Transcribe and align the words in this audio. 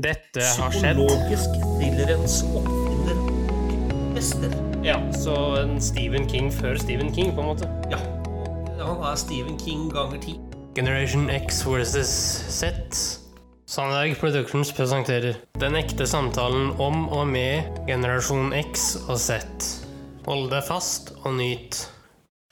Dette 0.00 0.40
har 0.40 0.72
skjedd. 0.72 0.96
Psykologisk 0.96 1.56
thrillerens 1.76 2.38
oppfinner 2.56 3.18
og 3.20 4.14
mester. 4.14 4.54
Ja, 4.80 4.94
så 5.12 5.34
en 5.58 5.74
Stephen 5.82 6.24
King 6.30 6.48
før 6.54 6.78
Stephen 6.80 7.10
King, 7.12 7.34
på 7.36 7.42
en 7.42 7.50
måte. 7.50 7.68
Ja, 7.92 7.98
han 8.78 9.02
er 9.04 9.18
Stephen 9.20 9.58
King 9.60 9.90
ganger 9.92 10.22
ti. 10.22 10.38
Generation 10.78 11.28
X 11.28 11.60
versus 11.66 12.08
Z. 12.48 12.70
Sandberg 13.68 14.16
Productions 14.22 14.72
presenterer 14.72 15.36
Den 15.60 15.76
ekte 15.76 16.08
samtalen 16.08 16.72
om 16.80 17.04
og 17.12 17.28
med 17.28 17.84
generasjon 17.90 18.54
X 18.56 18.94
og 19.04 19.20
Z. 19.20 19.36
Hold 20.24 20.48
deg 20.54 20.64
fast 20.64 21.12
og 21.26 21.36
nyt. 21.42 21.82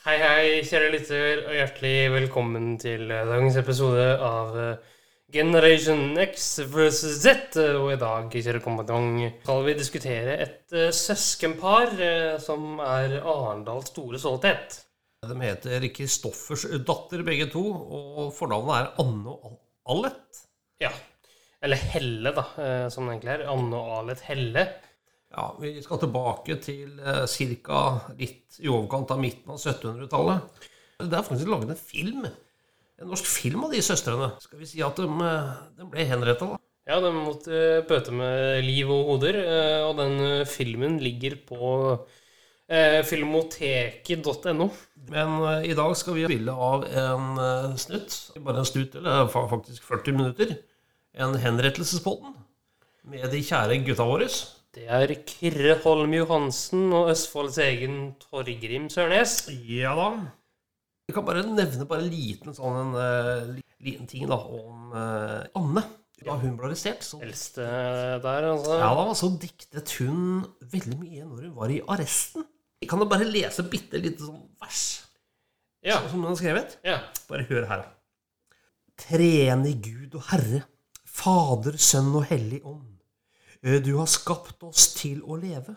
Hei, 0.04 0.18
hei, 0.20 0.44
kjære 0.68 0.92
lytter, 0.98 1.42
og 1.48 1.56
hjertelig 1.56 1.96
velkommen 2.12 2.74
til 2.80 3.08
eh, 3.08 3.24
dagens 3.28 3.56
episode 3.60 4.06
av 4.20 4.54
eh, 4.60 4.96
Generation 5.28 6.16
X 6.16 6.58
versus 6.72 7.18
Z. 7.20 7.58
Og 7.76 7.90
i 7.92 7.98
dag, 8.00 8.30
kjære 8.32 8.62
skal 8.62 9.64
vi 9.66 9.74
diskutere 9.76 10.36
et 10.40 10.72
eh, 10.72 10.88
søskenpar 10.88 11.92
eh, 12.00 12.38
som 12.40 12.78
er 12.80 13.18
Arendals 13.20 13.90
store 13.92 14.20
stolthet. 14.22 14.78
De 15.28 15.36
heter 15.42 15.84
Kristoffers 15.92 16.64
datter, 16.86 17.26
begge 17.26 17.50
to, 17.52 17.60
og 17.60 18.32
fornavnet 18.38 18.74
er 18.78 19.04
Anne 19.04 19.36
og 19.36 19.60
Allet. 19.92 20.42
Ja. 20.80 20.94
Eller 21.60 21.76
Helle, 21.92 22.32
da, 22.32 22.48
eh, 22.64 22.88
som 22.88 23.04
det 23.04 23.18
egentlig 23.18 23.34
er. 23.34 23.46
Anne 23.52 23.76
og 23.76 23.94
Alet 23.98 24.24
Helle. 24.30 24.66
Ja, 25.28 25.50
Vi 25.60 25.76
skal 25.84 26.00
tilbake 26.00 26.56
til 26.64 27.00
eh, 27.04 27.26
ca. 27.28 27.84
litt 28.16 28.62
i 28.64 28.72
overkant 28.72 29.12
av 29.12 29.20
midten 29.20 29.52
av 29.52 29.60
1700-tallet. 29.60 30.68
Det 31.04 31.12
er 31.12 31.26
faktisk 31.26 31.52
laget 31.52 31.74
en 31.74 31.84
film. 31.92 32.30
En 32.98 33.10
norsk 33.12 33.26
film 33.30 33.66
av 33.66 33.74
de 33.74 33.82
søstrene. 33.84 34.32
Skal 34.42 34.58
vi 34.62 34.66
si 34.66 34.82
at 34.82 34.98
de, 34.98 35.06
eh, 35.06 35.50
de 35.78 35.86
ble 35.90 36.06
henretta, 36.08 36.48
da. 36.54 36.58
Ja, 36.88 36.98
de 37.04 37.12
måtte 37.14 37.52
eh, 37.52 37.84
bøte 37.86 38.14
med 38.16 38.64
liv 38.64 38.90
og 38.90 39.12
hoder, 39.12 39.38
eh, 39.42 39.82
og 39.86 39.98
den 40.00 40.46
filmen 40.48 40.98
ligger 41.02 41.38
på 41.48 42.06
filmoteket.no. 42.68 44.64
Men 45.08 45.30
i 45.64 45.72
dag 45.72 45.94
skal 45.96 46.18
vi 46.18 46.26
spille 46.26 46.52
av 46.52 46.82
en 46.84 47.78
snutt. 47.80 48.16
Bare 48.44 48.60
en 48.60 48.68
snutt, 48.68 48.98
eller 49.00 49.30
faktisk 49.32 49.86
40 49.88 50.12
minutter. 50.12 50.52
En 51.16 51.32
henrettelsespodden 51.40 52.34
med 53.08 53.24
de 53.32 53.40
kjære 53.40 53.80
gutta 53.86 54.04
våre. 54.04 54.28
Det 54.76 54.84
er 54.84 55.14
Kyrre 55.24 55.78
Holm 55.80 56.12
Johansen 56.12 56.92
og 56.92 57.08
Østfolds 57.14 57.56
egen 57.64 58.12
Torgrim 58.20 58.90
Sørnes. 58.92 59.46
Ja 59.64 59.96
da. 59.96 60.10
Vi 61.08 61.14
kan 61.16 61.24
bare 61.24 61.40
nevne 61.46 61.86
bare 61.88 62.04
en 62.04 62.10
liten 62.12 62.52
sånn 62.56 62.74
en, 62.82 62.90
eh, 63.00 63.62
liten 63.80 64.06
ting 64.10 64.26
da 64.28 64.36
om 64.36 64.92
eh, 64.92 65.46
Anne. 65.56 65.82
Da 66.18 66.34
hun 66.40 66.56
ble 66.58 66.66
arrestert, 66.68 67.04
så, 67.06 67.20
Eldste 67.22 67.62
der, 68.24 68.46
altså. 68.50 68.74
ja, 68.80 68.88
da, 68.98 69.04
så 69.14 69.28
diktet 69.38 69.92
hun 70.00 70.42
veldig 70.72 70.96
mye 70.98 71.24
når 71.28 71.44
hun 71.46 71.52
var 71.56 71.70
i 71.70 71.78
arresten. 71.94 72.42
Jeg 72.82 72.90
kan 72.90 72.98
jo 73.02 73.06
bare 73.10 73.26
lese 73.28 73.62
bitte 73.70 74.00
lite 74.02 74.26
sånn 74.26 74.40
vers 74.60 74.80
Ja. 75.86 76.00
som 76.10 76.18
hun 76.20 76.28
har 76.32 76.36
skrevet. 76.40 76.74
ja. 76.84 76.98
Bare 77.30 77.46
hør 77.48 77.68
her. 77.70 77.84
Trene 78.98 79.72
Gud 79.78 80.16
og 80.18 80.24
Herre, 80.32 80.64
Fader, 81.06 81.78
Sønn 81.78 82.10
og 82.18 82.26
Hellig 82.30 82.60
Ånd. 82.66 82.98
Du 83.86 83.92
har 83.98 84.06
skapt 84.10 84.62
oss 84.66 84.88
til 84.98 85.22
å 85.22 85.38
leve, 85.38 85.74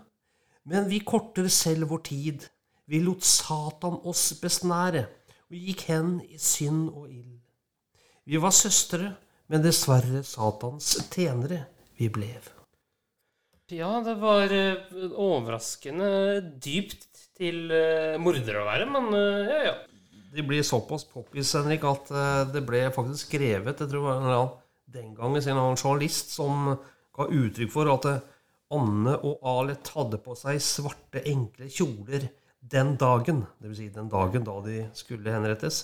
men 0.70 0.90
vi 0.90 1.00
korter 1.06 1.48
selv 1.54 1.90
vår 1.94 2.04
tid. 2.10 2.50
Vi 2.90 3.00
lot 3.02 3.24
Satan 3.26 4.00
oss 4.10 4.34
besnære, 4.42 5.06
og 5.52 5.60
gikk 5.60 5.86
hen 5.92 6.16
i 6.32 6.40
synd 6.40 6.88
og 6.96 7.10
ild. 7.12 7.38
Vi 8.24 8.40
var 8.40 8.56
søstre, 8.56 9.12
men 9.52 9.64
dessverre 9.66 10.24
Satans 10.24 10.94
tjenere 11.12 11.66
vi 12.00 12.08
blev. 12.14 12.48
Ja, 13.72 13.92
det 14.04 14.18
var 14.20 14.52
eh, 14.52 14.96
overraskende 15.16 16.42
dypt 16.60 17.28
til 17.40 17.72
uh, 17.72 18.20
morder 18.20 18.60
å 18.60 18.66
være, 18.68 18.88
men 18.92 19.08
eh, 19.16 19.52
ja, 19.52 19.60
ja. 19.70 19.78
Det 20.32 20.44
blir 20.48 20.64
såpass 20.64 21.04
poppis, 21.08 21.54
Henrik, 21.56 21.84
at 21.88 22.12
eh, 22.12 22.44
det 22.52 22.64
ble 22.68 22.86
faktisk 22.96 23.28
skrevet 23.34 23.82
Jeg 23.84 23.92
tror 23.92 24.06
det 24.08 24.28
var 24.28 24.52
den 24.92 25.14
gangen 25.16 25.44
sin 25.44 25.60
en 25.60 25.80
journalist 25.80 26.32
som 26.36 26.76
ga 27.16 27.28
uttrykk 27.28 27.72
for 27.72 27.92
at 27.92 28.08
eh, 28.08 28.22
Anne 28.76 29.18
og 29.28 29.44
Alet 29.52 29.92
hadde 29.96 30.20
på 30.24 30.36
seg 30.40 30.62
svarte, 30.64 31.24
enkle 31.28 31.68
kjoler 31.72 32.30
den 32.62 32.96
dagen. 33.02 33.46
Dvs. 33.62 33.78
Si 33.78 33.90
den 33.94 34.10
dagen 34.12 34.46
da 34.48 34.58
de 34.66 34.86
skulle 34.98 35.34
henrettes. 35.34 35.84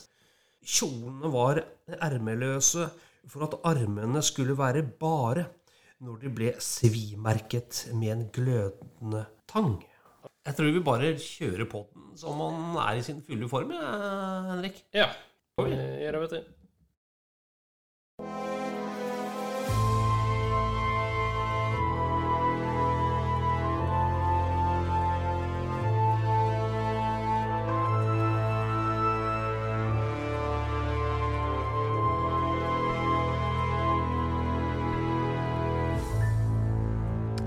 Kjolene 0.67 1.31
var 1.31 1.61
ermeløse 2.01 2.89
for 3.27 3.47
at 3.47 3.59
armene 3.67 4.21
skulle 4.23 4.57
være 4.57 4.83
bare 4.83 5.45
når 6.03 6.19
de 6.21 6.33
ble 6.33 6.51
svimerket 6.61 7.87
med 7.93 8.11
en 8.13 8.27
glødende 8.33 9.25
tang. 9.49 9.77
Jeg 10.47 10.55
tror 10.55 10.71
vi 10.71 10.83
bare 10.83 11.15
kjører 11.19 11.65
på 11.67 11.87
den 11.93 12.17
som 12.17 12.37
man 12.39 12.77
er 12.85 12.99
i 12.99 13.05
sin 13.05 13.21
fulle 13.21 13.49
form, 13.49 13.73
Henrik. 14.51 14.83
Ja. 14.95 15.09
Får 15.57 15.73
gjør 15.73 16.11
det, 16.11 16.21
vet 16.21 16.37
du. 16.37 16.41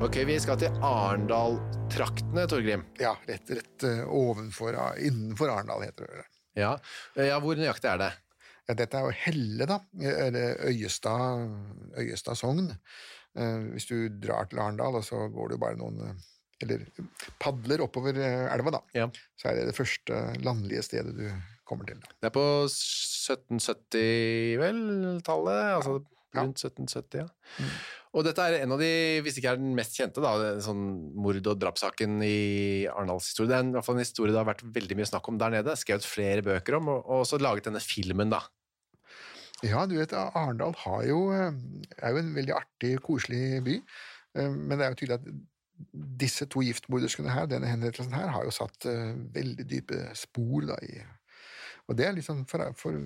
Ok, 0.00 0.16
vi 0.26 0.36
skal 0.40 0.56
til 0.60 0.72
Arendal-traktene, 0.84 2.46
Torgrim. 2.48 2.82
Ja, 3.00 3.12
rett, 3.28 3.50
rett 3.52 3.84
eh, 3.86 4.00
ovenfor, 4.08 4.76
ah, 4.80 4.94
innenfor 4.96 5.50
Arendal 5.52 5.82
heter 5.84 6.08
det. 6.08 6.24
Ja. 6.58 6.72
Eh, 7.16 7.28
ja, 7.28 7.36
hvor 7.42 7.58
nøyaktig 7.60 7.90
er 7.92 8.00
det? 8.00 8.10
Ja, 8.70 8.76
dette 8.78 8.96
er 9.00 9.08
jo 9.10 9.16
Helle, 9.26 9.66
da. 9.68 9.76
Eller 10.00 10.56
Øyestad, 10.70 11.52
Øyestad 12.00 12.38
sogn. 12.40 12.70
Eh, 13.36 13.58
Hvis 13.74 13.88
du 13.90 13.96
drar 14.22 14.48
til 14.50 14.62
Arendal, 14.62 14.96
og 15.00 15.04
så 15.06 15.26
går 15.34 15.52
du 15.52 15.58
bare 15.62 15.78
noen 15.80 16.00
Eller 16.60 16.82
padler 17.40 17.80
oppover 17.84 18.18
elva, 18.20 18.70
da. 18.74 18.80
Ja. 18.96 19.06
Så 19.40 19.48
er 19.48 19.54
det 19.60 19.68
det 19.70 19.76
første 19.78 20.18
landlige 20.44 20.82
stedet 20.84 21.14
du 21.16 21.26
kommer 21.68 21.86
til. 21.88 22.00
Da. 22.02 22.10
Det 22.20 22.28
er 22.28 22.34
på 22.36 22.46
1770, 22.68 24.58
vel, 24.60 24.82
tallet? 25.24 25.62
Altså 25.78 26.00
Ja. 26.30 26.44
rundt 26.44 26.60
1770, 26.62 27.24
ja. 27.24 27.26
Og 28.10 28.24
dette 28.26 28.42
er 28.42 28.64
en 28.64 28.72
av 28.74 28.80
de, 28.82 28.90
hvis 29.22 29.36
ikke 29.38 29.52
er 29.52 29.58
den 29.60 29.74
mest 29.76 29.94
kjente, 29.94 30.22
da, 30.22 30.56
sånn 30.64 30.80
mord- 31.14 31.46
og 31.46 31.60
drapssaken 31.62 32.16
i 32.26 32.38
Arendals 32.90 33.28
historie. 33.30 33.52
Det 33.52 33.58
er 33.60 33.68
i 33.68 33.76
hvert 33.76 33.86
fall 33.86 34.00
en 34.00 34.02
historie 34.02 34.34
det 34.34 34.40
har 34.40 34.48
vært 34.48 34.64
veldig 34.78 34.96
mye 34.98 35.10
snakk 35.12 35.30
om 35.30 35.38
der 35.38 35.54
nede. 35.54 35.76
Skrevet 35.78 36.08
flere 36.08 36.42
bøker 36.46 36.80
om, 36.80 36.90
og, 36.90 37.04
og 37.04 37.22
også 37.22 37.38
laget 37.38 37.68
denne 37.70 37.82
filmen, 37.84 38.32
da. 38.34 38.42
Ja, 39.62 39.84
du 39.86 39.94
vet, 39.98 40.14
Arendal 40.16 40.74
eh, 40.74 40.90
er 41.04 42.10
jo 42.10 42.20
en 42.24 42.34
veldig 42.34 42.56
artig, 42.56 42.96
koselig 43.04 43.60
by. 43.66 43.78
Eh, 44.34 44.50
Men 44.50 44.74
det 44.74 44.86
er 44.86 44.94
jo 44.94 45.00
tydelig 45.02 45.18
at 45.20 45.30
disse 46.20 46.46
to 46.50 46.64
giftmorderskene 46.64 47.32
her, 47.32 47.46
denne 47.48 47.68
henrettelsen 47.70 48.16
her, 48.16 48.32
har 48.34 48.46
jo 48.46 48.54
satt 48.54 48.88
eh, 48.90 49.14
veldig 49.36 49.68
dype 49.70 50.02
spor 50.18 50.66
da 50.72 50.80
i 50.82 50.98
Og 51.88 51.96
det 51.98 52.06
er 52.06 52.16
litt 52.16 52.26
sånn 52.26 52.42
for, 52.48 52.62
for, 52.78 52.96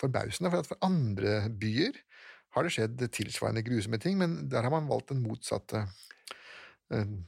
forbausende, 0.00 0.50
for 0.52 0.62
at 0.62 0.68
for 0.68 0.80
andre 0.84 1.42
byer 1.60 2.00
har 2.56 2.66
det 2.66 2.74
skjedd 2.74 3.06
tilsvarende 3.12 3.64
grusomme 3.66 4.00
ting, 4.02 4.16
men 4.20 4.38
der 4.52 4.64
har 4.64 4.72
man 4.72 4.88
valgt 4.88 5.12
den 5.12 5.22
motsatte 5.24 5.84
eh, 6.94 7.18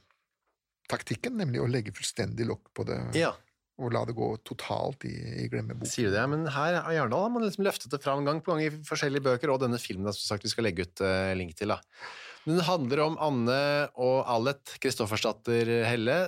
taktikken, 0.88 1.36
nemlig 1.38 1.60
å 1.62 1.68
legge 1.68 1.94
fullstendig 1.96 2.48
lokk 2.48 2.72
på 2.76 2.88
det 2.88 2.98
Ja, 3.18 3.34
og 3.78 3.92
la 3.94 4.00
det 4.08 4.16
gå 4.18 4.28
totalt 4.46 5.04
i, 5.06 5.12
i 5.44 5.46
glemmeboken. 5.50 5.90
sier 5.90 6.10
du 6.10 6.16
det? 6.16 6.24
Men 6.32 6.48
her 6.50 6.80
i 6.80 6.96
Arendal 6.98 7.28
har 7.28 7.30
man 7.30 7.44
liksom 7.46 7.62
løftet 7.66 7.92
det 7.94 8.00
fram 8.02 8.24
gang 8.26 8.40
på 8.42 8.50
gang 8.50 8.64
i 8.64 8.72
forskjellige 8.88 9.26
bøker, 9.28 9.52
og 9.54 9.60
denne 9.62 9.78
filmen 9.78 10.08
da, 10.08 10.14
som 10.16 10.32
sagt 10.32 10.46
vi 10.46 10.50
skal 10.50 10.66
legge 10.66 10.88
ut 10.88 11.02
eh, 11.06 11.34
link 11.38 11.54
til. 11.58 11.70
da. 11.70 11.78
Men 12.44 12.58
den 12.58 12.66
handler 12.66 13.04
om 13.04 13.18
Anne 13.22 13.60
og 13.94 14.24
Alet, 14.26 14.74
Kristoffersdatter 14.82 15.70
Helle. 15.86 16.18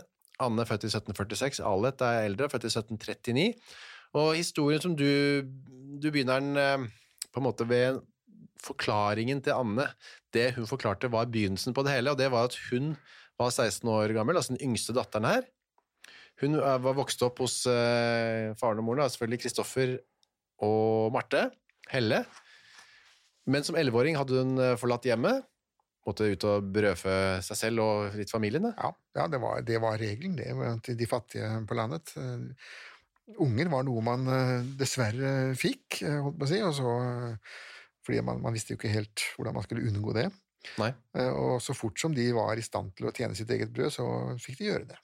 Anne 0.41 0.67
født 0.69 0.87
i 0.87 0.93
1746, 0.93 1.58
Alet 1.67 2.05
er 2.06 2.29
eldre, 2.29 2.49
født 2.52 2.69
i 2.69 2.70
1739. 2.70 3.49
Og 4.20 4.31
historien 4.38 4.82
som 4.82 4.94
du, 4.99 5.11
du 5.43 6.06
begynner 6.06 6.38
den 6.38 6.61
eh, 6.61 6.87
på 7.35 7.43
en 7.43 7.49
måte 7.49 7.67
ved 7.67 7.99
forklaringen 8.65 9.41
til 9.45 9.57
Anne. 9.57 9.89
Det 10.35 10.53
hun 10.57 10.69
forklarte 10.69 11.11
var 11.12 11.31
begynnelsen 11.33 11.75
på 11.77 11.85
det 11.87 11.97
hele, 11.97 12.12
og 12.12 12.21
det 12.21 12.31
var 12.33 12.51
at 12.51 12.59
hun 12.71 12.95
var 13.41 13.51
16 13.55 13.89
år 13.89 14.12
gammel, 14.17 14.37
altså 14.37 14.55
den 14.55 14.65
yngste 14.69 14.95
datteren 14.97 15.29
her. 15.29 15.49
Hun 16.41 16.57
eh, 16.57 16.79
var 16.85 16.97
vokst 16.97 17.23
opp 17.27 17.43
hos 17.45 17.62
eh, 17.69 18.53
faren 18.61 18.81
og 18.81 18.87
moren, 18.87 19.09
selvfølgelig 19.12 19.45
Kristoffer 19.45 19.97
og 20.67 21.12
Marte 21.15 21.49
Helle. 21.91 22.25
Men 23.51 23.65
som 23.67 23.79
11-åring 23.79 24.19
hadde 24.21 24.43
hun 24.43 24.61
eh, 24.61 24.77
forlatt 24.81 25.09
hjemmet, 25.09 25.45
måtte 26.09 26.31
ut 26.33 26.47
og 26.49 26.71
brødfø 26.73 27.17
seg 27.45 27.59
selv 27.59 27.85
og 27.85 28.17
litt 28.17 28.33
familien. 28.33 28.71
Ja, 28.73 28.93
ja 29.19 29.27
det, 29.31 29.41
var, 29.43 29.61
var 29.85 30.01
regelen, 30.01 30.39
det, 30.39 30.49
til 30.87 30.97
de 30.97 31.09
fattige 31.09 31.51
på 31.69 31.77
landet. 31.77 32.15
Unger 33.41 33.69
var 33.71 33.85
noe 33.87 34.03
man 34.03 34.25
dessverre 34.81 35.53
fikk, 35.61 36.01
holdt 36.03 36.41
på 36.41 36.49
å 36.49 36.51
si, 36.51 36.62
og 36.67 36.73
så, 36.75 36.95
fordi 38.11 38.23
man, 38.27 38.41
man 38.43 38.57
visste 38.57 38.75
jo 38.75 38.81
ikke 38.81 38.91
helt 38.91 39.23
hvordan 39.39 39.55
man 39.55 39.62
skulle 39.67 39.87
unngå 39.87 40.15
det. 40.19 40.27
Nei. 40.81 40.91
Eh, 41.17 41.31
Og 41.33 41.61
så 41.65 41.77
fort 41.77 42.01
som 42.03 42.15
de 42.17 42.27
var 42.37 42.59
i 42.59 42.65
stand 42.65 42.91
til 42.99 43.09
å 43.09 43.15
tjene 43.15 43.39
sitt 43.39 43.51
eget 43.55 43.71
brød, 43.73 43.95
så 43.95 44.07
fikk 44.43 44.59
de 44.59 44.73
gjøre 44.73 44.89
det. 44.91 44.99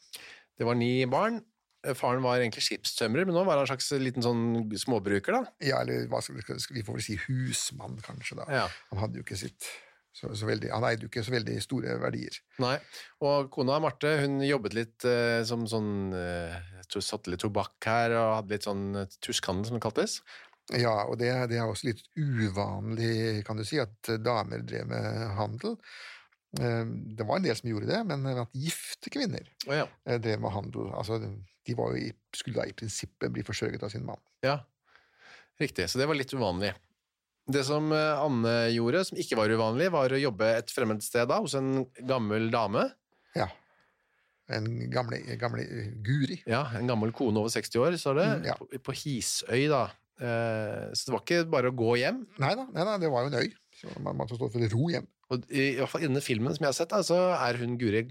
Det 0.58 0.66
var 0.68 0.76
ni 0.76 0.90
barn. 1.08 1.38
Eh, 1.86 1.94
Faren 1.96 2.24
var 2.26 2.42
egentlig 2.42 2.66
skipstømrer, 2.66 3.24
men 3.28 3.36
nå 3.36 3.44
var 3.46 3.56
han 3.60 3.64
en 3.64 3.70
slags 3.70 3.88
liten 4.02 4.24
sånn 4.26 4.66
småbruker, 4.82 5.38
da. 5.38 5.54
Ja, 5.64 5.80
eller 5.84 6.08
hva 6.12 6.20
skal 6.24 6.40
vi, 6.40 6.60
vi 6.80 6.84
får 6.84 6.98
vel 6.98 7.06
si 7.06 7.18
husmann, 7.28 7.96
kanskje, 8.04 8.40
da. 8.42 8.48
Ja. 8.52 8.68
Han 8.92 9.04
hadde 9.04 9.20
jo 9.22 9.26
ikke 9.26 9.38
sitt 9.40 9.70
så, 10.16 10.30
så 10.32 10.46
veldig, 10.48 10.70
Han 10.72 10.84
eide 10.88 11.04
jo 11.04 11.10
ikke 11.10 11.24
så 11.26 11.32
veldig 11.34 11.58
store 11.60 11.98
verdier. 12.00 12.38
Nei. 12.62 12.76
Og 13.26 13.50
kona 13.52 13.76
Marte 13.84 14.14
hun 14.22 14.38
jobbet 14.46 14.76
litt 14.76 15.04
eh, 15.04 15.42
som 15.44 15.66
sånn 15.68 15.90
eh, 16.16 16.54
satte 17.04 17.28
litt 17.28 17.42
tobakk 17.44 17.84
her 17.84 18.14
og 18.16 18.30
hadde 18.38 18.54
litt 18.54 18.64
sånn 18.64 18.86
eh, 19.02 19.18
tuskhandel, 19.20 19.68
som 19.68 19.76
det 19.76 19.82
kaltes. 19.84 20.14
Ja, 20.74 21.04
og 21.06 21.18
det, 21.20 21.30
det 21.52 21.60
er 21.60 21.68
også 21.70 21.92
litt 21.92 22.00
uvanlig, 22.18 23.44
kan 23.46 23.58
du 23.58 23.62
si, 23.66 23.78
at 23.78 24.10
eh, 24.10 24.18
damer 24.18 24.64
drev 24.66 24.88
med 24.90 25.20
handel. 25.38 25.76
Eh, 26.58 26.82
Det 27.16 27.26
var 27.26 27.38
en 27.38 27.46
del 27.46 27.58
som 27.58 27.68
gjorde 27.70 27.90
det, 27.92 28.00
men 28.08 28.26
at 28.32 28.56
gifte 28.56 29.12
kvinner 29.14 29.44
oh, 29.68 29.76
ja. 29.76 29.84
eh, 30.08 30.18
drev 30.22 30.40
med 30.42 30.54
handel 30.54 30.88
altså, 30.96 31.20
De 31.20 31.76
i, 32.00 32.08
skulle 32.34 32.58
da 32.58 32.66
i 32.66 32.74
prinsippet 32.74 33.30
bli 33.34 33.44
forsørget 33.46 33.82
av 33.86 33.94
sin 33.94 34.06
mann. 34.06 34.22
ja. 34.46 34.60
Riktig. 35.56 35.86
Så 35.88 35.96
det 35.96 36.04
var 36.04 36.18
litt 36.18 36.34
uvanlig. 36.36 36.74
Det 37.48 37.62
som 37.64 37.86
eh, 37.94 38.18
Anne 38.20 38.50
gjorde, 38.74 39.04
som 39.08 39.16
ikke 39.22 39.38
var 39.38 39.48
uvanlig, 39.54 39.86
var 39.94 40.12
å 40.12 40.18
jobbe 40.20 40.50
et 40.58 40.72
fremmed 40.74 41.00
sted 41.00 41.30
da, 41.30 41.38
hos 41.40 41.54
en 41.56 41.86
gammel 42.04 42.50
dame. 42.52 42.82
Ja. 43.38 43.46
En 44.52 44.66
gamle, 44.92 45.22
gamle 45.40 45.64
Guri. 46.04 46.42
Ja, 46.44 46.66
En 46.76 46.90
gammel 46.90 47.14
kone 47.16 47.40
over 47.40 47.54
60 47.54 47.80
år, 47.82 47.96
sa 48.02 48.12
det. 48.18 48.26
Mm, 48.42 48.44
ja. 48.50 48.58
på, 48.60 48.68
på 48.84 48.94
Hisøy, 49.00 49.64
da. 49.72 49.86
Eh, 50.20 50.86
så 50.96 51.08
det 51.10 51.12
var 51.14 51.22
ikke 51.26 51.42
bare 51.52 51.70
å 51.72 51.76
gå 51.76 51.96
hjem. 52.00 52.22
Nei 52.40 52.54
da, 52.56 52.64
nei, 52.72 52.84
nei, 52.88 52.96
det 53.02 53.10
var 53.12 53.26
jo 53.26 53.32
en 53.34 53.42
øy. 53.44 53.52
Så 53.76 53.92
man 54.00 54.16
måtte 54.16 54.38
stå 54.38 54.48
for 54.48 54.64
ro 54.72 54.86
hjem. 54.88 55.06
Og 55.34 55.42
i, 55.50 55.72
i 55.74 55.76
hvert 55.80 55.90
fall 55.90 56.04
i 56.04 56.06
denne 56.06 56.22
filmen 56.22 56.54
som 56.54 56.62
jeg 56.62 56.70
har 56.70 56.76
sett, 56.78 56.92
da, 56.94 57.00
så 57.04 57.16
er 57.34 57.56
hun 57.58 57.74
Guri 57.80 58.04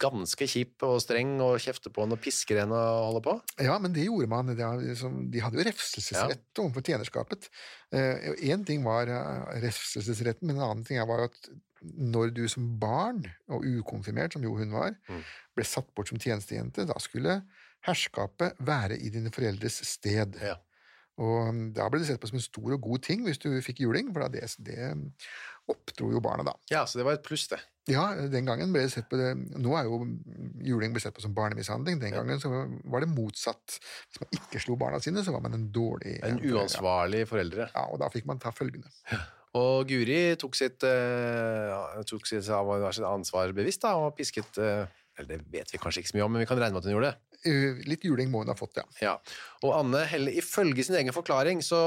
ganske 0.00 0.46
kjip 0.48 0.82
og 0.88 0.96
streng 1.04 1.34
og 1.44 1.58
kjefter 1.60 1.92
på 1.92 2.02
henne 2.02 2.16
og 2.16 2.22
pisker 2.24 2.62
henne 2.62 2.74
og 2.74 3.02
holder 3.10 3.24
på. 3.26 3.34
Ja, 3.62 3.76
men 3.78 3.92
det 3.94 4.06
gjorde 4.08 4.30
man. 4.32 4.48
Det, 4.56 4.56
liksom- 4.88 5.18
de 5.30 5.42
hadde 5.44 5.60
jo 5.60 5.66
refselsesrett 5.68 6.62
overfor 6.64 6.82
tjenerskapet. 6.88 7.50
Én 7.92 8.64
ting 8.66 8.82
var 8.88 9.06
eh, 9.12 9.60
refselsesretten, 9.66 10.48
men 10.48 10.56
en 10.56 10.64
annen 10.70 10.84
ting 10.88 10.98
var 11.06 11.26
at 11.28 11.52
når 11.82 12.32
du 12.34 12.42
som 12.48 12.66
barn, 12.80 13.20
og 13.52 13.64
ukonfirmert, 13.68 14.32
som 14.34 14.42
jo 14.46 14.56
hun 14.56 14.72
var, 14.72 14.96
Mm. 15.10 15.22
ble 15.54 15.64
satt 15.66 15.92
bort 15.94 16.08
som 16.08 16.18
tjenestejente, 16.18 16.86
da 16.88 16.94
skulle 16.98 17.42
herskapet 17.86 18.54
være 18.62 18.96
i 18.98 19.10
dine 19.10 19.30
foreldres 19.34 19.80
sted. 19.86 20.38
Ja. 20.40 20.56
Og 21.20 21.48
um, 21.50 21.64
da 21.76 21.88
ble 21.92 22.00
det 22.00 22.08
sett 22.08 22.20
på 22.22 22.30
som 22.30 22.38
en 22.38 22.44
stor 22.44 22.72
og 22.72 22.86
god 22.86 23.02
ting 23.04 23.26
hvis 23.26 23.40
du 23.42 23.50
fikk 23.64 23.82
juling, 23.84 24.08
for 24.14 24.24
det, 24.32 24.46
det 24.64 24.92
oppdro 25.70 26.08
jo 26.14 26.22
barna 26.24 26.46
da. 26.46 26.54
Ja, 26.72 26.86
så 26.88 26.98
det 26.98 27.06
var 27.06 27.18
et 27.18 27.26
pluss, 27.26 27.44
det. 27.52 27.60
Ja, 27.90 28.06
den 28.30 28.46
gangen 28.46 28.70
ble 28.72 28.84
det 28.86 28.92
sett 28.94 29.08
på 29.10 29.18
det 29.18 29.32
Nå 29.58 29.72
er 29.74 29.88
jo 29.88 30.04
juling 30.62 30.92
blitt 30.94 31.02
sett 31.02 31.16
på 31.16 31.24
som 31.24 31.34
barnemishandling. 31.34 31.98
Den 31.98 32.14
gangen 32.14 32.40
så 32.42 32.50
var 32.52 33.02
det 33.02 33.10
motsatt. 33.10 33.78
Hvis 34.06 34.22
man 34.22 34.36
ikke 34.38 34.62
slo 34.62 34.78
barna 34.78 35.02
sine, 35.02 35.24
så 35.26 35.34
var 35.34 35.42
man 35.44 35.58
en 35.58 35.68
dårlig 35.74 36.16
En 36.26 36.38
uansvarlig 36.38 37.24
foreldre. 37.30 37.68
Ja, 37.74 37.86
og 37.90 37.98
da 38.02 38.10
fikk 38.14 38.28
man 38.30 38.40
ta 38.42 38.54
følgende. 38.54 38.92
Og 39.58 39.84
Guri 39.90 40.20
tok 40.40 40.54
sitt, 40.56 40.80
eh, 40.86 41.98
tok 42.08 42.24
sitt, 42.24 42.46
sitt 42.46 43.04
ansvar 43.04 43.52
bevisst 43.52 43.82
da, 43.84 43.96
og 44.00 44.14
pisket 44.16 44.56
eh, 44.62 44.86
Eller 45.18 45.36
det 45.36 45.52
vet 45.52 45.72
vi 45.74 45.80
kanskje 45.80 46.02
ikke 46.02 46.12
så 46.12 46.18
mye 46.18 46.26
om, 46.26 46.32
men 46.34 46.44
vi 46.44 46.48
kan 46.48 46.60
regne 46.60 46.74
med 46.76 46.82
at 46.82 46.88
hun 46.88 46.96
gjorde 46.96 47.10
det. 47.12 47.18
Uh, 47.42 47.82
Litt 47.90 48.06
juling 48.06 48.30
må 48.32 48.44
hun 48.44 48.52
ha 48.52 48.56
fått, 48.58 48.78
ja. 48.80 48.86
Ja. 49.02 49.16
Og 49.66 49.74
Anne 49.76 50.04
Helle, 50.08 50.32
ifølge 50.38 50.86
sin 50.86 50.96
egen 51.00 51.14
forklaring, 51.14 51.60
så 51.64 51.80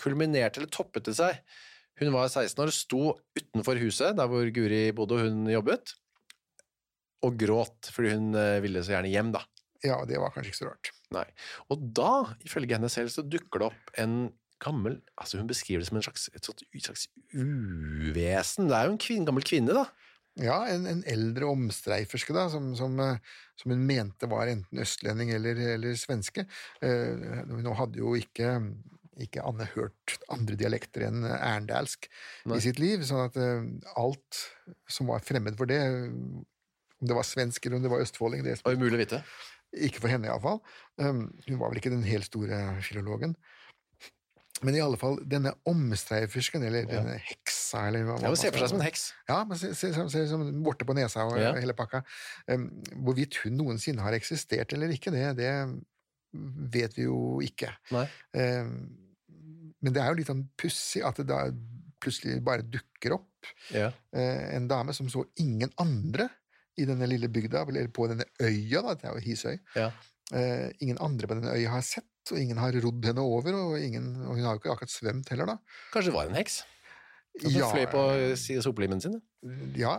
kulminerte 0.00 0.60
eller 0.60 0.72
toppet 0.74 1.06
det 1.10 1.16
seg. 1.20 1.38
Hun 2.00 2.10
var 2.16 2.26
16 2.26 2.64
år, 2.64 2.72
sto 2.74 3.02
utenfor 3.38 3.78
huset 3.78 4.16
der 4.18 4.30
hvor 4.30 4.48
Guri 4.54 4.88
bodde 4.96 5.20
og 5.20 5.28
hun 5.28 5.44
jobbet, 5.52 5.94
og 7.24 7.36
gråt 7.40 7.90
fordi 7.94 8.16
hun 8.16 8.34
eh, 8.36 8.60
ville 8.64 8.82
så 8.84 8.96
gjerne 8.96 9.12
hjem, 9.12 9.30
da. 9.36 9.44
Ja, 9.84 10.00
det 10.08 10.18
var 10.20 10.32
kanskje 10.34 10.50
ikke 10.50 10.62
så 10.62 10.70
rart. 10.70 10.90
Nei. 11.14 11.26
Og 11.70 11.84
da, 11.96 12.12
ifølge 12.46 12.74
henne 12.76 12.90
selv, 12.92 13.12
så 13.14 13.22
dukker 13.22 13.62
det 13.62 13.68
opp 13.70 13.94
en 14.00 14.16
gammel 14.64 15.00
altså 15.20 15.36
Hun 15.36 15.48
beskriver 15.50 15.82
det 15.82 15.88
som 15.90 15.98
en 15.98 16.04
slags, 16.06 16.28
et 16.32 16.46
slags, 16.46 16.64
et 16.72 16.86
slags 16.86 17.02
uvesen. 17.34 18.68
Det 18.70 18.76
er 18.78 18.86
jo 18.88 18.94
en 18.94 19.02
kvinn, 19.02 19.26
gammel 19.28 19.44
kvinne, 19.44 19.74
da. 19.76 19.84
Ja, 20.42 20.64
en, 20.66 20.86
en 20.90 21.04
eldre 21.06 21.46
omstreiferske 21.46 22.34
da, 22.34 22.48
som, 22.50 22.72
som, 22.78 22.96
eh, 23.02 23.20
som 23.60 23.70
hun 23.70 23.84
mente 23.86 24.26
var 24.30 24.50
enten 24.50 24.80
østlending 24.82 25.30
eller, 25.36 25.60
eller 25.76 25.94
svenske. 25.98 26.46
Eh, 26.82 27.44
nå 27.54 27.74
hadde 27.78 28.00
jo 28.00 28.16
ikke, 28.18 28.56
ikke 29.22 29.44
Anne 29.46 29.68
hørt 29.76 30.16
andre 30.34 30.58
dialekter 30.58 31.06
enn 31.06 31.22
ærendalsk 31.28 32.08
i 32.50 32.60
sitt 32.64 32.82
liv, 32.82 33.06
sånn 33.06 33.28
at 33.28 33.38
eh, 33.38 33.62
alt 34.00 34.42
som 34.90 35.12
var 35.12 35.22
fremmed 35.22 35.54
for 35.60 35.70
det, 35.70 35.80
om 35.84 37.10
det 37.10 37.14
var 37.14 37.26
svensk 37.28 37.66
eller 37.66 37.78
om 37.78 37.86
det 37.86 37.94
var 37.94 38.02
østfolding, 38.02 38.42
det 38.42 38.58
Det 38.58 38.66
var 38.66 38.78
umulig 38.80 38.98
å 38.98 39.04
vite. 39.04 39.22
ikke 39.86 40.02
for 40.02 40.10
henne 40.10 40.30
iallfall. 40.30 40.60
Um, 40.98 41.28
hun 41.46 41.60
var 41.60 41.70
vel 41.70 41.78
ikke 41.78 41.94
den 41.94 42.06
helt 42.06 42.26
store 42.26 42.80
filologen. 42.86 43.34
Men 44.64 44.76
i 44.78 44.80
alle 44.82 44.96
fall, 45.00 45.18
denne 45.28 45.52
omstreifersken, 45.68 46.62
eller 46.64 46.86
denne 46.88 47.18
heksa, 47.20 47.82
eller 47.90 48.04
hva 48.08 48.16
Ja, 48.22 48.28
Hun 48.32 48.36
ser 48.40 48.48
Se 48.48 48.52
for 48.54 48.64
seg 48.64 48.72
som 48.72 48.80
en 48.80 48.86
heks. 48.86 49.02
ja, 49.28 49.38
men 49.44 49.58
se, 49.60 49.72
se, 49.76 49.92
se, 49.92 50.04
se 50.14 50.22
som 50.30 50.44
vorte 50.64 50.86
på 50.88 50.96
nesa 50.96 51.26
og 51.28 51.36
Ja. 51.40 51.52
hele 51.58 51.74
pakka. 51.76 52.02
Um, 52.48 52.68
hvorvidt 53.04 53.36
hun 53.44 53.58
noensinne 53.60 54.00
har 54.02 54.16
eksistert 54.16 54.72
eller 54.72 54.88
ikke, 54.94 55.12
det, 55.12 55.36
det 55.36 55.50
vet 56.74 56.96
vi 56.96 57.04
jo 57.06 57.40
ikke. 57.44 57.70
Um, 57.92 58.74
men 59.84 59.92
det 59.92 60.00
er 60.02 60.08
jo 60.10 60.18
litt 60.18 60.30
sånn 60.32 60.46
pussig 60.58 61.04
at 61.04 61.20
det 61.20 61.26
da 61.28 61.42
plutselig 62.04 62.40
bare 62.44 62.64
dukker 62.66 63.14
opp 63.18 63.52
Ja. 63.72 63.90
uh, 64.16 64.56
en 64.56 64.66
dame 64.68 64.92
som 64.96 65.08
så 65.12 65.24
ingen 65.40 65.70
andre 65.80 66.30
i 66.76 66.84
denne 66.88 67.06
lille 67.06 67.28
bygda, 67.30 67.66
eller 67.68 67.86
på 67.94 68.08
denne 68.10 68.24
øya, 68.42 68.80
da, 68.82 68.94
det 68.98 69.04
er 69.06 69.14
jo 69.14 69.22
Hisøy. 69.28 69.58
Ja. 69.76 69.92
Uh, 70.32 70.70
ingen 70.82 70.98
andre 71.04 71.28
på 71.30 71.36
denne 71.38 71.52
øya 71.54 71.70
har 71.76 71.84
sett, 71.86 72.08
og 72.32 72.40
ingen 72.40 72.60
har 72.60 72.76
rodd 72.84 73.08
henne 73.08 73.24
over, 73.24 73.56
og, 73.58 73.74
ingen, 73.80 74.12
og 74.24 74.38
hun 74.38 74.46
har 74.46 74.56
jo 74.56 74.62
ikke 74.62 74.72
akkurat 74.74 74.92
svømt 74.92 75.32
heller, 75.32 75.54
da. 75.54 75.80
Kanskje 75.92 76.12
det 76.12 76.16
var 76.16 76.30
en 76.30 76.38
heks? 76.38 76.62
Som 77.42 77.56
fløy 77.74 77.88
på 77.90 78.04
sopelimen 78.62 79.02
sin? 79.02 79.18
Ja, 79.78 79.98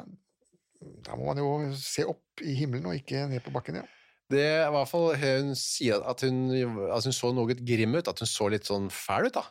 da 1.06 1.18
må 1.18 1.28
man 1.28 1.42
jo 1.42 1.76
se 1.80 2.06
opp 2.08 2.44
i 2.44 2.56
himmelen 2.58 2.88
og 2.90 2.98
ikke 2.98 3.26
ned 3.32 3.44
på 3.46 3.54
bakken, 3.56 3.82
ja. 3.82 3.86
Det 4.32 4.42
er 4.42 4.64
i 4.66 4.74
hvert 4.74 4.90
fall 4.90 5.12
Hun 5.22 5.52
sier 5.60 6.02
at 6.10 6.24
hun, 6.26 6.48
at 6.90 7.06
hun 7.06 7.14
så 7.14 7.30
noe 7.36 7.54
grim 7.60 7.94
ut, 7.94 8.08
at 8.10 8.24
hun 8.24 8.30
så 8.30 8.48
litt 8.50 8.66
sånn 8.66 8.88
fæl 8.90 9.30
ut, 9.30 9.38
da. 9.38 9.46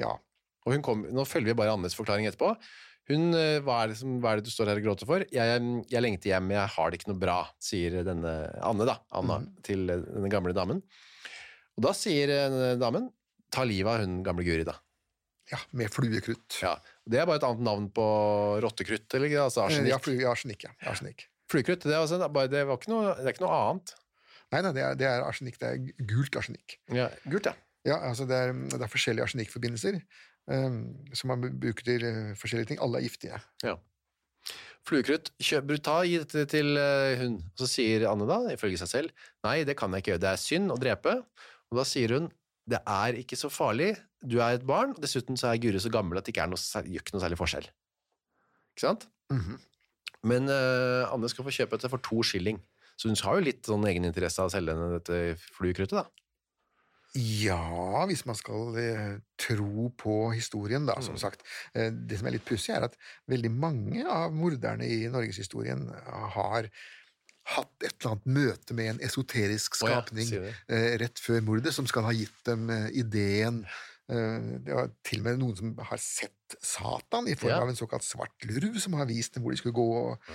Ja, 0.00 0.16
Og 0.66 0.74
hun 0.74 0.82
kom, 0.82 1.04
Nå 1.14 1.22
følger 1.28 1.52
vi 1.52 1.58
bare 1.60 1.76
Annes 1.76 1.94
forklaring 1.94 2.26
etterpå. 2.26 2.50
Hun, 3.08 3.30
eh, 3.32 3.56
hva, 3.64 3.82
er 3.82 3.92
det 3.92 4.00
som, 4.02 4.18
hva 4.20 4.34
er 4.34 4.40
det 4.40 4.50
du 4.50 4.52
står 4.52 4.68
her 4.68 4.80
og 4.82 4.84
gråter 4.84 5.08
for? 5.08 5.22
Jeg, 5.32 5.60
jeg 5.88 6.04
lengter 6.04 6.34
hjem, 6.34 6.50
jeg 6.52 6.72
har 6.74 6.90
det 6.90 6.98
ikke 6.98 7.08
noe 7.08 7.20
bra, 7.22 7.36
sier 7.62 8.02
denne 8.04 8.34
Anne, 8.60 8.84
da, 8.88 8.98
Anna, 9.16 9.38
til 9.64 9.88
eh, 9.88 10.02
denne 10.10 10.28
gamle 10.32 10.52
damen. 10.56 10.82
Og 11.78 11.86
da 11.86 11.94
sier 11.96 12.32
eh, 12.34 12.74
damen 12.80 13.08
ta 13.54 13.64
livet 13.64 13.94
av 13.94 14.02
hun 14.04 14.20
gamle 14.26 14.44
Guri, 14.44 14.66
da. 14.66 14.74
ja 15.52 15.60
med 15.72 15.92
fluekrutt. 15.94 16.58
Ja, 16.60 16.74
Det 17.08 17.22
er 17.22 17.28
bare 17.28 17.40
et 17.40 17.46
annet 17.46 17.64
navn 17.64 17.88
på 17.94 18.04
rottekrutt, 18.64 19.08
eller? 19.14 19.32
Altså 19.46 19.62
Eh, 19.62 19.70
arsenikk. 19.70 19.92
Ja, 19.94 19.98
flu, 20.02 20.16
arsenikk, 20.28 20.66
ja. 20.68 20.74
Arsenikk. 20.90 21.28
Fluekrutt 21.48 21.86
det 21.86 21.96
altså, 21.96 22.18
det, 22.20 22.28
det 22.52 22.60
er 22.60 22.74
ikke 22.76 22.92
noe 22.92 23.54
annet. 23.56 23.94
Nei, 24.52 24.60
nei, 24.64 24.72
det 24.76 24.82
er, 24.84 24.98
det 24.98 25.08
er 25.08 25.24
arsenikk. 25.24 25.58
Det 25.60 25.70
er 25.70 26.06
gult 26.08 26.36
arsenikk. 26.36 26.78
Ja, 26.92 27.08
gult, 27.28 27.48
ja. 27.48 27.54
Ja, 27.86 27.96
altså 28.10 28.26
det 28.28 28.36
er, 28.36 28.52
det 28.52 28.82
er 28.82 28.90
forskjellige 28.90 29.24
arsenikkforbindelser 29.24 30.00
um, 30.50 30.80
som 31.16 31.30
man 31.32 31.44
bruker 31.62 31.86
til 31.86 32.04
eh, 32.04 32.34
forskjellige 32.36 32.72
ting. 32.72 32.80
Alle 32.84 33.00
er 33.00 33.06
giftige. 33.06 33.38
Ja. 33.64 33.76
Fluekrutt, 34.88 35.30
ta, 35.84 35.98
gi 36.08 36.18
dette 36.22 36.44
til 36.48 36.76
eh, 36.80 37.20
hun. 37.20 37.38
Og 37.52 37.62
så 37.62 37.68
sier 37.70 38.06
Anne 38.10 38.28
da, 38.28 38.40
ifølge 38.54 38.80
seg 38.80 38.90
selv, 38.92 39.26
nei, 39.44 39.60
det 39.68 39.76
kan 39.78 39.92
jeg 39.92 40.04
ikke 40.04 40.14
gjøre, 40.14 40.24
det 40.24 40.32
er 40.32 40.42
synd 40.42 40.72
å 40.72 40.78
drepe. 40.80 41.18
Og 41.72 41.80
da 41.80 41.84
sier 41.88 42.14
hun, 42.16 42.28
det 42.68 42.80
er 42.84 43.16
ikke 43.20 43.38
så 43.38 43.50
farlig, 43.52 43.94
du 44.20 44.38
er 44.42 44.58
et 44.58 44.66
barn, 44.66 44.92
og 44.96 45.02
dessuten 45.02 45.38
så 45.40 45.52
er 45.52 45.60
Guri 45.62 45.80
så 45.80 45.92
gammel 45.92 46.20
at 46.20 46.26
det 46.26 46.34
ikke 46.34 46.44
er 46.44 46.52
noe, 46.52 46.60
gjør 46.60 47.04
ikke 47.04 47.14
noe 47.16 47.24
særlig 47.24 47.40
forskjell. 47.40 47.68
Ikke 48.74 48.86
sant? 48.86 49.08
Mhm. 49.32 49.58
Men 50.26 50.50
uh, 50.50 51.06
Anne 51.12 51.28
skal 51.30 51.46
få 51.46 51.52
kjøpe 51.54 51.78
dette 51.78 51.90
for 51.92 52.02
to 52.02 52.24
skilling. 52.26 52.58
Så 52.98 53.06
hun 53.06 53.18
har 53.22 53.38
jo 53.38 53.44
litt 53.46 53.68
sånn 53.68 53.86
egeninteresse 53.86 54.42
av 54.42 54.50
å 54.50 54.52
selge 54.52 54.74
henne 54.74 54.96
dette 54.96 55.36
fluekruttet, 55.54 56.00
da. 56.00 56.08
Ja, 57.16 58.04
hvis 58.10 58.24
man 58.28 58.36
skal 58.36 58.74
eh, 58.76 59.14
tro 59.40 59.86
på 59.96 60.16
historien, 60.34 60.84
da, 60.86 60.98
som 61.00 61.16
sagt. 61.18 61.44
Eh, 61.72 61.88
det 61.94 62.18
som 62.18 62.28
er 62.28 62.36
litt 62.36 62.46
pussig, 62.46 62.74
er 62.74 62.84
at 62.88 62.98
veldig 63.30 63.52
mange 63.54 64.02
av 64.04 64.34
morderne 64.36 64.86
i 64.86 65.06
norgeshistorien 65.10 65.86
har 66.34 66.68
hatt 67.54 67.84
et 67.86 67.94
eller 67.94 68.14
annet 68.14 68.30
møte 68.38 68.76
med 68.76 68.90
en 68.92 69.04
esoterisk 69.06 69.78
skapning 69.80 70.32
oh, 70.36 70.48
ja, 70.48 70.54
eh, 70.74 70.96
rett 71.00 71.20
før 71.22 71.40
mordet, 71.46 71.72
som 71.76 71.88
skal 71.88 72.04
ha 72.08 72.14
gitt 72.16 72.42
dem 72.48 72.68
eh, 72.74 72.88
ideen. 73.00 73.62
Eh, 74.12 74.38
det 74.64 74.76
var 74.76 74.90
til 75.06 75.22
og 75.22 75.28
med 75.28 75.42
noen 75.42 75.56
som 75.58 75.74
har 75.90 76.02
sett 76.02 76.58
Satan 76.60 77.28
i 77.28 77.36
form 77.38 77.54
Ja. 77.54 77.62
av 77.64 77.72
en 77.72 77.78
såkalt 77.78 78.06
svart 78.06 78.48
lurv, 78.48 78.78
som 78.80 78.96
har 79.00 79.08
vist 79.08 79.36
dem 79.36 79.44
hvor 79.44 79.52
de 79.56 79.60
skulle 79.60 79.76
gå. 79.76 79.88
Og, 80.02 80.32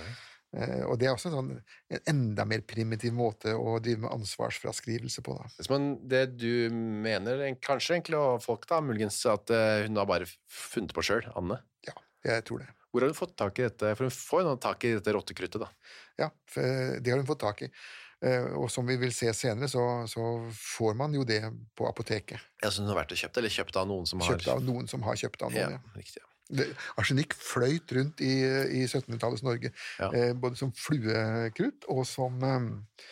eh, 0.58 0.82
og 0.88 0.98
det 0.98 1.08
er 1.08 1.14
også 1.14 1.30
en, 1.30 1.38
sånn, 1.38 1.52
en 1.94 2.04
enda 2.14 2.46
mer 2.50 2.66
primitiv 2.66 3.14
måte 3.14 3.54
å 3.54 3.78
drive 3.82 4.06
med 4.06 4.14
ansvarsfraskrivelse 4.14 5.22
på. 5.26 5.38
Da. 5.38 5.80
Det 6.14 6.24
du 6.38 6.70
mener, 6.74 7.46
kanskje 7.62 7.98
egentlig, 7.98 8.18
og 8.18 8.42
folk 8.42 8.66
da, 8.70 8.82
muligens 8.82 9.22
at 9.30 9.50
hun 9.86 10.02
har 10.02 10.10
bare 10.10 10.30
funnet 10.50 10.94
på 10.94 11.06
sjøl, 11.06 11.26
Anne. 11.38 11.62
Ja, 11.86 11.94
jeg 12.26 12.46
tror 12.50 12.62
det. 12.62 12.70
Hvor 12.94 13.02
har 13.02 13.10
hun 13.10 13.18
fått 13.18 13.34
tak 13.40 13.58
i 13.58 13.64
dette? 13.66 13.90
For 13.98 14.06
hun 14.06 14.14
får 14.14 14.42
jo 14.44 14.54
tak 14.62 14.84
i 14.86 14.92
dette 14.94 15.12
rottekruttet, 15.16 15.64
da. 15.64 15.68
Ja, 16.22 16.28
det 16.54 17.10
har 17.10 17.18
hun 17.18 17.26
fått 17.26 17.42
tak 17.42 17.64
i. 17.66 17.70
Eh, 18.22 18.44
Og 18.54 18.70
som 18.70 18.86
vi 18.86 18.94
vil 18.96 19.10
se 19.12 19.32
senere, 19.34 19.66
så, 19.68 19.82
så 20.08 20.22
får 20.54 20.94
man 20.96 21.12
jo 21.18 21.24
det 21.26 21.40
på 21.76 21.88
apoteket. 21.90 22.38
Ja, 22.62 22.70
så 22.70 22.84
hun 22.84 22.92
har 22.92 23.00
vært 23.02 23.12
og 23.16 23.18
kjøpt, 23.18 23.40
eller 23.42 23.52
kjøpt 23.52 23.76
av 23.82 23.88
noen 23.90 24.06
som 24.06 24.22
har 24.22 24.30
Kjøpt 24.36 24.52
av 24.54 24.62
noen 24.64 24.86
som 24.88 25.02
har 25.02 25.18
kjøpt 25.18 25.42
av 25.42 25.52
noen. 25.52 25.74
Ja. 25.74 25.98
riktig. 25.98 26.22
Ja. 26.22 26.30
Det, 26.54 26.68
arsenikk 27.00 27.34
fløyt 27.40 27.92
rundt 27.96 28.20
i, 28.22 28.30
i 28.78 28.82
1700-tallets 28.86 29.42
Norge, 29.42 29.72
Ja. 29.98 30.10
eh, 30.14 30.32
både 30.38 30.56
som 30.60 30.70
fluekrutt 30.76 31.88
og 31.90 32.04
som, 32.06 32.38
eh, 32.46 33.08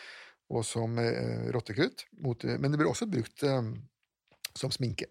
og 0.52 0.64
som 0.68 0.94
eh, 1.02 1.48
rottekrutt. 1.52 2.06
Men 2.22 2.70
det 2.70 2.78
ble 2.80 2.88
også 2.92 3.08
brukt 3.10 3.42
eh, 3.48 3.72
som 4.54 4.70
sminke. 4.70 5.08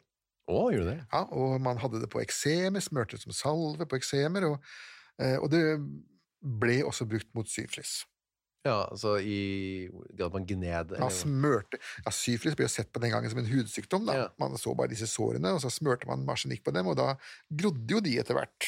Å, 0.52 0.62
gjorde 0.74 0.94
det? 0.94 1.00
Ja, 1.12 1.26
og 1.32 1.58
man 1.64 1.80
hadde 1.82 2.02
det 2.04 2.10
på 2.12 2.22
eksemer, 2.24 2.84
smørte 2.84 3.18
det 3.18 3.26
som 3.26 3.36
salve 3.36 3.88
på 3.88 4.00
eksemer, 4.00 4.50
og, 4.52 4.72
eh, 5.22 5.38
og 5.40 5.50
det 5.54 5.64
ble 6.42 6.82
også 6.88 7.08
brukt 7.10 7.30
mot 7.38 7.50
syflis. 7.50 8.02
Ja, 8.62 8.84
altså 8.92 9.16
i 9.18 9.90
det 10.14 10.22
at 10.22 10.36
man 10.36 10.44
gned 10.46 10.92
Ja, 10.94 11.08
smørte 11.10 11.80
ja, 12.04 12.12
Syflis 12.14 12.54
ble 12.54 12.68
jo 12.68 12.70
sett 12.70 12.92
på 12.94 13.02
den 13.02 13.10
gangen 13.10 13.32
som 13.32 13.40
en 13.42 13.50
hudsykdom. 13.50 14.06
da. 14.06 14.18
Ja. 14.20 14.28
Man 14.38 14.54
så 14.62 14.76
bare 14.78 14.92
disse 14.92 15.10
sårene, 15.10 15.56
og 15.56 15.64
så 15.64 15.72
smørte 15.74 16.06
man 16.10 16.28
arsenikk 16.30 16.62
på 16.68 16.74
dem, 16.76 16.92
og 16.92 17.00
da 17.00 17.16
grodde 17.50 17.96
jo 17.96 18.04
de 18.06 18.20
etter 18.22 18.38
hvert. 18.38 18.68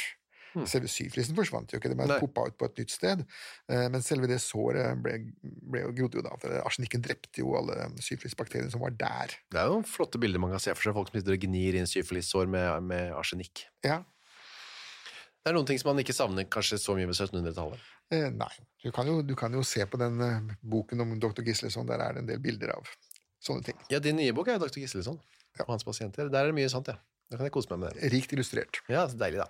Selve 0.70 0.88
syflisen 0.92 1.34
forsvant 1.38 1.72
jo 1.74 1.80
ikke, 1.80 1.90
det 1.90 1.98
ble 1.98 2.18
poppa 2.22 2.44
ut 2.48 2.58
på 2.60 2.68
et 2.70 2.78
nytt 2.84 2.92
sted. 2.94 3.24
Eh, 3.70 3.88
Men 3.90 4.04
selve 4.06 4.28
det 4.30 4.38
såret 4.44 5.00
ble, 5.02 5.16
ble 5.42 5.82
jo 5.88 5.92
grodde 5.98 6.20
jo 6.20 6.24
da. 6.28 6.36
for 6.42 6.54
Arsenikken 6.62 7.02
drepte 7.02 7.42
jo 7.42 7.56
alle 7.58 7.88
syflisbakteriene 8.06 8.70
som 8.72 8.82
var 8.86 8.92
der. 9.00 9.34
Det 9.50 9.60
er 9.64 9.72
jo 9.72 9.82
flotte 9.90 10.22
bilder 10.22 10.40
man 10.44 10.52
kan 10.54 10.62
se 10.62 10.76
for 10.78 10.86
seg, 10.86 10.94
folk 10.94 11.10
som 11.10 11.20
sitter 11.20 11.34
og 11.38 11.46
gnir 11.48 11.80
inn 11.80 11.90
syflissår 11.90 12.46
med, 12.54 12.84
med 12.92 13.14
arsenikk. 13.18 13.66
Ja, 13.84 14.04
Det 15.44 15.52
er 15.52 15.58
noen 15.58 15.68
ting 15.68 15.80
som 15.82 15.90
man 15.92 16.00
ikke 16.00 16.14
savner 16.16 16.46
kanskje 16.48 16.78
så 16.80 16.94
mye 16.96 17.08
ved 17.10 17.18
1700-tallet. 17.18 17.80
eh, 18.16 18.30
Nei. 18.32 18.52
Du 18.84 18.92
kan, 18.96 19.08
jo, 19.10 19.22
du 19.26 19.34
kan 19.36 19.52
jo 19.52 19.64
se 19.68 19.84
på 19.90 19.98
den 20.00 20.22
uh, 20.22 20.54
boken 20.62 21.02
om 21.04 21.18
dr. 21.20 21.42
Gisleson, 21.44 21.88
der 21.90 22.00
er 22.00 22.14
det 22.14 22.22
en 22.24 22.30
del 22.30 22.40
bilder 22.40 22.72
av 22.78 22.88
sånne 23.44 23.64
ting. 23.68 23.76
Ja, 23.92 24.00
din 24.00 24.16
nye 24.16 24.32
bok 24.32 24.48
er 24.48 24.56
jo 24.56 24.64
Dr. 24.68 24.80
Gisleson 24.80 25.18
og 25.60 25.68
hans 25.68 25.84
pasienter. 25.84 26.30
Der 26.32 26.46
er 26.46 26.52
det 26.54 26.56
mye 26.56 26.70
sånt, 26.72 26.88
ja. 26.88 26.96
Da 27.34 27.40
kan 27.40 27.48
jeg 27.48 27.54
kose 27.56 27.72
meg 27.72 27.80
med 27.82 27.96
det. 27.98 28.10
Rikt 28.14 28.34
illustrert. 28.36 28.78
Ja, 28.92 29.08
så 29.10 29.18
deilig 29.18 29.40
da. 29.42 29.48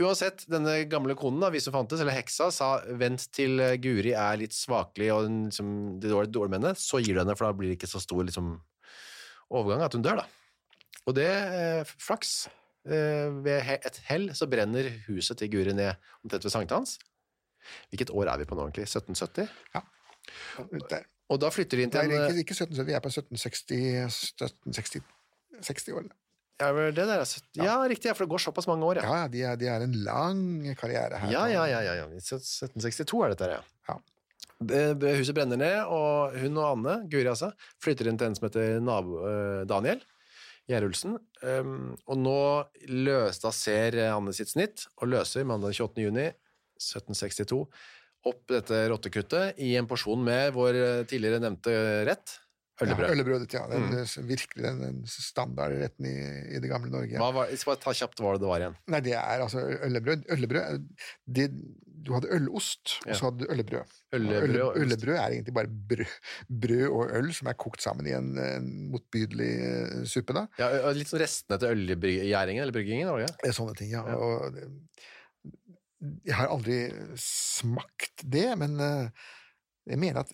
Uansett, 0.00 0.46
denne 0.48 0.78
gamle 0.88 1.12
konen 1.18 1.42
da, 1.42 1.50
vi 1.52 1.60
som 1.60 1.74
fantes, 1.74 2.00
eller 2.00 2.16
heksa, 2.16 2.46
sa 2.54 2.68
vent 2.96 3.26
til 3.36 3.60
eh, 3.60 3.74
Guri 3.84 4.14
er 4.16 4.38
litt 4.40 4.56
svakelig 4.56 5.10
og 5.12 5.26
liksom, 5.26 5.74
det 6.00 6.08
dårlige 6.08 6.32
dårlig 6.32 6.54
med 6.54 6.62
henne, 6.62 6.80
så 6.80 7.02
gir 7.02 7.18
du 7.18 7.20
henne, 7.20 7.34
for 7.36 7.44
da 7.44 7.58
blir 7.58 7.68
det 7.68 7.76
ikke 7.76 7.90
så 7.90 8.00
stor 8.00 8.22
liksom, 8.24 8.54
overgang 9.52 9.84
at 9.84 9.96
hun 9.98 10.06
dør 10.06 10.22
da. 10.22 10.24
Og 11.04 11.18
det, 11.18 11.28
eh, 11.28 11.92
flaks, 12.00 12.32
eh, 12.88 13.28
ved 13.44 13.74
et 13.76 14.00
hell 14.08 14.30
så 14.38 14.48
brenner 14.48 14.88
huset 15.10 15.36
til 15.42 15.52
Guri 15.52 15.76
ned 15.76 16.00
omtrent 16.22 16.48
ved 16.48 16.54
Sankthans. 16.54 16.96
Hvilket 17.92 18.14
år 18.16 18.32
er 18.32 18.40
vi 18.40 18.48
på 18.48 18.56
nå 18.56 18.70
egentlig? 18.70 18.88
1770? 18.88 19.52
Der. 20.88 21.04
Og 21.28 21.36
da 21.44 21.52
flytter 21.52 21.76
de 21.76 21.84
inn 21.84 21.92
til 21.92 22.08
Nei, 22.08 22.22
ikke, 22.24 22.40
ikke 22.46 22.56
1770, 22.56 22.88
vi 22.88 22.96
er 22.96 23.04
på 23.04 23.12
1760, 23.12 24.32
1760 24.32 25.04
60-årene. 25.68 26.14
Ja, 26.58 26.72
det 26.74 26.96
der 26.98 27.20
er, 27.20 27.26
søtt- 27.28 27.58
ja, 27.62 27.76
riktig, 27.86 28.10
for 28.16 28.26
det 28.26 28.32
går 28.32 28.42
såpass 28.42 28.66
mange 28.66 28.82
år, 28.86 28.98
ja. 28.98 29.06
Ja, 29.06 29.28
de 29.30 29.42
er, 29.46 29.56
de 29.60 29.68
er 29.70 29.84
en 29.86 29.92
lang 30.02 30.40
karriere 30.78 31.20
her. 31.22 31.30
Ja, 31.30 31.44
ja, 31.46 31.64
ja, 31.70 31.80
ja, 31.86 31.92
ja. 32.00 32.06
1762 32.18 33.22
er 33.24 33.34
dette 33.34 33.46
her, 33.46 33.58
ja. 33.60 33.62
Ja. 33.92 33.98
Huset 34.58 35.36
brenner 35.38 35.60
ned, 35.60 35.76
og 35.86 36.34
hun 36.42 36.56
og 36.58 36.66
Anne, 36.72 36.96
Guri 37.12 37.28
altså, 37.30 37.52
flytter 37.82 38.10
inn 38.10 38.18
til 38.18 38.26
en 38.32 38.34
som 38.34 38.48
heter 38.48 38.80
nabo, 38.82 39.20
eh, 39.28 39.60
Daniel 39.70 40.02
Gjerulsen. 40.68 41.14
Um, 41.40 41.94
og 42.10 42.18
nå 42.20 42.34
løs, 42.90 43.38
da 43.40 43.52
ser 43.54 43.94
Anne 44.10 44.34
sitt 44.36 44.50
snitt, 44.50 44.88
og 44.98 45.12
løser 45.14 45.46
mandag 45.48 45.78
28. 45.78 46.02
juni 46.08 46.26
1762 46.82 47.62
opp 48.28 48.42
dette 48.50 48.80
rottekuttet 48.90 49.60
i 49.62 49.70
en 49.78 49.86
porsjon 49.88 50.20
med 50.26 50.50
vår 50.56 50.76
eh, 50.82 51.04
tidligere 51.08 51.38
nevnte 51.46 51.72
rett, 52.10 52.34
øllebrød. 52.84 53.04
Ja, 53.06 53.12
øllebrødet, 53.14 53.54
ja. 53.56 53.64
Den, 53.70 54.28
Virkelig 54.28 54.64
den, 54.64 54.80
den 54.84 54.98
standardretten 55.10 56.06
i, 56.08 56.14
i 56.56 56.60
det 56.62 56.70
gamle 56.70 56.90
Norge. 56.92 57.18
Hva 57.20 57.30
var, 57.34 57.50
bare 57.68 57.80
ta 57.82 57.94
kjapt 57.96 58.22
hva 58.22 58.36
det 58.38 58.48
var 58.50 58.64
igjen. 58.64 58.76
Nei, 58.94 59.00
det 59.04 59.14
er 59.18 59.44
altså 59.44 59.62
øllebrød. 59.88 60.26
Øllebrød 60.36 60.84
det, 61.38 61.48
Du 62.08 62.12
hadde 62.14 62.30
ølost, 62.36 62.98
og 63.04 63.16
så 63.18 63.28
hadde 63.28 63.42
du 63.42 63.52
øllebrød. 63.52 63.96
Øllebrød 64.16 64.48
Ølle- 64.48 64.64
og 64.64 64.78
øllebrød 64.80 65.16
er 65.18 65.34
egentlig 65.34 65.54
bare 65.58 65.72
brød, 65.90 66.12
brød 66.62 66.84
og 66.88 67.16
øl 67.18 67.32
som 67.36 67.50
er 67.50 67.58
kokt 67.60 67.82
sammen 67.84 68.06
i 68.08 68.14
en, 68.16 68.30
en 68.40 68.68
motbydelig 68.94 69.50
eh, 69.66 70.04
suppe. 70.08 70.36
da. 70.38 70.46
Ja, 70.62 70.70
og 70.88 70.96
litt 70.96 71.10
sånn 71.10 71.20
restene 71.24 71.58
til 71.60 71.74
ølgjæringen, 71.74 72.62
eller 72.62 72.76
bryggingen, 72.76 73.10
var 73.12 73.26
det? 73.26 73.32
Det 73.42 73.52
Sånne 73.58 73.74
ting, 73.76 73.92
ja. 73.92 74.06
Og 74.14 74.54
jeg 76.24 76.36
har 76.38 76.52
aldri 76.52 76.78
smakt 77.18 78.22
det, 78.22 78.46
men 78.60 78.78
eh, 78.80 79.26
jeg 79.90 79.98
mener 80.00 80.22
at 80.22 80.32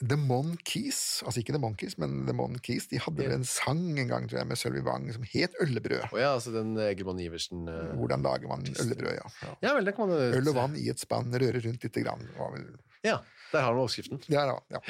The 0.00 0.16
Monkees, 0.16 1.20
altså 1.26 1.42
ikke 1.42 1.52
The 1.52 1.60
Monkees, 1.60 1.98
men 2.00 2.22
The 2.24 2.32
Monkees, 2.36 2.86
de 2.88 3.00
hadde 3.04 3.20
vel 3.20 3.34
en 3.36 3.44
sang 3.44 3.82
en 4.00 4.08
gang 4.08 4.28
tror 4.30 4.40
jeg, 4.40 4.48
med 4.48 4.56
Sølvi 4.60 4.80
Wang 4.86 5.10
som 5.12 5.26
het 5.28 5.58
Øllebrød. 5.60 6.06
Oh, 6.08 6.16
ja, 6.20 6.30
altså 6.38 6.54
den 6.54 6.70
Egermann 6.80 7.20
Iversen 7.20 7.66
uh, 7.68 7.90
Hvordan 7.98 8.24
lager 8.24 8.48
man 8.48 8.64
øllebrød, 8.64 9.18
ja. 9.18 9.26
ja. 9.44 9.52
Ja 9.66 9.74
vel, 9.76 9.84
det 9.90 9.94
kan 9.98 10.08
man 10.08 10.16
jo 10.16 10.38
Øl 10.40 10.48
og 10.52 10.56
vann 10.56 10.78
i 10.80 10.86
et 10.88 11.02
spann, 11.02 11.28
røre 11.34 11.60
rundt 11.66 11.84
lite 11.84 12.04
grann. 12.06 12.24
vel- 12.38 12.78
Ja, 13.04 13.18
der 13.52 13.66
har 13.66 13.76
du 13.76 13.82
oppskriften. 13.84 14.22
Ja, 14.32 14.46
ja, 14.48 14.56
ja. 14.78 14.80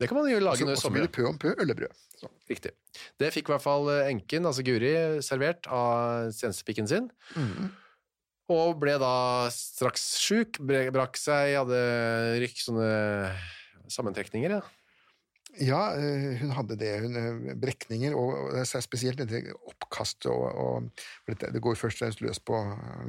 Det 0.00 0.08
kan 0.08 0.16
man 0.16 0.28
jo 0.30 0.38
lage 0.40 0.64
nå 0.64 0.72
i 0.72 0.76
sommer. 0.76 0.76
Og 0.76 0.82
så 0.84 0.90
blir 0.92 1.04
det 1.04 1.12
pø 1.12 1.24
om 1.28 1.38
pø 1.40 1.54
øllebrød. 1.60 1.96
Så. 2.20 2.28
Riktig. 2.48 2.72
Det 3.20 3.28
fikk 3.32 3.48
i 3.48 3.52
hvert 3.54 3.64
fall 3.64 3.88
eh, 3.92 4.08
enken, 4.12 4.44
altså 4.48 4.64
Guri, 4.64 4.92
servert 5.24 5.68
av 5.72 6.30
tjenestepikken 6.36 6.88
sin. 6.88 7.08
Mm. 7.36 7.70
Og 8.50 8.76
ble 8.80 8.96
da 9.00 9.12
straks 9.54 10.04
sjuk, 10.20 10.58
brakk 10.60 11.16
seg, 11.20 11.52
hadde 11.60 11.80
rykk 12.42 12.60
sånne 12.64 12.88
sammentrekninger, 13.92 14.58
ja. 14.58 14.62
Ja, 15.58 15.96
eh, 15.98 16.38
hun 16.38 16.52
hadde 16.54 16.76
det. 16.78 16.90
Hun, 17.02 17.16
eh, 17.18 17.54
brekninger, 17.58 18.14
og 18.14 18.52
det 18.54 18.82
spesielt 18.84 19.18
dette 19.18 19.54
oppkastet 19.66 20.28
og, 20.30 20.44
og 20.46 20.90
dette, 21.26 21.50
Det 21.50 21.62
går 21.62 21.74
først 21.78 21.98
og 21.98 22.04
fremst 22.04 22.22
løs 22.22 22.38
på, 22.38 22.58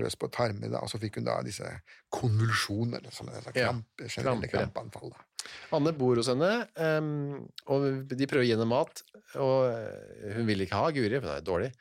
løs 0.02 0.18
på 0.18 0.30
tarmer, 0.34 0.72
da, 0.74 0.82
og 0.82 0.90
så 0.90 0.98
fikk 1.02 1.20
hun 1.20 1.28
da 1.28 1.38
disse 1.46 1.68
konvulsjoner, 2.10 3.06
er 3.06 3.52
Ja, 3.54 3.70
kramp, 3.70 3.86
generelle 4.08 4.50
kramper, 4.50 4.56
krampanfall. 4.58 5.14
Da. 5.14 5.28
Anne 5.78 5.94
bor 5.98 6.18
hos 6.18 6.30
henne, 6.30 6.52
og 7.70 7.88
de 8.10 8.30
prøver 8.30 8.44
å 8.44 8.48
gi 8.48 8.56
henne 8.56 8.70
mat, 8.70 9.04
og 9.38 9.70
eh, 9.70 10.34
hun 10.38 10.50
vil 10.50 10.66
ikke 10.66 10.82
ha 10.82 10.90
Guri, 10.96 11.20
for 11.20 11.30
det 11.30 11.38
er 11.38 11.48
dårlig. 11.48 11.72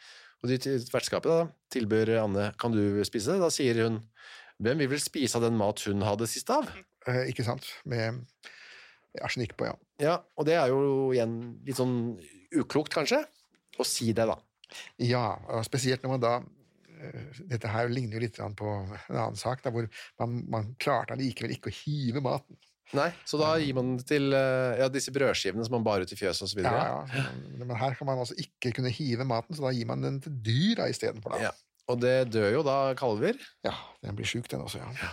Og 0.41 0.49
de 0.49 0.77
vertskapet 0.93 1.51
tilbyr 1.73 2.15
Anne, 2.23 2.53
kan 2.61 2.73
du 2.73 3.01
spise 3.09 3.35
det? 3.35 3.43
Da 3.43 3.51
sier 3.53 3.83
hun, 3.85 4.01
hvem 4.61 4.81
vil 4.85 4.93
vel 4.93 5.03
spise 5.03 5.37
av 5.41 5.45
den 5.45 5.59
mat 5.61 5.81
hun 5.89 6.05
hadde 6.05 6.29
sist 6.29 6.53
av? 6.53 6.69
Eh, 7.09 7.27
ikke 7.33 7.45
sant? 7.49 7.69
Med 7.89 8.25
arsenikk 9.19 9.57
på, 9.59 9.69
ja. 9.69 9.75
Ja, 10.01 10.15
og 10.39 10.47
det 10.49 10.57
er 10.57 10.71
jo 10.73 11.11
igjen 11.15 11.37
litt 11.67 11.81
sånn 11.81 11.99
uklokt, 12.57 12.93
kanskje, 12.95 13.25
å 13.81 13.87
si 13.87 14.13
det, 14.17 14.27
da. 14.31 14.39
Ja, 15.03 15.35
og 15.51 15.67
spesielt 15.67 16.05
når 16.05 16.13
man 16.13 16.23
da 16.23 16.33
eh, 16.39 17.41
Dette 17.51 17.71
her 17.73 17.91
ligner 17.91 18.19
jo 18.19 18.23
litt 18.23 18.39
på 18.39 18.71
en 18.71 19.17
annen 19.17 19.39
sak, 19.39 19.65
da, 19.65 19.73
hvor 19.75 19.89
man, 20.23 20.43
man 20.53 20.75
klarte 20.83 21.17
allikevel 21.17 21.57
ikke 21.57 21.73
å 21.73 21.79
hive 21.83 22.23
maten. 22.25 22.59
Nei, 22.97 23.11
så 23.29 23.39
da 23.39 23.53
gir 23.63 23.75
man 23.79 23.93
det 24.01 24.07
til 24.09 24.35
eh, 24.35 24.81
ja, 24.81 24.89
disse 24.91 25.13
brødskivene 25.15 25.63
som 25.67 25.77
man 25.77 25.87
bar 25.87 26.03
ut 26.03 26.11
i 26.11 26.19
fjøset 26.19 26.57
videre. 26.59 26.75
Ja, 26.75 27.03
ja. 27.15 27.27
Men 27.61 27.77
her 27.79 27.95
kan 27.99 28.09
man 28.09 28.23
altså 28.23 28.35
ikke 28.41 28.73
kunne 28.79 28.91
hive 28.95 29.27
maten, 29.29 29.55
så 29.55 29.69
da 29.69 29.75
gir 29.75 29.87
man 29.91 30.03
den 30.03 30.19
til 30.25 30.35
dyra 30.47 30.89
istedenfor. 30.91 31.37
Ja. 31.39 31.53
Og 31.91 32.01
det 32.03 32.33
dør 32.35 32.51
jo 32.59 32.65
da 32.67 32.79
kalver. 32.99 33.39
Ja, 33.67 33.77
den 34.03 34.19
blir 34.19 34.29
sjuk, 34.29 34.51
den 34.51 34.63
også, 34.67 34.83
ja. 34.83 34.91
ja. 34.99 35.13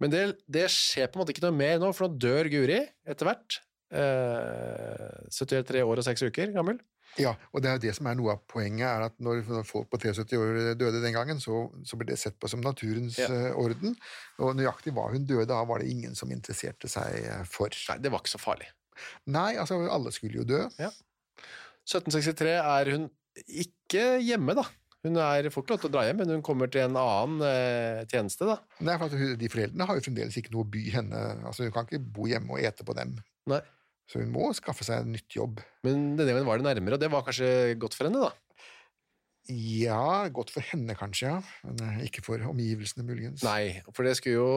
Men 0.00 0.12
det, 0.12 0.20
det 0.48 0.66
skjer 0.72 1.10
på 1.10 1.18
en 1.18 1.22
måte 1.24 1.34
ikke 1.34 1.44
noe 1.44 1.56
mer 1.56 1.80
nå, 1.82 1.90
for 1.96 2.08
nå 2.08 2.16
dør 2.22 2.48
Guri 2.52 2.78
etter 3.04 3.28
hvert. 3.28 3.58
Eh, 3.90 5.28
73 5.34 5.82
år 5.84 6.00
og 6.00 6.06
6 6.06 6.22
uker 6.30 6.54
gammel. 6.56 6.78
Ja, 7.18 7.32
og 7.50 7.58
det 7.64 7.68
er 7.68 7.74
jo 7.74 7.82
det 7.82 7.92
som 7.96 8.06
er 8.06 8.14
noe 8.14 8.36
av 8.36 8.42
poenget, 8.48 8.86
er 8.86 9.02
at 9.08 9.16
når 9.18 9.40
når 9.48 9.64
folk 9.66 9.88
på 9.90 9.98
73 9.98 10.38
år 10.38 10.58
døde 10.78 11.00
den 11.02 11.16
gangen, 11.16 11.40
så, 11.42 11.64
så 11.84 11.98
ble 11.98 12.06
det 12.12 12.20
sett 12.22 12.36
på 12.38 12.48
som 12.48 12.62
naturens 12.62 13.18
Ja. 13.18 13.26
eh, 13.34 13.50
orden. 13.58 13.96
Og 14.38 14.54
nøyaktig 14.56 14.94
hva 14.94 15.08
hun 15.10 15.26
døde 15.26 15.50
av, 15.56 15.66
var 15.68 15.82
det 15.82 15.90
ingen 15.90 16.14
som 16.18 16.30
interesserte 16.30 16.88
seg 16.88 17.18
eh, 17.26 17.42
for. 17.50 17.74
Nei, 17.90 17.98
det 18.04 18.12
var 18.14 18.22
ikke 18.22 18.36
så 18.36 18.42
farlig. 18.42 18.70
Nei, 19.32 19.56
altså, 19.58 19.80
alle 19.90 20.12
skulle 20.14 20.42
jo 20.42 20.46
dø. 20.46 20.62
1763 20.78 22.54
er 22.60 22.92
hun 22.94 23.08
ikke 23.48 24.04
hjemme, 24.22 24.54
da. 24.58 24.64
Hun 25.06 25.16
er, 25.16 25.48
fort 25.52 25.70
lov 25.72 25.80
til 25.80 25.88
å 25.88 25.92
dra 25.94 26.04
hjem, 26.04 26.18
men 26.20 26.34
hun 26.34 26.42
kommer 26.44 26.68
til 26.68 26.84
en 26.84 26.98
annen 27.00 27.44
eh, 27.46 28.02
tjeneste, 28.10 28.44
da. 28.44 28.58
Nei, 28.84 28.98
for 29.00 29.16
hun, 29.16 29.32
De 29.40 29.48
foreldrene 29.48 29.86
har 29.88 29.96
jo 29.96 30.04
fremdeles 30.04 30.36
ikke 30.36 30.52
noe 30.52 30.66
å 30.66 30.72
by 30.74 30.82
henne 30.92 31.20
altså 31.48 31.64
Hun 31.64 31.72
kan 31.72 31.88
ikke 31.88 32.02
bo 32.18 32.28
hjemme 32.28 32.52
og 32.56 32.64
ete 32.68 32.84
på 32.84 32.96
dem. 32.98 33.14
Nei. 33.48 33.62
Så 34.10 34.20
hun 34.20 34.32
må 34.34 34.50
skaffe 34.58 34.84
seg 34.84 35.04
en 35.04 35.14
nytt 35.14 35.36
jobb. 35.38 35.62
Men 35.86 36.18
denne 36.18 36.34
gangen 36.34 36.48
var 36.48 36.60
det 36.60 36.66
nærmere, 36.66 36.98
og 36.98 37.02
det 37.02 37.10
var 37.12 37.24
kanskje 37.24 37.78
godt 37.80 37.96
for 37.96 38.10
henne, 38.10 38.28
da. 38.28 38.50
Ja, 39.50 40.28
godt 40.28 40.52
for 40.52 40.66
henne 40.66 40.96
kanskje, 40.98 41.30
ja. 41.30 41.38
Men 41.64 41.80
eh, 41.86 42.02
ikke 42.10 42.24
for 42.26 42.42
omgivelsene, 42.50 43.06
muligens. 43.06 43.44
Nei, 43.46 43.80
for 43.96 44.04
det 44.04 44.18
skulle 44.18 44.36
jo 44.36 44.50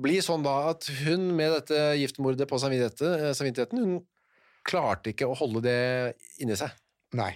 bli 0.00 0.16
sånn 0.24 0.46
da 0.46 0.70
at 0.70 0.88
hun 1.02 1.28
med 1.36 1.52
dette 1.58 1.82
giftmordet 2.00 2.48
på 2.48 2.56
eh, 2.56 3.30
samvittigheten 3.36 3.82
hun 3.82 4.00
klarte 4.66 5.12
ikke 5.12 5.28
å 5.28 5.36
holde 5.36 5.62
det 5.64 5.80
inni 6.40 6.56
seg. 6.58 6.72
Nei. 7.16 7.32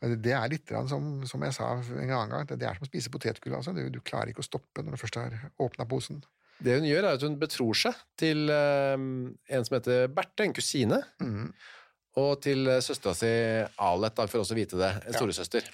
Det 0.00 0.34
er 0.36 0.52
litt 0.52 0.74
som, 0.90 1.08
som 1.28 1.46
jeg 1.46 1.56
sa 1.56 1.72
en 1.78 2.04
annen 2.04 2.34
gang, 2.34 2.46
det 2.50 2.66
er 2.66 2.78
som 2.78 2.86
å 2.86 2.90
spise 2.90 3.12
potetgull. 3.12 3.56
Altså. 3.58 3.74
Du, 3.76 3.82
du 3.92 4.00
klarer 4.04 4.32
ikke 4.32 4.44
å 4.44 4.50
stoppe 4.50 4.84
når 4.84 4.96
du 4.96 5.02
først 5.02 5.20
har 5.20 5.36
åpna 5.62 5.88
posen. 5.90 6.22
Det 6.60 6.76
hun 6.76 6.88
gjør, 6.88 7.06
er 7.06 7.16
at 7.16 7.24
hun 7.24 7.38
betror 7.40 7.76
seg 7.78 7.96
til 8.20 8.50
eh, 8.52 8.96
en 8.96 9.66
som 9.66 9.76
heter 9.78 10.10
Berthe, 10.12 10.44
en 10.44 10.56
kusine. 10.56 11.00
Og 12.18 12.40
til 12.42 12.66
uh, 12.66 12.80
søstera 12.82 13.14
si 13.14 13.28
Alet, 13.86 14.16
da, 14.16 14.24
for 14.26 14.42
også 14.42 14.56
å 14.56 14.58
vite 14.58 14.78
det, 14.80 14.88
en 15.06 15.14
storesøster. 15.14 15.68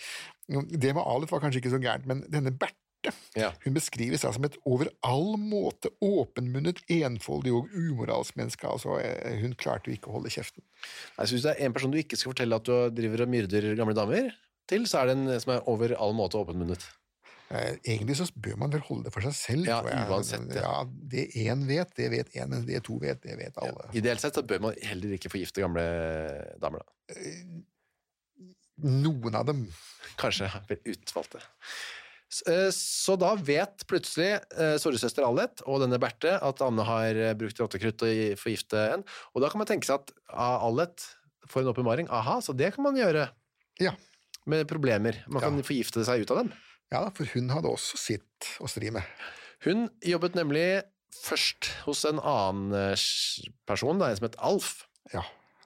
Ja. 0.53 0.61
Det 0.69 0.93
med 0.93 1.01
Alet 1.03 1.33
var 1.33 1.41
kanskje 1.43 1.63
ikke 1.63 1.73
så 1.73 1.81
gærent, 1.83 2.05
men 2.07 2.21
denne 2.31 2.53
Berthe 2.53 2.86
Ja. 3.37 3.53
hun 3.63 3.75
beskriver 3.77 4.19
seg 4.19 4.33
som 4.35 4.45
et 4.49 4.57
over 4.67 4.89
all 5.07 5.37
måte 5.39 5.93
åpenmunnet, 6.03 6.81
enfoldig 6.91 7.53
og 7.55 7.69
umoralsk 7.77 8.35
menneske. 8.41 8.67
Altså, 8.67 8.97
eh, 8.99 9.37
hun 9.43 9.55
klarte 9.55 9.91
jo 9.91 9.95
ikke 9.99 10.11
å 10.11 10.17
holde 10.19 10.33
kjeften. 10.33 10.65
Jeg 11.19 11.29
synes 11.31 11.47
det 11.47 11.53
er 11.55 11.67
en 11.69 11.77
person 11.77 11.93
du 11.95 11.99
ikke 12.01 12.19
skal 12.19 12.33
fortelle 12.33 12.59
at 12.59 12.67
du 12.67 12.91
driver 12.97 13.23
og 13.27 13.33
myrder 13.37 13.69
gamle 13.79 13.95
damer 13.95 14.33
til, 14.67 14.89
så 14.91 15.03
er 15.05 15.13
det 15.13 15.19
en 15.19 15.41
som 15.41 15.53
er 15.55 15.69
over 15.71 15.95
all 16.01 16.17
måte 16.19 16.41
åpenmunnet. 16.41 16.83
Eh, 17.55 17.77
Egentlig 17.85 18.17
så 18.19 18.27
bør 18.35 18.57
man 18.59 18.73
vel 18.75 18.83
holde 18.89 19.07
det 19.07 19.13
for 19.15 19.23
seg 19.23 19.37
selv. 19.39 19.69
Ja, 19.71 19.79
uansett, 20.11 20.49
ja. 20.57 20.65
Ja, 20.67 20.81
det 21.15 21.29
én 21.39 21.63
vet, 21.69 21.93
det 21.95 22.11
vet 22.11 22.35
én, 22.35 22.51
men 22.51 22.67
det 22.67 22.83
to 22.89 22.99
vet, 22.99 23.21
det 23.23 23.37
vet 23.39 23.61
alle. 23.63 23.87
Ideelt 23.95 24.25
sett 24.25 24.35
så 24.35 24.43
bør 24.43 24.65
man 24.67 24.81
heller 24.83 25.15
ikke 25.15 25.31
forgifte 25.31 25.63
gamle 25.63 25.85
damer, 26.59 26.83
da. 26.83 27.23
Noen 28.83 29.39
av 29.39 29.47
dem. 29.49 29.63
Kanskje 30.21 30.49
utvalgte. 30.91 31.41
Eh, 32.51 32.71
Så 32.75 33.15
da 33.21 33.35
vet 33.39 33.85
plutselig 33.87 34.33
eh, 34.59 34.75
storesøster 34.83 35.23
Allet 35.27 35.63
og 35.67 35.79
denne 35.85 35.99
Berthe 36.03 36.33
at 36.43 36.63
Anne 36.65 36.83
har 36.89 37.15
eh, 37.15 37.35
brukt 37.39 37.61
rottekrutt 37.63 38.03
og 38.03 38.23
forgifte 38.41 38.81
en, 38.97 39.05
og 39.33 39.45
da 39.45 39.51
kan 39.53 39.63
man 39.63 39.69
tenke 39.71 39.87
seg 39.89 40.01
at 40.03 40.11
ah, 40.35 40.59
Allet 40.67 41.05
får 41.47 41.63
en 41.63 41.71
åpenbaring. 41.71 42.09
Aha, 42.11 42.41
så 42.43 42.51
det 42.57 42.73
kan 42.75 42.83
man 42.89 42.99
gjøre 42.99 43.29
Ja. 43.79 43.93
med 44.47 44.67
problemer. 44.71 45.21
Man 45.31 45.43
kan 45.45 45.63
forgifte 45.63 46.03
seg 46.07 46.25
ut 46.27 46.31
av 46.35 46.43
dem. 46.43 46.53
ja, 46.91 47.05
for 47.15 47.27
hun 47.35 47.49
hadde 47.55 47.71
også 47.71 47.97
sitt 47.99 48.51
å 48.63 48.67
stri 48.71 48.91
med. 48.95 49.07
Hun 49.65 49.87
jobbet 50.03 50.35
nemlig 50.39 50.83
først 51.23 51.71
hos 51.87 52.03
en 52.11 52.19
annen 52.21 52.75
person, 53.67 53.99
da, 54.03 54.11
en 54.11 54.19
som 54.19 54.27
het 54.29 54.37
Alf. 54.43 54.85
Ja, 55.15 55.23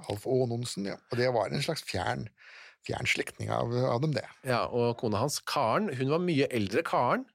Alf 0.09 0.27
Aanonsen, 0.29 0.87
ja. 0.93 0.97
Og 1.11 1.19
det 1.19 1.33
var 1.35 1.49
en 1.53 1.65
slags 1.65 1.83
fjern, 1.89 2.29
fjern 2.87 3.09
slektning 3.09 3.51
av, 3.53 3.73
av 3.93 4.01
dem, 4.03 4.15
det. 4.17 4.25
Ja, 4.49 4.63
og 4.73 4.95
kona 5.01 5.21
hans, 5.21 5.41
Karen, 5.49 5.91
hun 5.99 6.11
var 6.13 6.23
mye 6.25 6.47
eldre 6.55 6.83
Karen. 6.87 7.27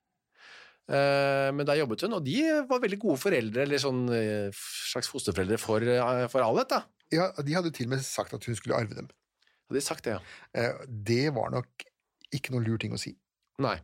Eh, 0.86 1.50
men 1.56 1.66
der 1.66 1.80
jobbet 1.80 2.04
hun, 2.06 2.14
og 2.20 2.25
de 2.25 2.38
var 2.70 2.82
veldig 2.84 3.00
gode 3.02 3.18
foreldre, 3.22 3.64
eller 3.66 3.82
sånn 3.82 4.04
eh, 4.14 4.50
slags 4.92 5.10
fosterforeldre 5.10 5.58
for, 5.62 5.82
eh, 5.82 6.25
for 6.30 6.46
Alet, 6.46 6.70
da. 6.75 6.84
Ja, 7.14 7.30
De 7.42 7.54
hadde 7.58 7.72
til 7.74 7.88
og 7.88 7.96
med 7.96 8.04
sagt 8.06 8.34
at 8.38 8.46
hun 8.46 8.58
skulle 8.58 8.78
arve 8.78 8.98
dem. 8.98 9.10
Hadde 9.70 9.80
de 9.80 9.86
sagt 9.86 10.06
det, 10.06 10.18
ja. 10.18 10.22
Eh, 10.54 10.86
Det 11.10 11.24
var 11.34 11.50
nok 11.54 11.86
ikke 12.36 12.54
noen 12.54 12.66
lur 12.68 12.78
ting 12.82 12.94
å 12.94 13.02
si. 13.02 13.16
Nei. 13.62 13.78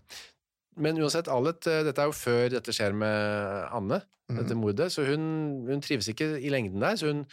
Men 0.82 0.98
uansett, 1.02 1.30
Alet, 1.32 1.62
dette 1.88 2.02
er 2.02 2.10
jo 2.10 2.16
før 2.16 2.50
dette 2.54 2.74
skjer 2.76 2.94
med 2.96 3.68
Anne, 3.76 4.02
dette 4.32 4.56
mordet, 4.56 4.88
så 4.94 5.04
hun, 5.04 5.24
hun 5.68 5.82
trives 5.84 6.08
ikke 6.08 6.38
i 6.40 6.48
lengden 6.54 6.80
der, 6.80 6.96
så 6.96 7.10
hun 7.12 7.26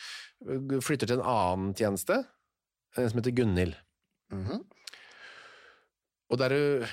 flytter 0.83 1.07
til 1.07 1.21
en 1.21 1.29
annen 1.31 1.69
tjeneste, 1.79 2.17
en 2.99 3.11
som 3.13 3.21
heter 3.21 3.37
Gunhild. 3.39 3.77
Mhm. 4.35 4.65
Og 6.29 6.37
det 6.41 6.51
er, 6.51 6.85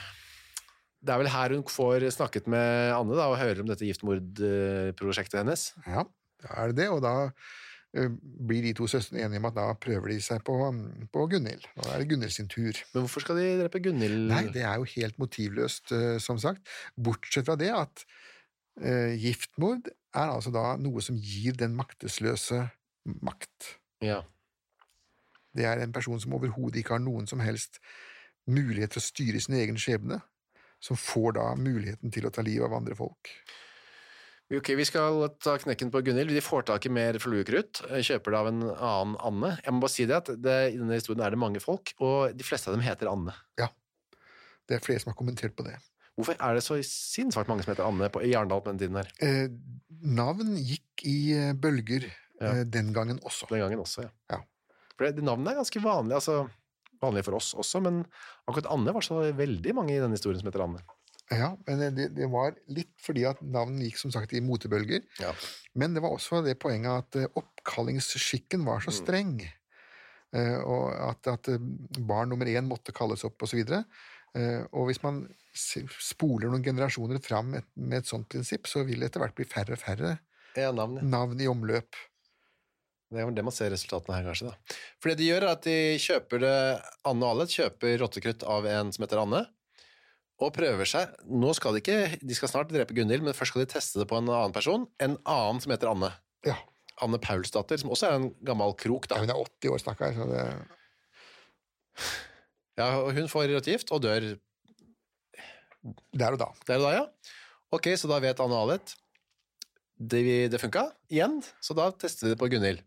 det 1.04 1.12
er 1.14 1.22
vel 1.22 1.32
her 1.34 1.56
hun 1.58 1.66
får 1.68 2.08
snakket 2.16 2.48
med 2.52 2.96
Anne 2.96 3.18
da, 3.18 3.28
og 3.28 3.40
hører 3.42 3.62
om 3.64 3.70
dette 3.70 3.88
giftmordprosjektet 3.88 5.42
hennes. 5.42 5.70
Ja, 5.88 6.06
da 6.46 6.58
er 6.62 6.72
det 6.72 6.78
det, 6.80 6.88
og 6.94 7.02
da 7.04 7.16
eh, 7.98 8.14
blir 8.48 8.64
de 8.64 8.72
to 8.78 8.88
søstrene 8.92 9.26
enige 9.26 9.42
om 9.44 9.50
at 9.52 9.58
da 9.58 9.66
prøver 9.82 10.14
de 10.14 10.20
seg 10.24 10.46
på, 10.48 10.56
på 11.12 11.26
Gunhild. 11.34 11.68
Nå 11.76 11.90
er 11.90 12.00
det 12.00 12.10
Gunhild 12.14 12.36
sin 12.38 12.52
tur. 12.52 12.80
Men 12.94 13.06
hvorfor 13.06 13.26
skal 13.26 13.42
de 13.42 13.50
drepe 13.64 13.84
Gunhild? 13.84 14.30
Nei, 14.32 14.46
det 14.56 14.64
er 14.64 14.80
jo 14.80 14.88
helt 14.96 15.20
motivløst, 15.22 15.92
eh, 15.96 16.16
som 16.24 16.40
sagt. 16.42 16.64
Bortsett 16.96 17.50
fra 17.50 17.58
det 17.60 17.74
at 17.76 18.08
uh, 18.80 19.12
giftmord 19.20 19.92
er 20.16 20.32
altså 20.32 20.52
da 20.56 20.74
noe 20.80 21.04
som 21.04 21.20
gir 21.20 21.60
den 21.60 21.76
maktesløse 21.76 22.64
makt. 23.26 23.76
Ja. 24.04 24.24
Det 25.56 25.68
er 25.68 25.82
en 25.84 25.94
person 25.96 26.20
som 26.22 26.36
overhodet 26.38 26.82
ikke 26.82 26.98
har 26.98 27.04
noen 27.04 27.30
som 27.30 27.44
helst 27.44 27.80
mulighet 28.52 28.94
til 28.94 29.02
å 29.02 29.06
styre 29.06 29.42
sin 29.42 29.58
egen 29.58 29.80
skjebne, 29.82 30.20
som 30.84 31.00
får 31.00 31.38
da 31.40 31.46
muligheten 31.58 32.14
til 32.14 32.28
å 32.28 32.34
ta 32.34 32.44
livet 32.46 32.68
av 32.68 32.76
andre 32.78 32.98
folk. 32.98 33.32
Ok, 34.54 34.76
vi 34.78 34.86
skal 34.86 35.24
ta 35.42 35.56
knekken 35.58 35.90
på 35.90 36.04
Gunhild. 36.06 36.30
De 36.30 36.44
får 36.44 36.68
tak 36.68 36.86
i 36.86 36.92
mer 36.94 37.18
fluekrutt, 37.18 37.82
kjøper 37.90 38.36
det 38.36 38.42
av 38.44 38.50
en 38.52 38.62
annen 38.70 39.16
Anne. 39.26 39.56
Jeg 39.64 39.74
må 39.74 39.82
bare 39.82 39.94
si 39.96 40.06
det 40.06 40.20
at 40.20 40.30
det, 40.38 40.58
i 40.76 40.78
denne 40.78 41.00
historien 41.00 41.24
er 41.26 41.34
det 41.34 41.42
mange 41.42 41.62
folk, 41.64 41.96
og 41.98 42.36
de 42.38 42.46
fleste 42.46 42.70
av 42.70 42.78
dem 42.78 42.86
heter 42.86 43.10
Anne. 43.10 43.34
Ja, 43.58 43.72
det 44.70 44.78
er 44.78 44.86
flere 44.86 45.02
som 45.02 45.10
har 45.14 45.18
kommentert 45.18 45.58
på 45.58 45.66
det. 45.66 45.80
Hvorfor 46.16 46.38
er 46.38 46.56
det 46.56 46.62
så 46.64 46.78
sinnssvakt 46.88 47.50
mange 47.50 47.66
som 47.66 47.74
heter 47.74 47.88
Anne 47.88 48.12
på, 48.14 48.22
i 48.22 48.36
Arendal 48.38 48.62
på 48.64 48.72
den 48.72 48.84
tiden 48.84 49.02
her? 49.02 49.10
Eh, 49.26 49.50
navn 50.16 50.54
gikk 50.62 51.04
i 51.10 51.18
eh, 51.36 51.56
bølger 51.58 52.06
eh, 52.08 52.62
den 52.70 52.94
gangen 52.96 53.18
også. 53.26 53.50
Den 53.50 53.66
gangen 53.66 53.82
også, 53.82 54.06
ja. 54.06 54.14
Ja. 54.32 54.44
For 54.96 55.06
det, 55.08 55.18
det 55.20 55.26
navnet 55.28 55.52
er 55.54 55.60
ganske 55.62 55.82
vanlig, 55.84 56.16
altså 56.18 56.46
vanlig 57.04 57.26
for 57.28 57.36
oss 57.38 57.54
også, 57.60 57.82
men 57.84 58.04
akkurat 58.48 58.70
Anne 58.72 58.94
var 58.96 59.04
så 59.06 59.18
veldig 59.36 59.74
mange 59.76 59.94
i 59.96 60.00
denne 60.02 60.16
historien 60.18 60.40
som 60.42 60.48
heter 60.50 60.64
Anne. 60.66 60.84
Ja, 61.34 61.52
men 61.66 61.96
det, 61.98 62.12
det 62.16 62.28
var 62.30 62.54
litt 62.70 62.92
fordi 63.02 63.24
at 63.26 63.40
navn 63.42 63.80
gikk 63.82 63.98
som 63.98 64.12
sagt 64.14 64.34
i 64.38 64.42
motebølger. 64.46 65.02
Ja. 65.20 65.32
Men 65.74 65.96
det 65.98 66.04
var 66.06 66.14
også 66.14 66.44
det 66.46 66.54
poenget 66.62 67.02
at 67.02 67.18
eh, 67.18 67.32
oppkallingsskikken 67.42 68.62
var 68.68 68.84
så 68.86 68.94
streng. 68.94 69.40
eh, 70.36 70.60
Og 70.62 70.94
at, 70.94 71.28
at 71.34 71.50
eh, 71.50 71.66
barn 72.06 72.30
nummer 72.30 72.46
én 72.46 72.70
måtte 72.70 72.94
kalles 72.96 73.26
opp, 73.26 73.42
osv. 73.42 73.64
Og 74.76 74.90
hvis 74.90 75.00
man 75.02 75.22
spoler 76.04 76.50
noen 76.52 76.64
generasjoner 76.66 77.22
fram 77.24 77.54
med 77.56 77.98
et 78.02 78.10
sånt 78.10 78.28
prinsipp, 78.30 78.68
så 78.68 78.84
vil 78.84 79.00
det 79.00 79.10
etter 79.10 79.24
hvert 79.24 79.36
bli 79.38 79.46
færre 79.48 79.78
og 79.78 79.82
færre 79.82 80.18
Ja, 80.60 80.72
navn, 80.76 80.98
ja. 81.00 81.06
navn 81.08 81.40
i 81.42 81.48
omløp. 81.48 81.96
Det 83.14 83.22
er 83.22 83.32
det 83.38 83.44
man 83.46 83.54
ser 83.54 83.70
resultatene 83.72 84.16
her, 84.18 84.26
kanskje. 84.32 84.50
da. 84.50 84.78
For 85.00 85.12
det 85.12 85.18
de 85.22 85.28
gjør, 85.30 85.44
er 85.46 85.52
at 85.54 85.66
de 85.68 85.76
kjøper 86.02 86.42
det 86.42 86.56
Anne 87.06 87.28
og 87.28 87.36
Alet 87.36 87.54
kjøper 87.54 88.00
rottekrutt 88.02 88.44
av 88.50 88.66
en 88.68 88.90
som 88.96 89.06
heter 89.06 89.22
Anne, 89.22 89.44
og 90.42 90.52
prøver 90.56 90.90
seg. 90.90 91.14
Nå 91.32 91.54
skal 91.56 91.78
De 91.78 91.80
ikke, 91.84 92.18
de 92.20 92.36
skal 92.36 92.50
snart 92.52 92.72
drepe 92.74 92.96
Gunhild, 92.98 93.24
men 93.24 93.38
først 93.38 93.54
skal 93.54 93.64
de 93.64 93.70
teste 93.72 94.02
det 94.02 94.08
på 94.10 94.18
en 94.20 94.28
annen 94.28 94.52
person. 94.56 94.88
En 95.00 95.16
annen 95.24 95.62
som 95.64 95.72
heter 95.72 95.92
Anne. 95.94 96.10
Ja, 96.44 96.58
Anne 97.06 97.20
Paulsdatter, 97.24 97.80
som 97.80 97.94
også 97.94 98.10
er 98.10 98.18
en 98.18 98.28
gammel 98.48 98.74
krok. 98.80 99.08
da. 99.08 99.16
Ja, 99.22 99.22
Hun 99.24 99.32
er 99.32 99.46
80 99.62 99.72
år, 99.72 99.80
stakkar. 99.86 100.12
så 100.18 100.28
det 100.32 100.44
Ja, 102.76 102.90
og 103.00 103.14
Hun 103.16 103.30
får 103.32 103.54
gift 103.64 103.92
og 103.96 104.02
dør 104.04 104.34
Der 106.18 106.34
og 106.34 106.40
da. 106.42 106.50
der 106.68 106.82
og 106.82 106.86
da, 106.90 106.92
ja. 106.98 107.06
Ok, 107.72 107.88
så 107.96 108.10
da 108.10 108.20
vet 108.20 108.40
Anne 108.42 108.56
og 108.58 108.70
Alet. 108.72 108.96
det, 110.00 110.52
det 110.52 110.60
funka 110.60 110.90
igjen, 111.10 111.40
så 111.62 111.74
da 111.78 111.92
tester 111.92 112.28
vi 112.28 112.34
det 112.34 112.40
på 112.42 112.50
Gunhild. 112.52 112.82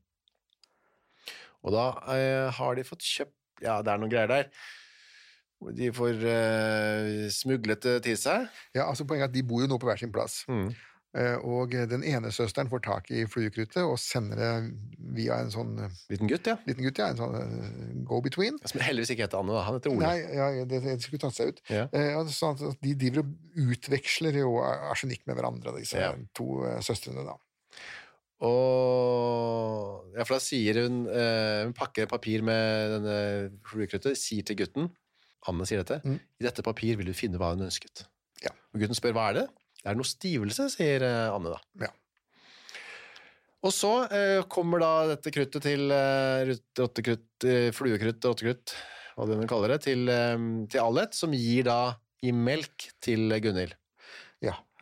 Og 1.66 1.74
da 1.74 1.86
eh, 2.14 2.50
har 2.58 2.76
de 2.78 2.84
fått 2.86 3.02
kjøpt 3.02 3.34
Ja, 3.64 3.80
det 3.82 3.90
er 3.90 3.98
noen 3.98 4.12
greier 4.12 4.30
der. 4.30 4.50
De 5.74 5.88
får 5.90 6.20
eh, 6.22 7.24
smuglet 7.34 7.82
det 7.82 7.96
til 8.06 8.18
seg. 8.20 8.44
Ja, 8.76 8.84
altså 8.86 9.02
Poenget 9.08 9.26
er 9.26 9.32
at 9.32 9.34
de 9.34 9.42
bor 9.42 9.64
jo 9.64 9.70
nå 9.72 9.78
på 9.82 9.88
hver 9.90 9.98
sin 9.98 10.12
plass. 10.14 10.44
Mm. 10.46 10.68
Eh, 11.18 11.34
Og 11.42 11.72
den 11.90 12.04
ene 12.06 12.30
søsteren 12.30 12.68
får 12.70 12.82
tak 12.84 13.10
i 13.10 13.24
fluekruttet 13.26 13.80
og 13.82 13.96
sender 13.98 14.38
det 14.38 14.50
via 15.16 15.40
en 15.42 15.50
sånn 15.50 15.72
eh, 15.82 15.96
Liten 16.12 16.30
gutt, 16.30 16.46
ja. 16.46 16.54
liten 16.68 16.84
gutt, 16.86 17.00
ja, 17.02 17.08
en 17.10 17.18
sånn 17.18 17.34
eh, 17.40 17.90
go-between. 18.06 18.60
Som 18.70 18.84
heldigvis 18.86 19.10
ikke 19.16 19.26
heter 19.26 19.40
Anne, 19.42 19.56
da. 19.56 19.64
han 19.66 19.80
heter 19.80 19.96
Ole. 19.96 20.06
Nei, 20.06 20.38
ja, 20.38 20.48
det, 20.68 20.82
det 20.86 20.94
skulle 21.02 21.24
tatt 21.26 21.34
seg 21.40 21.50
ut. 21.56 21.62
Ja. 21.74 21.88
Eh, 21.90 22.20
sånn 22.38 22.54
at 22.70 22.78
de 22.84 22.94
driver 23.02 23.24
og 23.24 23.66
utveksler 23.74 24.38
jo 24.44 24.54
arsenikk 24.62 25.26
med 25.26 25.40
hverandre, 25.40 25.74
disse 25.80 25.98
Ja. 25.98 26.12
to 26.38 26.60
søstrene. 26.86 27.26
da. 27.26 27.34
Og 28.46 30.14
ja, 30.14 30.22
for 30.22 30.36
da 30.36 30.42
sier 30.42 30.78
hun 30.84 31.00
eh, 31.10 31.64
Hun 31.66 31.72
pakker 31.74 32.06
papir 32.06 32.44
med 32.46 32.92
denne 32.94 33.16
fluekruttet, 33.66 34.18
sier 34.18 34.46
til 34.46 34.60
gutten 34.60 34.92
Anne 35.48 35.66
sier 35.68 35.82
dette. 35.82 36.00
Mm. 36.04 36.18
I 36.18 36.46
dette 36.46 36.64
papir 36.66 36.98
vil 36.98 37.08
du 37.08 37.16
finne 37.16 37.38
hva 37.40 37.52
hun 37.54 37.64
ønsket. 37.66 38.04
Ja. 38.44 38.52
Og 38.74 38.82
gutten 38.82 38.98
spør 38.98 39.14
hva 39.16 39.30
er 39.30 39.40
det? 39.40 39.46
Det 39.78 39.86
er 39.92 39.98
noe 39.98 40.08
stivelse, 40.08 40.68
sier 40.74 41.04
eh, 41.06 41.30
Anne 41.32 41.54
da. 41.54 41.60
Ja. 41.86 41.92
Og 43.66 43.74
så 43.74 43.92
eh, 44.14 44.44
kommer 44.50 44.82
da 44.82 44.92
dette 45.14 45.32
kruttet 45.34 45.64
til 45.66 45.90
eh, 45.94 46.54
rottekrutt, 46.78 47.46
eh, 47.46 47.70
fluekrutt, 47.74 48.22
rottekrutt, 48.22 48.74
hva 49.18 49.26
du 49.26 49.34
kaller 49.50 49.74
det, 49.74 49.80
til, 49.88 50.04
eh, 50.12 50.36
til 50.70 50.84
Allet, 50.84 51.16
som 51.16 51.34
gir 51.34 51.66
da 51.70 51.80
i 52.22 52.34
melk 52.34 52.90
til 53.02 53.34
Gunhild. 53.42 53.74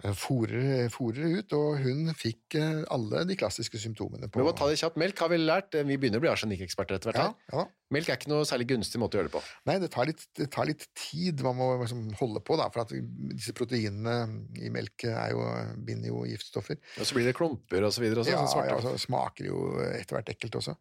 Eh, 0.04 0.12
Fôrer 0.12 0.90
fôrer 0.92 1.38
ut, 1.38 1.52
og 1.56 1.78
hun 1.80 2.10
fikk 2.12 2.54
eh, 2.60 2.82
alle 2.92 3.22
de 3.24 3.36
klassiske 3.40 3.78
symptomene 3.80 4.28
på 4.28 4.36
Men 4.36 4.44
må 4.50 4.52
ta 4.52 4.66
det 4.68 4.76
kjapt. 4.76 4.98
Melk 5.00 5.16
har 5.22 5.30
vi 5.32 5.38
lært. 5.40 5.72
eh, 5.74 5.86
Vi 5.88 5.96
begynner 5.96 6.20
å 6.20 6.24
bli 6.26 6.28
arsenikkeksperter 6.28 6.98
etter 6.98 7.12
hvert. 7.14 7.16
ja, 7.22 7.56
ja. 7.56 7.64
Melk 7.94 8.10
er 8.10 8.18
ikke 8.18 8.28
noe 8.28 8.44
særlig 8.44 8.66
gunstig 8.74 9.00
måte 9.00 9.16
å 9.16 9.22
gjøre 9.22 9.30
det 9.30 9.34
på. 9.38 9.42
Nei, 9.70 9.78
det 9.80 9.88
tar 9.94 10.04
litt, 10.10 10.26
det 10.36 10.50
tar 10.52 10.66
litt 10.68 10.84
tid 10.98 11.40
man 11.46 11.56
må 11.56 11.70
liksom 11.80 12.10
holde 12.20 12.42
på, 12.44 12.58
da, 12.60 12.68
for 12.74 12.82
at 12.82 12.92
disse 12.92 13.54
proteinene 13.56 14.16
i 14.60 14.68
melk 14.74 15.06
er 15.08 15.32
jo, 15.32 15.46
binder 15.86 16.10
jo 16.12 16.24
giftstoffer. 16.28 16.76
Og 17.00 17.06
så 17.08 17.16
blir 17.16 17.24
det 17.30 17.36
klumper 17.38 17.86
og 17.86 17.94
så 17.96 18.02
videre. 18.04 18.20
Og 18.20 18.28
Ja, 18.28 18.44
sånn 18.50 18.68
ja, 18.68 18.76
så 18.82 18.96
smaker 19.00 19.48
jo 19.48 19.62
etter 19.86 20.18
hvert 20.18 20.28
ekkelt 20.34 20.60
også. 20.60 20.76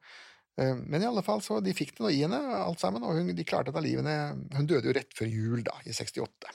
Eh, 0.57 0.73
Men 0.75 1.03
i 1.03 1.05
alle 1.07 1.23
fall, 1.23 1.39
så 1.45 1.61
de 1.63 1.71
fikk 1.77 1.95
det 1.95 2.03
nå 2.03 2.11
i 2.11 2.19
henne, 2.25 2.41
alt 2.65 2.79
sammen, 2.83 3.03
og 3.03 3.15
hun, 3.15 3.31
de 3.35 3.47
klarte 3.47 3.71
å 3.71 3.77
av 3.77 3.83
livene. 3.85 4.17
Hun 4.55 4.65
døde 4.67 4.89
jo 4.91 4.93
rett 4.97 5.13
før 5.15 5.29
jul, 5.31 5.63
da, 5.63 5.77
i 5.85 5.93
68. 5.95 6.51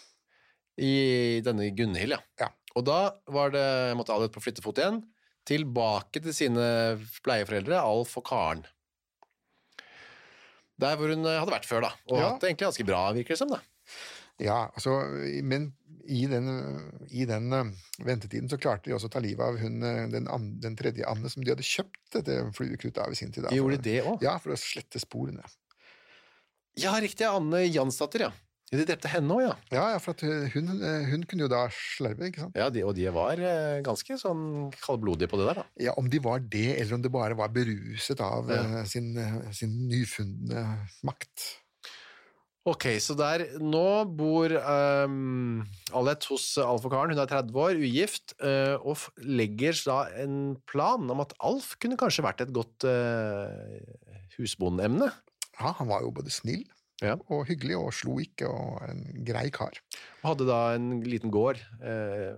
I 0.81 1.40
denne 1.45 1.69
Gunhild, 1.77 2.14
ja. 2.16 2.21
Ja. 2.40 2.49
Og 2.79 2.85
da 2.87 2.99
var 3.29 3.51
det, 3.53 3.64
måtte 3.99 4.14
Allet 4.14 4.33
på 4.33 4.40
flyttefot 4.45 4.79
igjen, 4.81 5.03
tilbake 5.49 6.21
til 6.23 6.33
sine 6.37 6.64
pleieforeldre, 7.25 7.81
Alf 7.83 8.14
og 8.21 8.25
Karen. 8.29 8.62
Der 10.81 10.97
hvor 10.97 11.11
hun 11.12 11.27
eh, 11.29 11.37
hadde 11.43 11.53
vært 11.53 11.69
før, 11.69 11.85
da. 11.85 11.90
Og 12.09 12.16
Ja. 12.19 12.29
hatt 12.31 12.40
det 12.40 12.51
egentlig 12.55 12.69
ganske 12.71 12.87
bra, 12.88 13.01
virker 13.12 13.35
det 13.35 13.38
som. 13.43 13.51
da. 13.53 13.61
Ja, 14.40 14.71
altså, 14.73 14.95
men 15.45 15.75
i 16.09 16.23
den, 16.31 16.47
i 17.12 17.27
den 17.29 17.53
eh, 17.53 17.73
ventetiden 18.07 18.49
så 18.49 18.57
klarte 18.57 18.88
de 18.88 18.95
også 18.97 19.11
å 19.11 19.12
ta 19.12 19.21
livet 19.21 19.45
av 19.45 19.59
hun, 19.61 19.83
eh, 19.85 20.07
den, 20.09 20.29
den 20.62 20.77
tredje 20.81 21.05
Anne 21.07 21.29
som 21.29 21.45
de 21.45 21.53
hadde 21.53 21.66
kjøpt 21.66 22.14
dette 22.16 22.38
flyvekruttet 22.57 23.03
av 23.05 23.12
i 23.12 23.19
sin 23.19 23.33
tid. 23.35 23.45
Da, 23.45 23.53
Gjorde 23.53 23.77
for- 23.77 23.85
det 23.90 23.99
òg? 24.07 24.23
Ja, 24.25 24.38
for 24.40 24.55
å 24.55 24.61
slette 24.61 25.03
sporene. 25.03 25.45
Ja, 26.81 26.95
riktig. 27.03 27.27
Anne 27.29 27.66
Jansdatter, 27.69 28.21
ja. 28.29 28.33
Ja, 28.70 28.78
De 28.78 28.85
drepte 28.87 29.11
henne 29.11 29.35
òg, 29.35 29.40
ja. 29.42 29.54
Ja, 29.74 29.85
ja, 29.96 29.98
for 29.98 30.14
at 30.14 30.22
hun, 30.54 30.68
eh, 30.78 31.09
hun 31.11 31.24
kunne 31.26 31.42
jo 31.42 31.50
da 31.50 31.64
slerve, 31.74 32.28
ikke 32.30 32.44
sant? 32.44 32.54
ja 32.59 32.68
de, 32.70 32.85
og 32.87 32.94
de 32.94 33.09
var 33.11 33.40
eh, 33.42 33.80
ganske 33.83 34.14
sånn 34.20 34.44
kaldblodige 34.78 35.26
på 35.33 35.40
det 35.40 35.48
der, 35.48 35.59
da. 35.62 35.64
Ja, 35.88 35.94
Om 35.98 36.06
de 36.12 36.20
var 36.22 36.38
det, 36.38 36.68
eller 36.78 36.94
om 36.94 37.02
de 37.02 37.11
bare 37.11 37.35
var 37.38 37.50
beruset 37.54 38.22
av 38.22 38.46
Ja. 38.54 38.61
eh, 38.62 38.85
sin, 38.87 39.11
eh, 39.18 39.50
sin 39.59 39.74
nyfundne 39.90 40.62
makt. 41.02 41.48
Ok, 42.68 42.85
så 43.00 43.16
der 43.16 43.59
Nå 43.59 44.04
bor 44.14 44.52
um, 44.52 45.62
Alet 45.96 46.26
hos 46.28 46.44
Alf-karen. 46.61 47.11
Hun 47.14 47.18
er 47.18 47.26
30 47.26 47.56
år, 47.56 47.78
ugift, 47.80 48.35
uh, 48.38 48.76
og 48.85 49.00
legger 49.24 49.72
da 49.88 50.02
en 50.20 50.35
plan 50.68 51.09
om 51.11 51.22
at 51.24 51.33
Alf 51.40 51.72
kunne 51.80 51.96
kanskje 51.98 52.22
vært 52.22 52.44
et 52.44 52.52
godt 52.54 52.85
uh, 52.85 53.80
husbondeemne. 54.37 55.09
Ja, 55.59 55.72
Han 55.80 55.88
var 55.88 56.04
jo 56.04 56.12
både 56.14 56.30
snill 56.30 56.68
Ja. 57.01 57.17
og 57.33 57.47
hyggelig, 57.49 57.79
og 57.81 57.95
slo 57.97 58.19
ikke, 58.21 58.49
og 58.51 58.83
en 58.89 59.03
grei 59.25 59.49
kar. 59.55 59.79
Hadde 60.23 60.47
da 60.49 60.75
en 60.77 61.01
liten 61.07 61.33
gård. 61.33 61.61
eh, 61.83 62.37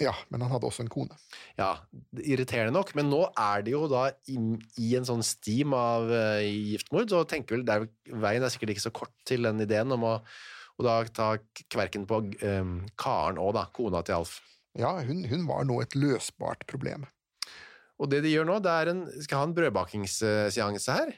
Ja, 0.00 0.14
men 0.32 0.40
han 0.40 0.50
hadde 0.50 0.64
også 0.64 0.80
en 0.86 0.88
kone. 0.88 1.14
ja, 1.58 1.74
irriterende 2.16 2.72
nok, 2.72 2.94
men 2.96 3.10
nå 3.12 3.26
er 3.36 3.62
det 3.62 3.74
jo 3.74 3.84
da 3.92 4.06
i, 4.26 4.38
i 4.80 4.94
en 4.96 5.04
sånn 5.04 5.20
stim 5.22 5.74
av 5.76 6.08
uh, 6.08 6.40
giftmord, 6.40 7.12
så 7.12 7.20
tenker 7.28 7.58
vel, 7.58 7.66
det 7.68 7.74
er, 7.76 7.84
veien 8.24 8.42
er 8.42 8.48
sikkert 8.54 8.72
ikke 8.72 8.86
så 8.88 8.94
kort 8.96 9.12
til 9.28 9.44
den 9.44 9.60
ideen 9.60 9.92
om 9.92 10.06
å, 10.08 10.14
og 10.80 10.86
da 10.88 10.96
ta 11.12 11.34
kverken 11.68 12.06
på 12.08 12.22
eh, 12.40 12.72
Karen 12.96 13.38
og 13.38 13.52
da, 13.58 13.66
kona 13.76 14.00
til 14.02 14.22
Alf. 14.22 14.38
Ja, 14.80 14.94
hun, 15.04 15.26
hun 15.28 15.44
var 15.46 15.68
nå 15.68 15.82
et 15.84 15.92
løsbart 15.94 16.64
problem. 16.66 17.04
Og 18.00 18.08
det 18.10 18.22
de 18.24 18.32
gjør 18.32 18.48
nå, 18.48 18.56
det 18.64 18.72
er 18.72 18.90
en, 18.94 19.04
skal 19.22 19.42
ha 19.42 19.46
en 19.46 19.54
brødbakingsseanse 19.54 20.96
her, 20.96 21.12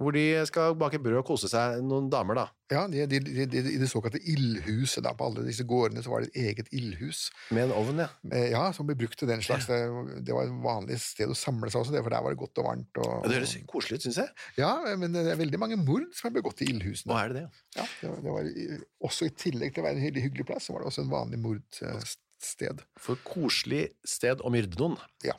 hvor 0.00 0.14
de 0.16 0.22
skal 0.48 0.74
bake 0.80 0.98
brød 1.02 1.18
og 1.20 1.26
kose 1.28 1.48
seg, 1.52 1.82
noen 1.84 2.06
damer 2.12 2.38
da, 2.38 2.44
Ja, 2.70 2.84
de, 2.88 3.02
de, 3.10 3.18
de, 3.50 3.58
I 3.74 3.78
det 3.82 3.88
såkalte 3.90 4.20
ildhuset, 4.22 5.02
da, 5.04 5.10
på 5.18 5.26
alle 5.26 5.42
disse 5.44 5.64
gårdene, 5.68 6.00
så 6.04 6.12
var 6.12 6.22
det 6.22 6.30
et 6.30 6.44
eget 6.52 6.68
ildhus. 6.72 7.24
med 7.50 7.66
en 7.66 7.72
ovn, 7.76 7.98
ja. 8.04 8.06
Eh, 8.32 8.46
Ja, 8.54 8.62
som 8.72 8.86
ble 8.88 8.94
brukt 8.96 9.18
til 9.18 9.28
den 9.28 9.42
slags. 9.42 9.66
Det, 9.66 9.78
det 10.24 10.32
var 10.36 10.46
et 10.46 10.54
vanlig 10.64 10.96
sted 11.02 11.28
å 11.28 11.36
samle 11.36 11.68
seg 11.72 11.82
også, 11.82 11.92
det, 11.96 12.04
for 12.06 12.14
der 12.14 12.22
var 12.24 12.30
det 12.32 12.40
godt 12.40 12.62
og 12.62 12.68
varmt. 12.70 13.00
Og, 13.02 13.10
ja. 13.10 13.28
Det 13.28 13.40
høres 13.40 13.56
koselig 13.68 13.98
ut, 14.00 14.06
synes 14.06 14.20
jeg. 14.22 14.32
Ja, 14.62 14.70
men 14.96 15.12
det 15.18 15.26
er 15.34 15.40
veldig 15.42 15.60
mange 15.60 15.76
mord 15.82 16.06
som 16.16 16.30
er 16.30 16.36
begått 16.38 16.62
i 16.64 16.70
ildhusene. 16.70 17.10
Hva 17.12 17.24
er 17.26 17.34
det 17.34 17.42
det? 17.42 17.62
Ja, 17.80 17.88
det 18.00 18.14
var, 18.14 18.22
det 18.24 18.36
var 18.38 18.88
også 19.10 19.26
I 19.28 19.34
tillegg 19.44 19.74
til 19.74 19.82
å 19.82 19.88
være 19.90 19.98
en 19.98 20.04
hyggelig, 20.06 20.24
hyggelig 20.30 20.46
plass, 20.52 20.70
så 20.70 20.76
var 20.78 20.84
det 20.86 20.92
også 20.94 21.04
en 21.04 21.12
vanlig 21.12 21.42
mordsted. 21.44 22.80
For 23.02 23.18
koselig 23.26 23.90
sted 24.06 24.40
å 24.40 24.48
myrde 24.54 24.78
noen. 24.80 24.96
Ja. 25.26 25.34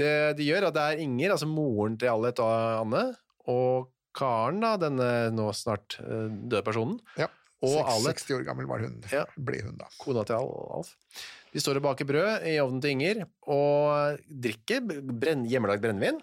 Det 0.00 0.10
de 0.40 0.48
gjør, 0.48 0.70
at 0.72 0.74
det 0.80 0.82
er 0.96 1.04
Inger, 1.04 1.36
altså 1.36 1.46
moren 1.46 1.94
til 2.00 2.10
Allet 2.10 2.40
og 2.42 2.80
Anne, 2.80 3.04
og 3.50 3.90
Karen 4.16 4.60
da, 4.64 4.76
denne 4.80 5.10
nå 5.34 5.50
snart 5.54 5.98
eh, 6.02 6.28
døde 6.30 6.64
personen, 6.66 6.98
Ja. 7.18 7.28
Og 7.62 7.74
Seks- 7.76 7.90
Allet. 7.92 8.16
60 8.24 8.34
år 8.38 8.44
gammel 8.46 8.66
var 8.66 8.80
hun, 8.80 8.94
Ja. 9.12 9.26
ble 9.36 9.58
hun 9.62 9.76
da. 9.76 9.84
kona 10.00 10.22
til 10.24 10.34
Alf. 10.40 10.94
De 11.52 11.60
står 11.60 11.76
og 11.76 11.82
baker 11.82 12.06
brød 12.08 12.46
i 12.48 12.54
ovnen 12.62 12.80
til 12.80 12.90
Inger, 12.94 13.26
og 13.46 14.16
drikker 14.32 14.80
brenn, 15.20 15.44
hjemmelagd 15.44 15.82
brennevin. 15.82 16.22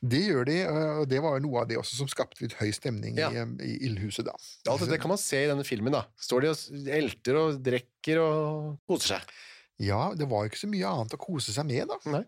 Det 0.00 0.22
gjør 0.30 0.46
de, 0.46 0.56
og 1.02 1.08
det 1.10 1.20
var 1.20 1.36
jo 1.36 1.42
noe 1.44 1.60
av 1.60 1.68
det 1.68 1.76
også 1.76 1.98
som 1.98 2.08
skapte 2.08 2.40
litt 2.40 2.54
høy 2.56 2.70
stemning 2.72 3.18
Ja. 3.18 3.28
i, 3.28 3.44
i 3.66 3.76
ildhuset 3.90 4.24
da. 4.24 4.32
Alt 4.70 4.80
dette 4.86 4.98
kan 5.02 5.08
man 5.12 5.18
se 5.20 5.44
i 5.44 5.48
denne 5.50 5.66
filmen 5.66 5.92
da. 5.92 6.04
Står 6.16 6.40
de 6.46 6.48
og 6.54 6.88
elter 6.88 7.36
og 7.36 7.60
drikker 7.62 8.22
og 8.22 8.78
koser 8.88 9.18
seg. 9.18 9.22
Ja, 9.78 10.14
det 10.14 10.26
var 10.30 10.46
jo 10.46 10.50
ikke 10.50 10.64
så 10.64 10.70
mye 10.72 10.88
annet 10.88 11.14
å 11.14 11.20
kose 11.20 11.52
seg 11.52 11.66
med 11.68 11.86
da. 11.92 11.98
Nei. 12.10 12.24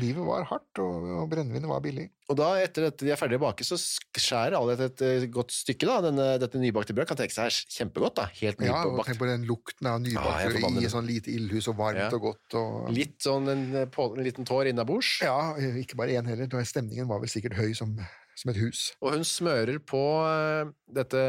Livet 0.00 0.24
var 0.26 0.44
hardt, 0.50 0.80
og, 0.82 1.04
og 1.22 1.28
brennevinet 1.32 1.68
var 1.70 1.80
billig. 1.84 2.06
Og 2.26 2.36
da, 2.40 2.48
etter 2.58 2.88
at 2.88 2.98
de 2.98 3.10
er 3.14 3.18
ferdige 3.20 3.38
å 3.38 3.44
bake, 3.44 3.64
så 3.66 3.76
skjærer 3.78 4.56
alle 4.58 4.74
et, 4.82 5.02
et 5.04 5.26
godt 5.32 5.52
stykke, 5.54 5.86
da. 5.86 5.98
Denne, 6.08 6.26
dette 6.42 6.58
nybakte 6.60 6.96
brød 6.96 7.10
kan 7.12 7.18
tenke 7.20 7.36
seg 7.36 7.50
er 7.52 7.58
kjempegodt, 7.76 8.16
da. 8.18 8.26
Helt 8.40 8.64
Ja, 8.66 8.80
og 8.88 9.04
tenk 9.06 9.20
på 9.20 9.28
den 9.30 9.46
lukten 9.48 9.86
av 9.90 10.00
Ah, 10.00 10.02
nybakt 10.02 10.26
brød 10.42 10.58
forbanner 10.58 10.88
i 10.88 10.92
sånn 10.96 11.06
lite 11.08 11.30
ildhus, 11.34 11.68
og 11.70 11.78
varmt 11.78 12.02
Ja. 12.02 12.10
og 12.18 12.26
godt. 12.30 12.58
Og, 12.58 12.90
Litt 12.96 13.20
sånn 13.22 13.48
en, 13.52 13.64
på, 13.94 14.08
en 14.16 14.26
liten 14.26 14.48
tår 14.48 14.72
innabords. 14.72 15.16
Ja, 15.22 15.54
ikke 15.56 15.98
bare 16.00 16.18
én 16.18 16.26
heller. 16.26 16.50
da 16.50 16.64
Stemningen 16.66 17.06
var 17.08 17.22
vel 17.22 17.30
sikkert 17.30 17.54
høy 17.60 17.70
som, 17.78 17.94
som 18.34 18.50
et 18.52 18.58
hus. 18.60 18.88
Og 19.00 19.14
hun 19.14 19.24
smører 19.26 19.78
på 19.86 20.02
eh, 20.26 20.74
dette 20.98 21.22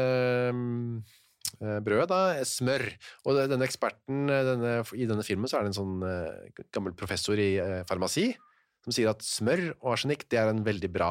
mm, 0.52 0.98
eh, 0.98 1.16
brødet, 1.60 2.08
da, 2.10 2.44
smør. 2.46 2.84
Og 3.26 3.38
denne 3.50 3.66
eksperten 3.66 4.28
eh, 4.30 4.44
denne, 4.46 4.72
i 4.94 5.08
denne 5.10 5.24
filmen 5.26 5.50
så 5.50 5.58
er 5.58 5.66
det 5.66 5.72
en 5.74 5.78
sånn 5.80 5.96
eh, 6.06 6.64
gammel 6.74 6.94
professor 6.98 7.38
i 7.40 7.56
eh, 7.62 7.80
farmasi 7.88 8.30
som 8.84 8.94
sier 8.94 9.10
at 9.10 9.24
smør 9.26 9.72
og 9.82 9.92
arsenikk 9.96 10.22
det 10.30 10.38
er 10.40 10.48
en 10.52 10.62
veldig 10.64 10.88
bra 10.94 11.10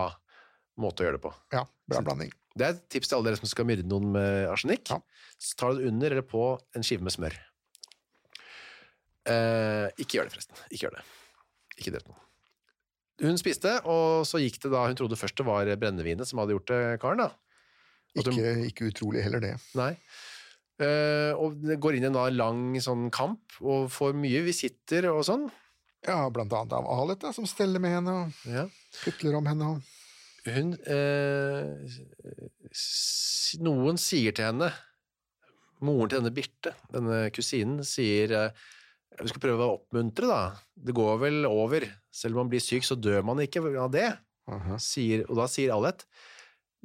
måte 0.80 1.04
å 1.04 1.08
gjøre 1.08 1.18
det 1.20 1.26
på. 1.26 1.34
Ja, 1.54 1.66
bra 1.90 2.02
blanding. 2.06 2.32
Det 2.58 2.66
er 2.66 2.74
et 2.78 2.86
tips 2.90 3.10
til 3.12 3.18
alle 3.20 3.30
dere 3.30 3.38
som 3.42 3.50
skal 3.52 3.68
myrde 3.70 3.86
noen 3.86 4.08
med 4.16 4.48
arsenikk. 4.50 4.90
Ja. 4.90 4.98
Du 5.02 5.76
det 5.78 5.90
under 5.92 6.16
eller 6.16 6.26
på 6.26 6.46
en 6.78 6.86
skive 6.86 7.06
med 7.06 7.14
smør. 7.14 7.36
Eh, 9.28 9.88
ikke 10.00 10.18
gjør 10.18 10.30
det, 10.30 10.34
forresten. 10.38 10.62
Ikke 10.72 10.88
gjør 10.88 10.96
det. 10.98 11.04
Ikke 11.78 11.94
drep 11.94 12.08
noen. 12.10 12.24
Hun 13.28 13.40
spiste, 13.42 13.72
og 13.90 14.24
så 14.30 14.38
gikk 14.44 14.60
det 14.62 14.70
da 14.72 14.84
Hun 14.86 14.98
trodde 14.98 15.18
først 15.18 15.38
det 15.40 15.46
var 15.48 15.70
brennevinet 15.82 16.30
som 16.30 16.38
hadde 16.42 16.54
gjort 16.54 16.70
det, 16.70 16.82
karen. 17.02 17.18
da. 17.26 17.30
Hun- 18.16 18.34
Ikke, 18.34 18.52
ikke 18.72 18.90
utrolig 18.92 19.24
heller 19.26 19.42
det. 19.44 19.56
Nei. 19.76 19.92
Eh, 20.78 21.34
og 21.34 21.58
går 21.82 21.98
inn 21.98 22.04
i 22.06 22.10
en 22.12 22.14
da 22.18 22.28
lang 22.30 22.76
sånn 22.84 23.08
kamp, 23.14 23.56
og 23.66 23.88
får 23.90 24.14
mye 24.14 24.44
visitter 24.46 25.08
og 25.10 25.24
sånn. 25.26 25.48
Ja, 26.06 26.28
blant 26.30 26.54
annet 26.54 26.76
av 26.78 26.86
Alet, 26.94 27.20
da, 27.24 27.32
som 27.34 27.48
steller 27.50 27.82
med 27.82 27.96
henne 27.98 28.14
og 28.14 28.34
Ja. 28.46 28.68
putler 29.04 29.38
om 29.40 29.46
henne. 29.50 29.72
og 29.76 29.82
Hun 30.48 30.74
eh, 30.88 31.98
Noen 33.64 33.98
sier 34.00 34.36
til 34.36 34.46
henne 34.48 34.70
Moren 35.84 36.10
til 36.10 36.22
denne 36.22 36.34
Birte, 36.34 36.72
denne 36.94 37.28
kusinen, 37.36 37.84
sier 37.86 38.32
eh, 38.34 38.64
Vi 39.22 39.30
skal 39.32 39.42
prøve 39.44 39.66
å 39.66 39.76
oppmuntre, 39.80 40.30
da. 40.30 40.40
Det 40.78 40.94
går 40.94 41.20
vel 41.22 41.46
over. 41.50 41.86
Selv 42.14 42.36
om 42.38 42.44
man 42.46 42.52
blir 42.54 42.62
syk, 42.62 42.86
så 42.86 42.94
dør 42.98 43.24
man 43.26 43.42
ikke 43.42 43.64
av 43.82 43.92
det. 43.94 44.08
Aha. 44.48 44.78
Sier, 44.82 45.26
og 45.28 45.40
da 45.42 45.48
sier 45.50 45.74
Alet, 45.74 46.06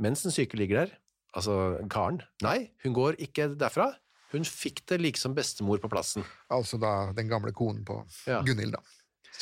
mens 0.00 0.24
den 0.24 0.32
syke 0.32 0.56
ligger 0.56 0.82
der, 0.86 0.94
altså 1.34 1.56
Karen 1.92 2.20
Nei, 2.44 2.70
hun 2.84 2.94
går 2.96 3.16
ikke 3.24 3.50
derfra. 3.60 3.90
Hun 4.32 4.44
fikk 4.48 4.82
det 4.88 5.00
like 5.02 5.20
som 5.20 5.34
bestemor 5.36 5.80
på 5.82 5.90
plassen. 5.92 6.24
Altså 6.52 6.78
da 6.80 7.12
den 7.16 7.28
gamle 7.28 7.52
konen 7.52 7.84
på 7.84 7.98
Ja. 8.26 8.40
Gunhild, 8.46 8.72
da. 8.76 8.80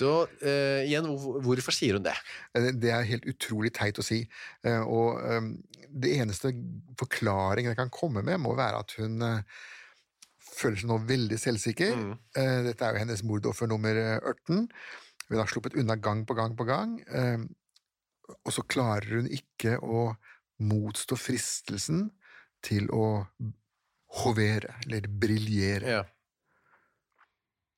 Så 0.00 0.10
uh, 0.24 0.80
igjen, 0.86 1.06
hvorfor 1.44 1.74
sier 1.74 1.98
hun 1.98 2.04
det? 2.06 2.14
Eh, 2.56 2.70
Det 2.78 2.90
er 2.94 3.04
helt 3.08 3.26
utrolig 3.28 3.72
teit 3.76 3.98
å 4.00 4.04
si. 4.06 4.22
Uh, 4.66 4.82
Og 4.86 5.18
um, 5.20 5.50
det 5.90 6.14
eneste 6.22 6.52
forklaringen 6.98 7.72
jeg 7.72 7.78
kan 7.78 7.90
komme 7.92 8.22
med, 8.26 8.38
må 8.40 8.54
være 8.58 8.80
at 8.84 8.94
hun 8.98 9.18
uh, 9.22 9.42
føler 10.60 10.78
seg 10.80 10.90
nå 10.90 10.98
veldig 11.08 11.38
selvsikker. 11.40 11.94
Mm. 11.96 12.12
Dette 12.66 12.84
er 12.86 12.94
jo 12.96 13.00
hennes 13.04 13.22
mordoffer 13.26 13.68
nummer 13.70 13.96
eh, 13.96 14.18
18. 14.20 14.66
Hun 15.30 15.38
har 15.38 15.48
sluppet 15.48 15.76
unna 15.78 15.94
gang 15.96 16.24
på 16.28 16.34
gang 16.36 16.56
på 16.58 16.66
gang. 16.68 16.98
eh, 17.08 17.38
Og 18.44 18.52
så 18.54 18.62
klarer 18.68 19.20
hun 19.20 19.28
ikke 19.30 19.78
å 19.80 20.10
motstå 20.60 21.18
fristelsen 21.18 22.08
til 22.64 22.90
å 22.92 23.24
hovere, 24.20 24.74
eller 24.84 25.06
briljere. 25.22 26.00
Ja. 26.00 26.02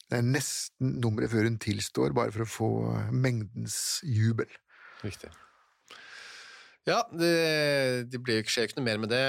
Det 0.08 0.18
er 0.20 0.26
nesten 0.28 0.98
nummeret 1.00 1.32
før 1.32 1.46
hun 1.48 1.60
tilstår, 1.62 2.12
bare 2.16 2.32
for 2.34 2.44
å 2.44 2.50
få 2.50 2.70
mengdens 3.14 4.02
jubel. 4.04 4.50
Riktig. 5.04 5.30
Ja, 6.88 7.04
det, 7.14 7.34
det 8.10 8.20
blir 8.20 8.42
skjer 8.44 8.66
ikke 8.66 8.80
noe 8.80 8.88
mer 8.88 9.00
med 9.04 9.12
det 9.12 9.22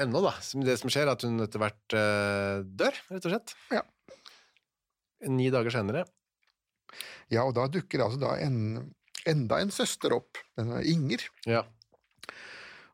ennå, 0.00 0.22
da. 0.24 0.32
Det 0.66 0.78
som 0.80 0.90
skjer, 0.90 1.06
er 1.06 1.14
at 1.14 1.24
hun 1.26 1.44
etter 1.44 1.62
hvert 1.62 1.96
eh, 1.98 2.64
dør, 2.64 2.98
rett 3.12 3.28
og 3.28 3.34
slett. 3.34 3.54
Ja. 3.74 3.84
Ni 5.30 5.50
dager 5.52 5.72
senere. 5.72 6.04
Ja, 7.32 7.44
og 7.44 7.54
da 7.56 7.68
dukker 7.70 8.04
altså 8.04 8.20
da 8.22 8.34
en, 8.42 8.90
enda 9.28 9.60
en 9.62 9.72
søster 9.74 10.16
opp, 10.16 10.40
denne 10.58 10.82
Inger. 10.88 11.24
Ja. 11.48 11.62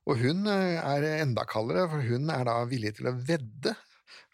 Og 0.08 0.16
hun 0.22 0.46
eh, 0.48 0.78
er 0.80 1.08
enda 1.22 1.44
kaldere, 1.48 1.88
for 1.92 2.00
hun 2.06 2.30
er 2.32 2.46
da 2.48 2.60
villig 2.70 2.94
til 2.96 3.10
å 3.10 3.16
vedde 3.16 3.74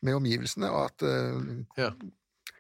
med 0.07 0.15
omgivelsene, 0.21 0.71
og 0.71 0.91
at 0.93 1.03
eh, 1.09 1.65
Ja. 1.81 1.91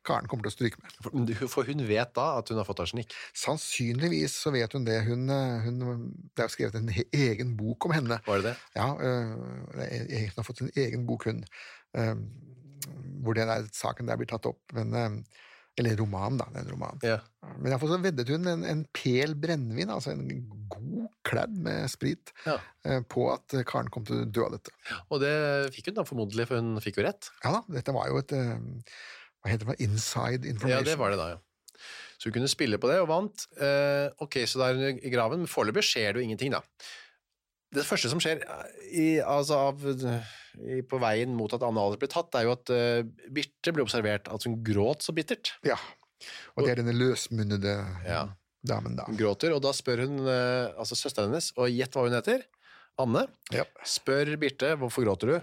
Karen 0.07 0.29
kommer 0.31 0.47
til 0.47 0.53
å 0.53 0.55
stryke 0.55 0.79
med. 0.79 0.93
For, 1.35 1.49
for 1.51 1.67
hun 1.67 1.81
vet 1.89 2.13
da 2.15 2.27
at 2.39 2.51
hun 2.53 2.61
har 2.61 2.67
fått 2.69 2.79
arsenikk. 2.85 3.11
Sannsynligvis 3.35 4.37
så 4.39 4.53
vet 4.55 4.77
hun 4.77 4.85
det. 4.87 5.01
Hun, 5.03 5.25
eh, 5.35 5.65
hun, 5.65 5.81
det 6.31 6.45
er 6.45 6.47
jo 6.47 6.55
skrevet 6.55 6.77
en 6.79 6.93
egen 6.95 7.57
bok 7.59 7.89
om 7.89 7.95
henne. 7.97 8.21
Var 8.27 8.39
det 8.45 8.53
det? 8.53 8.55
Ja, 8.79 8.87
øh, 8.95 9.33
er- 9.83 10.29
hun 10.29 10.37
har 10.39 10.47
fått 10.47 10.63
en 10.63 10.71
egen 10.79 11.07
bok, 11.09 11.27
hun, 11.27 11.43
øh, 11.99 12.15
hvor 13.27 13.35
den 13.35 13.51
der 13.51 13.67
saken 13.75 14.07
der 14.07 14.21
blir 14.21 14.31
tatt 14.31 14.47
opp. 14.47 14.63
Men, 14.79 14.95
øh, 14.95 15.43
eller 15.79 15.97
roman, 16.01 16.39
da. 16.41 16.47
En 16.57 16.69
roman. 16.71 16.99
Ja. 17.05 17.19
Men 17.59 17.71
iallfall 17.73 17.91
så 17.95 17.99
veddet 18.05 18.31
hun 18.33 18.47
en, 18.49 18.63
en 18.65 18.83
pel 18.97 19.35
brennevin, 19.39 19.91
altså 19.93 20.15
en 20.15 20.25
god 20.73 21.09
kledd 21.27 21.57
med 21.67 21.91
sprit, 21.93 22.33
Ja. 22.47 22.57
øh, 22.89 23.03
på 23.13 23.27
at 23.35 23.55
Karen 23.69 23.91
kom 23.93 24.05
til 24.09 24.23
å 24.23 24.29
dø 24.31 24.47
av 24.47 24.55
dette. 24.57 24.73
Og 25.11 25.21
det 25.23 25.35
fikk 25.77 25.91
hun 25.93 25.99
da 26.01 26.07
formodentlig, 26.09 26.47
for 26.49 26.63
hun 26.63 26.81
fikk 26.85 27.01
jo 27.03 27.07
rett. 27.09 27.29
Ja 27.45 27.53
da, 27.59 27.63
dette 27.77 27.95
var 27.97 28.09
jo 28.13 28.19
et 28.23 28.33
øh, 28.37 28.57
Hva 29.45 29.53
heter 29.53 29.73
det? 29.75 29.81
inside 29.85 30.47
information. 30.49 30.79
Ja, 30.79 30.85
det 30.89 30.99
var 31.01 31.13
det 31.15 31.21
da, 31.21 31.29
ja. 31.37 31.43
Så 32.17 32.31
hun 32.31 32.39
kunne 32.39 32.49
spille 32.49 32.79
på 32.81 32.89
det, 32.89 32.97
og 33.05 33.11
vant. 33.11 33.45
Eh, 33.61 34.07
ok, 34.25 34.39
så 34.49 34.63
da 34.63 34.71
er 34.73 34.79
hun 34.81 35.01
i 35.05 35.11
graven, 35.13 35.43
men 35.45 35.51
foreløpig 35.53 35.85
skjer 35.85 36.15
det 36.17 36.23
jo 36.23 36.31
ingenting, 36.31 36.55
da. 36.57 36.63
Det 37.77 37.85
første 37.87 38.11
som 38.13 38.21
skjer 38.23 38.41
i, 38.89 39.19
altså 39.21 39.59
av, 39.69 39.85
i, 39.85 40.81
på 40.89 41.01
veien 41.03 41.35
mot 41.37 41.53
at 41.53 41.65
Anne 41.67 41.83
Alder 41.83 42.01
blir 42.01 42.11
tatt, 42.13 42.33
er 42.39 42.47
jo 42.49 42.55
at 42.57 42.73
uh, 42.73 43.29
Birte 43.33 43.75
blir 43.77 43.85
observert 43.85 44.31
at 44.33 44.49
hun 44.49 44.59
gråt 44.67 45.05
så 45.05 45.15
bittert. 45.17 45.53
Ja. 45.67 45.79
Og 46.57 46.65
det 46.65 46.73
er 46.73 46.81
denne 46.81 46.97
løsmunnede 46.97 47.75
Ja. 48.07 48.23
damen, 48.67 48.97
da. 48.97 49.05
Hun 49.11 49.19
gråter, 49.21 49.53
og 49.53 49.61
da 49.65 49.75
spør 49.77 50.07
hun 50.07 50.23
uh, 50.25 50.73
altså 50.79 50.97
søsteren 50.99 51.31
hennes, 51.31 51.53
og 51.61 51.69
gjett 51.73 51.93
hva 51.97 52.07
hun 52.09 52.17
heter? 52.17 52.47
Anne. 53.03 53.27
Ja. 53.53 53.67
Spør 53.85 54.33
Birte 54.41 54.73
hvorfor 54.81 55.05
gråter 55.05 55.35
du? 55.35 55.37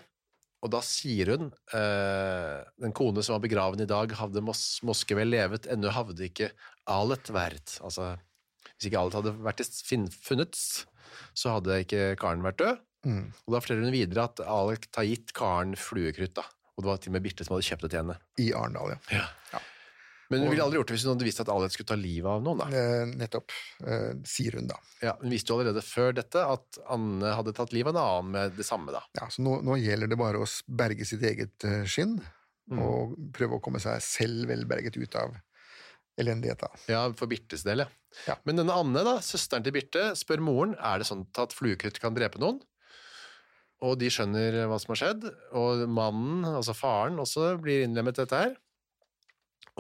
Og 0.64 0.72
da 0.72 0.80
sier 0.86 1.34
hun 1.34 1.50
uh, 1.76 2.60
den 2.80 2.94
kone 2.96 3.22
som 3.22 3.36
var 3.36 3.44
begraven 3.44 3.84
i 3.84 3.90
dag, 3.90 4.14
hadde 4.16 4.42
mos 4.46 4.80
moske 4.88 5.18
vel 5.18 5.30
levet, 5.34 5.68
ennå 5.70 5.92
havde 5.92 6.30
ikke 6.30 6.54
Alet 6.90 7.30
vært. 7.36 7.78
Altså, 7.84 8.14
hvis 8.78 8.90
ikke 8.90 9.00
Alet 9.04 9.18
hadde 9.20 9.36
vært 9.46 9.62
funnet, 10.24 10.58
så 11.38 11.54
hadde 11.58 11.82
ikke 11.86 12.08
Karen 12.22 12.44
vært 12.46 12.62
død. 12.62 12.82
Mm. 13.04 13.24
Og 13.46 13.54
da 13.54 13.60
forteller 13.60 13.84
hun 13.90 13.96
videre 13.96 14.26
at 14.30 14.40
Alek 14.48 14.88
har 14.96 15.08
gitt 15.10 15.34
Karen 15.36 15.76
fluekrutt, 15.80 16.36
da. 16.40 16.46
Og 16.74 16.84
det 16.84 16.90
var 16.90 16.98
til 17.04 17.12
og 17.12 17.18
med 17.18 17.26
Birte 17.28 17.46
som 17.46 17.54
hadde 17.58 17.68
kjøpt 17.68 17.86
det 17.86 17.92
til 17.94 18.02
henne. 18.02 18.18
I 18.42 18.50
Arendal, 18.58 18.96
ja. 19.14 19.28
Men 20.32 20.42
hun 20.48 20.50
ville 20.54 20.64
aldri 20.64 20.80
gjort 20.80 20.90
det 20.90 20.96
hvis 20.96 21.04
hun 21.06 21.12
hadde 21.12 21.26
visst 21.28 21.42
at 21.44 21.50
Alek 21.54 21.74
skulle 21.76 21.90
ta 21.92 21.98
livet 22.00 22.30
av 22.32 22.40
noen, 22.42 22.62
da. 22.64 22.68
Eh, 22.80 23.04
nettopp, 23.20 23.54
eh, 23.86 24.14
sier 24.26 24.56
hun 24.58 24.70
da. 24.72 24.80
Ja, 25.04 25.14
hun 25.20 25.30
visste 25.36 25.52
jo 25.54 25.60
allerede 25.60 25.84
før 25.86 26.16
dette 26.18 26.42
at 26.56 26.80
Anne 26.96 27.36
hadde 27.38 27.54
tatt 27.54 27.76
livet 27.76 27.92
av 27.94 28.00
en 28.00 28.02
annen 28.24 28.32
med 28.34 28.56
det 28.58 28.66
samme, 28.66 28.96
da. 28.96 29.04
Ja, 29.20 29.28
så 29.30 29.44
nå, 29.46 29.60
nå 29.68 29.78
gjelder 29.84 30.10
det 30.10 30.18
bare 30.18 30.42
å 30.42 30.48
berge 30.66 31.06
sitt 31.06 31.22
eget 31.28 31.68
eh, 31.70 31.84
skinn, 31.86 32.18
Mm. 32.72 32.78
og 32.80 33.18
prøve 33.36 33.58
å 33.58 33.60
komme 33.60 33.76
seg 33.84 33.98
selv 34.00 34.48
velberget 34.48 34.96
ut 34.96 35.16
av 35.20 35.34
elendigheta. 36.20 36.70
Ja, 36.92 37.06
for 37.18 37.32
Birtes 37.32 37.66
del, 37.66 37.86
ja. 37.86 37.90
Ja. 38.28 38.36
Men 38.46 38.60
denne 38.60 38.76
Anne, 38.78 39.02
da, 39.06 39.18
søsteren 39.26 39.66
til 39.66 39.74
Birte, 39.76 40.12
spør 40.18 40.44
moren 40.46 40.76
er 40.78 41.02
det 41.02 41.08
sånn 41.10 41.26
at 41.42 41.56
fluekrutt 41.56 41.98
kan 42.02 42.16
drepe 42.16 42.42
noen. 42.42 42.62
Og 43.84 43.98
de 44.00 44.08
skjønner 44.14 44.62
hva 44.70 44.78
som 44.80 44.94
har 44.94 45.02
skjedd, 45.02 45.26
og 45.60 45.84
mannen, 45.92 46.46
altså 46.48 46.76
faren, 46.78 47.20
også 47.20 47.56
blir 47.64 47.84
innlemmet 47.88 48.20
i 48.20 48.24
dette 48.24 48.44
her. 48.46 48.54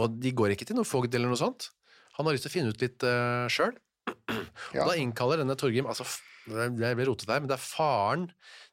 Og 0.01 0.17
de 0.19 0.33
går 0.35 0.55
ikke 0.55 0.67
til 0.67 0.79
noe 0.79 0.87
fogd 0.87 1.13
eller 1.13 1.31
noe 1.31 1.39
sånt. 1.39 1.69
Han 2.17 2.27
har 2.27 2.35
lyst 2.35 2.47
til 2.47 2.51
å 2.51 2.55
finne 2.57 2.73
ut 2.73 2.83
litt 2.83 3.07
uh, 3.07 3.49
sjøl. 3.51 3.75
Ja. 4.73 4.83
Og 4.83 4.89
da 4.89 4.93
innkaller 4.97 5.39
denne 5.39 5.53
Torgrim 5.57 5.85
altså, 5.89 6.05
Det 6.49 6.65
ble 6.73 7.05
rotet 7.07 7.29
her, 7.29 7.41
men 7.41 7.49
det 7.49 7.55
er 7.55 7.61
faren 7.61 8.23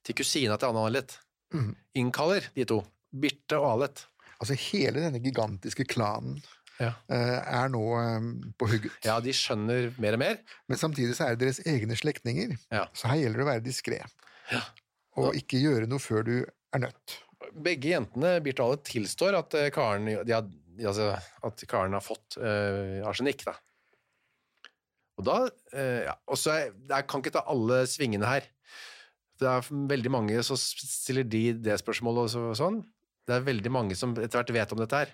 til 0.06 0.16
kusina 0.16 0.56
til 0.56 0.70
Anne 0.70 0.84
Alet. 0.88 1.14
Mm. 1.52 1.70
Innkaller 2.00 2.46
de 2.54 2.64
to. 2.68 2.78
Birte 3.10 3.58
og 3.60 3.66
Alet. 3.74 4.02
Altså 4.40 4.56
hele 4.56 5.02
denne 5.04 5.20
gigantiske 5.20 5.84
klanen 5.90 6.38
Ja. 6.80 6.94
eh, 7.12 7.38
er 7.60 7.68
nå 7.72 7.80
eh, 8.00 8.28
på 8.58 8.68
hugget. 8.72 8.94
ja, 9.04 9.18
de 9.20 9.34
skjønner 9.36 9.90
mer 10.00 10.16
og 10.16 10.22
mer. 10.22 10.38
Men 10.70 10.80
samtidig 10.80 11.14
så 11.18 11.26
er 11.28 11.36
det 11.36 11.44
deres 11.46 11.60
egne 11.68 11.96
slektninger, 12.00 12.56
Ja. 12.72 12.86
så 12.96 13.10
her 13.12 13.20
gjelder 13.20 13.42
det 13.42 13.46
å 13.46 13.50
være 13.52 13.64
diskré. 13.66 13.98
Ja. 14.50 14.62
Og 15.20 15.34
ikke 15.36 15.60
gjøre 15.60 15.86
noe 15.90 16.00
før 16.00 16.24
du 16.24 16.34
er 16.72 16.78
nødt. 16.86 17.18
begge 17.60 17.90
jentene, 17.92 18.36
Birte 18.44 18.62
Alet, 18.64 18.84
tilstår 18.86 19.36
at 19.38 19.54
eh, 19.58 19.70
Karen, 19.74 20.06
de 20.06 20.32
har, 20.32 20.46
altså, 20.86 21.10
at 21.44 21.64
Karen 21.68 21.92
har 21.98 22.04
fått 22.04 22.36
eh, 22.40 23.00
arsenikk. 23.04 23.44
Da. 23.48 23.56
Og 25.20 25.26
da 25.26 25.36
eh, 25.76 26.04
ja, 26.06 26.14
og 26.30 26.38
så 26.40 26.54
er, 26.54 26.70
Jeg 26.88 27.06
kan 27.10 27.20
ikke 27.20 27.34
ta 27.34 27.42
alle 27.50 27.82
svingene 27.90 28.28
her. 28.28 28.46
Det 29.40 29.48
er 29.48 29.66
veldig 29.90 30.12
mange 30.12 30.40
så 30.44 30.56
stiller 30.60 31.24
de 31.24 31.42
det 31.64 31.76
spørsmålet 31.80 32.26
og 32.28 32.30
så, 32.32 32.42
sånn. 32.60 32.80
Det 33.28 33.36
er 33.36 33.44
veldig 33.46 33.72
mange 33.72 33.96
som 33.96 34.12
etter 34.16 34.40
hvert 34.40 34.52
vet 34.56 34.72
om 34.76 34.80
dette 34.82 35.00
her. 35.02 35.12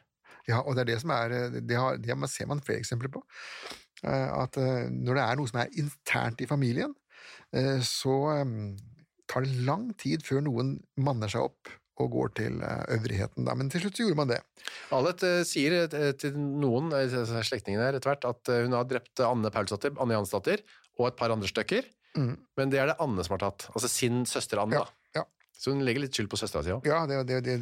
Ja, 0.49 0.61
og 0.63 0.77
det 0.77 0.85
er 0.85 0.91
det 0.93 1.01
som 1.03 1.11
er 1.11 1.33
eh, 1.35 1.57
Det, 1.61 1.77
har, 1.79 1.97
det 1.99 2.17
ser 2.31 2.47
man 2.51 2.61
flere 2.63 2.79
eksempler 2.83 3.11
på. 3.13 3.23
Eh, 4.05 4.29
At 4.43 4.57
eh, 4.61 4.87
når 4.93 5.19
det 5.19 5.25
er 5.25 5.41
noe 5.41 5.51
som 5.51 5.61
er 5.65 5.73
internt 5.83 6.41
i 6.45 6.47
familien, 6.51 6.95
så 7.87 8.15
eh, 8.35 8.55
tar 9.31 9.45
det 9.47 9.65
lang 9.67 9.89
tid 9.99 10.23
før 10.27 10.43
noen 10.45 10.77
manner 10.99 11.31
seg 11.33 11.47
opp 11.49 11.71
og 11.97 12.11
går 12.13 12.33
til 12.37 12.59
øvrigheten. 12.93 13.47
Da. 13.49 13.55
Men 13.57 13.71
til 13.73 13.81
slutt 13.81 13.97
så 13.97 14.05
gjorde 14.05 14.19
man 14.19 14.29
det. 14.29 14.41
Alet 14.93 15.23
sier 15.49 15.87
til 16.21 16.35
noen 16.37 16.91
slektningene 16.93 17.87
her 17.87 17.97
etter 17.97 18.11
hvert 18.13 18.27
at 18.29 18.51
hun 18.67 18.75
har 18.77 18.85
drept 18.91 19.23
Anne 19.25 19.49
Paulsdatter, 19.55 19.95
Anne 20.05 20.19
Jansdatter 20.19 20.61
og 20.99 21.07
et 21.09 21.17
par 21.23 21.33
andre 21.35 21.49
stykker, 21.49 21.89
Mm. 22.17 22.31
men 22.57 22.71
det 22.73 22.79
er 22.81 22.87
det 22.89 22.95
Anne 23.05 23.21
som 23.27 23.35
har 23.35 23.43
tatt. 23.43 23.67
Altså 23.77 23.91
sin 23.93 24.23
søster 24.25 24.57
Anne. 24.63 24.79
Ja, 24.79 24.87
da. 24.87 25.19
ja. 25.21 25.25
Så 25.53 25.73
hun 25.75 25.83
legger 25.85 26.01
litt 26.01 26.17
skyld 26.17 26.31
på 26.33 26.39
søstera 26.41 26.63
si 26.65 26.73
òg. 26.73 26.87
Ja, 26.89 27.03
det 27.09 27.19
det, 27.29 27.43
det, 27.45 27.57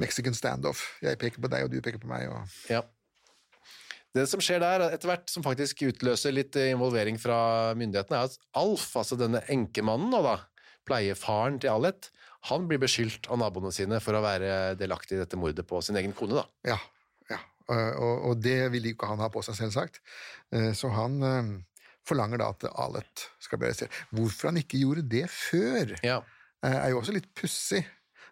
Mexican 0.00 0.34
standoff. 0.34 0.82
Jeg 1.04 1.18
peker 1.20 1.40
på 1.44 1.50
deg, 1.52 1.64
og 1.66 1.70
du 1.74 1.80
peker 1.84 2.00
på 2.02 2.08
meg. 2.10 2.26
Og... 2.32 2.56
Ja. 2.70 2.82
Det 4.14 4.28
som 4.30 4.42
skjer 4.42 4.60
der, 4.62 4.84
etter 4.94 5.10
hvert 5.10 5.30
som 5.30 5.42
faktisk 5.42 5.82
utløser 5.88 6.34
litt 6.34 6.54
eh, 6.60 6.70
involvering 6.74 7.16
fra 7.18 7.74
myndighetene, 7.78 8.20
er 8.20 8.28
at 8.30 8.36
Alf, 8.60 8.88
altså 9.00 9.18
denne 9.18 9.40
enkemannen 9.50 10.12
nå 10.14 10.20
da, 10.26 10.36
pleiefaren 10.86 11.56
til 11.62 11.72
Alet, 11.72 12.10
han 12.50 12.66
blir 12.68 12.78
beskyldt 12.82 13.26
av 13.32 13.40
naboene 13.40 13.72
sine 13.72 13.98
for 14.04 14.14
å 14.18 14.22
være 14.22 14.74
delaktig 14.78 15.16
i 15.16 15.22
dette 15.22 15.38
mordet 15.40 15.64
på 15.66 15.80
sin 15.82 15.96
egen 15.98 16.12
kone. 16.14 16.42
da. 16.42 16.74
Ja, 16.74 16.78
ja. 17.32 17.40
Eh, 17.72 17.94
Og, 17.98 18.28
og 18.30 18.42
det 18.44 18.58
vil 18.74 18.90
ikke 18.92 19.08
han 19.10 19.22
ha 19.24 19.30
på 19.32 19.42
seg, 19.46 19.56
selvsagt. 19.62 20.02
Eh, 20.52 20.70
Så 20.76 20.90
han 20.94 21.18
forlanger 22.04 22.38
da 22.42 22.50
at 22.52 22.66
Alet 22.76 23.26
skal 23.40 23.58
bli 23.58 23.70
arrestert. 23.70 23.94
Hvorfor 24.12 24.50
han 24.52 24.60
ikke 24.60 24.82
gjorde 24.82 25.06
det 25.08 25.24
før, 25.32 25.94
Ja. 26.04 26.18
er 26.62 26.90
jo 26.92 27.00
også 27.00 27.14
litt 27.16 27.30
pussig. 27.34 27.80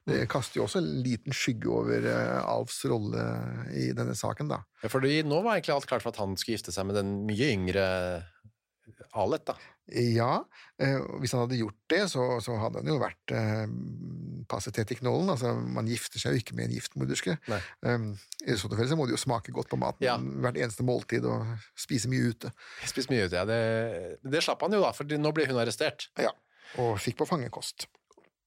Det 0.08 0.24
kaster 0.30 0.58
jo 0.58 0.64
også 0.66 0.80
en 0.82 0.88
liten 1.04 1.34
skygge 1.36 1.70
over 1.70 2.06
eh, 2.10 2.38
Alfs 2.42 2.80
rolle 2.90 3.22
i 3.78 3.90
denne 3.94 4.16
saken, 4.18 4.50
da. 4.50 4.62
Fordi 4.90 5.20
nå 5.22 5.42
var 5.44 5.56
egentlig 5.58 5.76
alt 5.76 5.86
klart 5.90 6.02
for 6.02 6.10
at 6.14 6.18
han 6.22 6.34
skulle 6.36 6.58
gifte 6.58 6.74
seg 6.74 6.88
med 6.88 6.98
den 6.98 7.20
mye 7.28 7.52
yngre 7.54 7.86
Alet. 9.12 9.44
da. 9.46 9.54
Ja, 9.92 10.44
eh, 10.80 10.98
hvis 11.20 11.32
han 11.34 11.42
hadde 11.44 11.58
gjort 11.58 11.78
det, 11.90 12.02
så, 12.12 12.24
så 12.44 12.54
hadde 12.60 12.80
han 12.80 12.88
jo 12.90 12.98
vært 13.02 13.34
eh, 13.34 13.64
i 13.66 14.98
knollen. 14.98 15.30
Altså, 15.34 15.52
man 15.54 15.88
gifter 15.90 16.22
seg 16.22 16.34
jo 16.36 16.42
ikke 16.42 16.56
med 16.58 16.68
en 16.68 16.76
giftmorderske. 16.76 17.36
Nei. 17.50 17.58
Um, 17.84 18.06
I 18.46 18.56
så 18.58 18.70
tilfelle 18.70 18.90
så 18.92 18.98
må 18.98 19.06
det 19.08 19.16
jo 19.16 19.22
smake 19.22 19.54
godt 19.54 19.70
på 19.72 19.78
maten 19.80 20.06
Ja. 20.06 20.16
hvert 20.18 20.58
eneste 20.60 20.86
måltid 20.86 21.26
og 21.28 21.50
spise 21.78 22.10
mye 22.12 22.30
ute. 22.32 22.52
Spist 22.88 23.10
mye 23.12 23.26
ute, 23.26 23.36
ja. 23.38 23.46
Det, 23.48 24.22
det 24.22 24.44
slapp 24.44 24.62
han 24.66 24.74
jo, 24.76 24.82
da, 24.84 24.92
for 24.96 25.06
nå 25.18 25.34
ble 25.36 25.48
hun 25.50 25.60
arrestert. 25.62 26.08
Ja, 26.20 26.32
og 26.80 26.96
fikk 27.02 27.18
på 27.20 27.28
fangekost. 27.28 27.88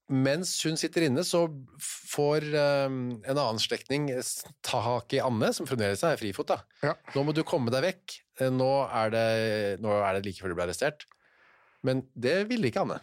Mens 0.06 0.52
hun 0.68 0.78
sitter 0.78 1.08
inne, 1.08 1.24
så 1.26 1.48
får 1.82 2.44
um, 2.54 2.98
en 3.26 3.39
annen 3.41 3.62
slektning 3.62 4.12
tak 4.62 5.15
i 5.18 5.22
Anne, 5.24 5.50
som 5.56 5.65
fremdeles 5.65 6.04
er 6.06 6.20
frifot. 6.20 6.52
da. 6.52 6.60
Ja. 6.86 6.91
Nå 7.15 7.24
må 7.26 7.34
du 7.34 7.41
komme 7.48 7.74
deg 7.74 7.82
vekk. 7.88 8.18
Eh, 8.38 8.52
Nå 8.54 8.70
er 8.86 9.13
det, 9.15 9.26
nå 9.82 9.96
er 9.98 10.20
det 10.20 10.28
like 10.28 10.44
før 10.44 10.54
du 10.54 10.58
ble 10.60 10.68
arrestert. 10.68 11.08
Men 11.86 12.04
det 12.13 12.44
ville 12.52 12.70
ikke 12.70 12.84
Anne. 12.86 13.00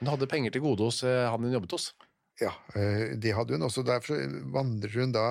Hun 0.00 0.08
hadde 0.14 0.30
penger 0.32 0.54
til 0.54 0.64
gode 0.64 0.86
hos 0.88 1.02
uh, 1.04 1.28
han 1.28 1.44
hun 1.44 1.52
jobbet 1.58 1.76
hos. 1.76 1.90
Ja, 2.40 2.54
eh, 2.72 3.12
det 3.20 3.36
hadde 3.36 3.58
hun. 3.58 3.66
Også 3.68 3.84
derfor 3.84 4.24
vandrer 4.54 4.96
hun 4.96 5.12
da 5.16 5.26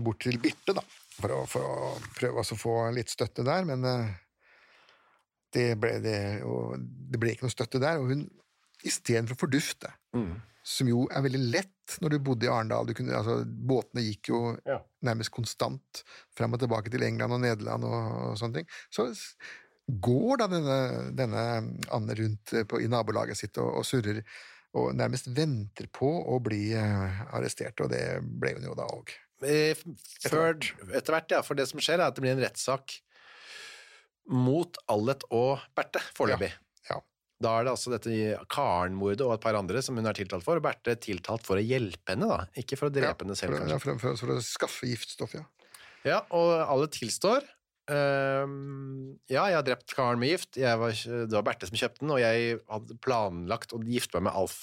bort 0.00 0.22
til 0.24 0.38
Birte, 0.40 0.72
da, 0.72 0.80
for 1.18 1.34
å, 1.34 1.42
for 1.52 1.60
å 1.68 1.88
prøve 2.16 2.40
å 2.40 2.56
få 2.56 2.76
litt 2.96 3.10
støtte 3.12 3.44
der, 3.44 3.66
men 3.68 3.82
det 5.52 5.66
ble, 5.76 5.98
det, 6.00 6.14
det 7.12 7.20
ble 7.20 7.34
ikke 7.34 7.44
noe 7.44 7.52
støtte 7.52 7.82
der. 7.82 8.00
Og 8.00 8.08
hun, 8.08 8.22
istedenfor 8.88 9.36
å 9.36 9.40
fordufte, 9.44 9.90
som 10.66 10.88
jo 10.90 11.04
er 11.14 11.22
veldig 11.22 11.42
lett 11.52 11.98
når 12.02 12.16
du 12.16 12.18
bodde 12.26 12.48
i 12.48 12.50
Arendal 12.50 12.88
du 12.88 12.94
kunne, 12.98 13.14
altså, 13.14 13.44
Båtene 13.46 14.02
gikk 14.02 14.32
jo 14.32 14.40
Ja. 14.66 14.80
nærmest 15.06 15.30
konstant 15.30 16.02
fram 16.34 16.56
og 16.56 16.62
tilbake 16.64 16.90
til 16.90 17.04
England 17.06 17.36
og 17.36 17.40
Nederland 17.44 17.86
og, 17.86 18.08
og 18.32 18.40
sånne 18.40 18.58
ting. 18.62 18.68
Så 18.90 19.06
går 19.86 20.40
da 20.42 20.48
denne, 20.50 20.78
denne 21.14 21.44
Anne 21.94 22.16
rundt 22.18 22.52
eh, 22.58 22.64
på, 22.66 22.80
i 22.82 22.88
nabolaget 22.90 23.38
sitt 23.38 23.60
og, 23.62 23.70
og 23.78 23.86
surrer 23.86 24.22
og 24.76 24.90
nærmest 24.98 25.30
venter 25.32 25.86
på 25.94 26.08
å 26.26 26.40
bli 26.42 26.72
eh, 26.74 27.22
arrestert, 27.32 27.78
og 27.80 27.92
det 27.94 28.18
ble 28.26 28.56
hun 28.58 28.66
jo 28.66 28.74
da 28.76 28.88
òg. 28.90 29.14
Eh, 29.46 29.78
etter 30.26 31.12
hvert, 31.14 31.30
ja. 31.30 31.42
For 31.46 31.54
det 31.54 31.68
som 31.70 31.78
skjer, 31.80 32.00
er 32.00 32.10
at 32.10 32.16
det 32.18 32.24
blir 32.26 32.34
en 32.34 32.42
rettssak 32.42 32.98
mot 34.26 34.76
Allet 34.90 35.22
og 35.30 35.62
Berthe, 35.78 36.02
foreløpig. 36.16 36.50
Ja. 36.50 36.62
Da 37.42 37.52
er 37.58 37.66
det 37.66 37.72
altså 37.74 37.92
dette 37.92 38.12
Karen-mordet 38.52 39.24
og 39.26 39.34
et 39.34 39.42
par 39.42 39.58
andre 39.58 39.82
som 39.84 39.98
hun 39.98 40.08
er 40.08 40.16
tiltalt 40.16 40.44
for, 40.44 40.56
og 40.56 40.64
Berthe 40.64 40.94
er 40.94 41.02
tiltalt 41.02 41.44
for 41.44 41.60
å 41.60 41.64
hjelpe 41.64 42.14
henne, 42.14 42.30
da. 42.30 42.46
Ikke 42.56 42.78
for 42.80 42.88
å 42.88 42.94
drepe 42.94 43.26
henne 43.26 43.36
selv, 43.36 43.58
for, 43.58 43.68
ja, 43.74 43.80
for, 43.82 44.00
for, 44.00 44.16
for 44.22 44.38
å 44.38 44.44
skaffe 44.44 44.88
giftstoff, 44.88 45.36
ja. 45.36 45.44
Ja, 46.06 46.22
og 46.38 46.54
alle 46.62 46.88
tilstår. 46.92 47.44
Um, 47.86 49.18
ja, 49.30 49.44
jeg 49.50 49.58
har 49.58 49.66
drept 49.66 49.92
Karen 49.94 50.22
med 50.22 50.32
gift. 50.32 50.56
Jeg 50.58 50.80
var, 50.80 50.94
det 50.96 51.34
var 51.34 51.44
Berthe 51.46 51.68
som 51.68 51.78
kjøpte 51.78 52.02
den, 52.02 52.14
og 52.14 52.22
jeg 52.22 52.56
hadde 52.72 52.98
planlagt 53.04 53.74
å 53.76 53.82
gifte 53.84 54.18
meg 54.18 54.30
med 54.30 54.40
Alf. 54.40 54.56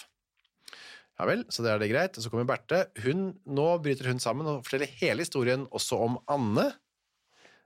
Ja 1.19 1.27
vel, 1.29 1.43
så 1.53 1.61
det 1.63 1.71
er 1.71 1.81
det 1.83 1.91
greit. 1.91 2.17
Og 2.17 2.25
så 2.25 2.31
kommer 2.33 2.47
Berthe. 2.49 2.87
Hun, 3.05 3.27
nå 3.45 3.67
bryter 3.83 4.09
hun 4.09 4.21
sammen 4.23 4.49
og 4.49 4.63
forteller 4.65 4.89
hele 4.99 5.23
historien 5.23 5.67
også 5.69 5.99
om 6.07 6.17
Anne. 6.31 6.71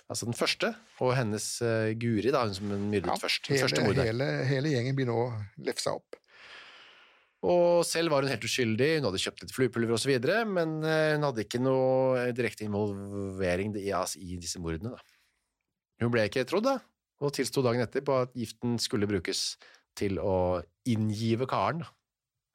Altså 0.07 0.27
den 0.29 0.37
første, 0.37 0.69
og 1.03 1.11
hennes 1.17 1.45
uh, 1.59 1.91
Guri, 1.99 2.31
da, 2.31 2.45
hun 2.47 2.55
som 2.55 2.69
hun 2.71 2.85
myrdet 2.87 3.11
ja 3.11 3.17
først. 3.19 3.49
Hele, 3.51 3.65
første 3.65 3.81
hele, 3.81 3.89
mordet. 3.91 4.05
hele, 4.07 4.27
hele 4.47 4.71
gjengen 4.71 4.95
blir 4.95 5.09
nå 5.09 5.19
lefsa 5.67 5.97
opp. 5.97 6.15
Og 7.47 7.83
selv 7.85 8.11
var 8.11 8.23
hun 8.23 8.31
helt 8.31 8.45
uskyldig, 8.47 8.87
hun 8.97 9.09
hadde 9.09 9.21
kjøpt 9.21 9.43
litt 9.43 9.53
fluepulver 9.53 9.97
osv., 9.97 10.13
men 10.49 10.77
eh, 10.87 11.11
hun 11.13 11.27
hadde 11.27 11.43
ikke 11.43 11.61
noe 11.61 12.23
direkte 12.35 12.65
involvering 12.65 13.75
i, 13.77 13.91
altså, 13.93 14.21
i 14.23 14.39
disse 14.41 14.61
mordene. 14.63 14.95
Da. 14.95 15.03
Hun 16.01 16.13
ble 16.13 16.25
ikke 16.31 16.47
trodd, 16.49 16.65
da, 16.65 16.79
og 17.21 17.35
tilsto 17.35 17.61
dagen 17.65 17.83
etter 17.83 18.05
på 18.07 18.15
at 18.23 18.33
giften 18.37 18.79
skulle 18.81 19.09
brukes 19.09 19.43
til 19.97 20.21
å 20.23 20.63
inngive 20.89 21.49
karen, 21.51 21.83
da. 21.83 21.91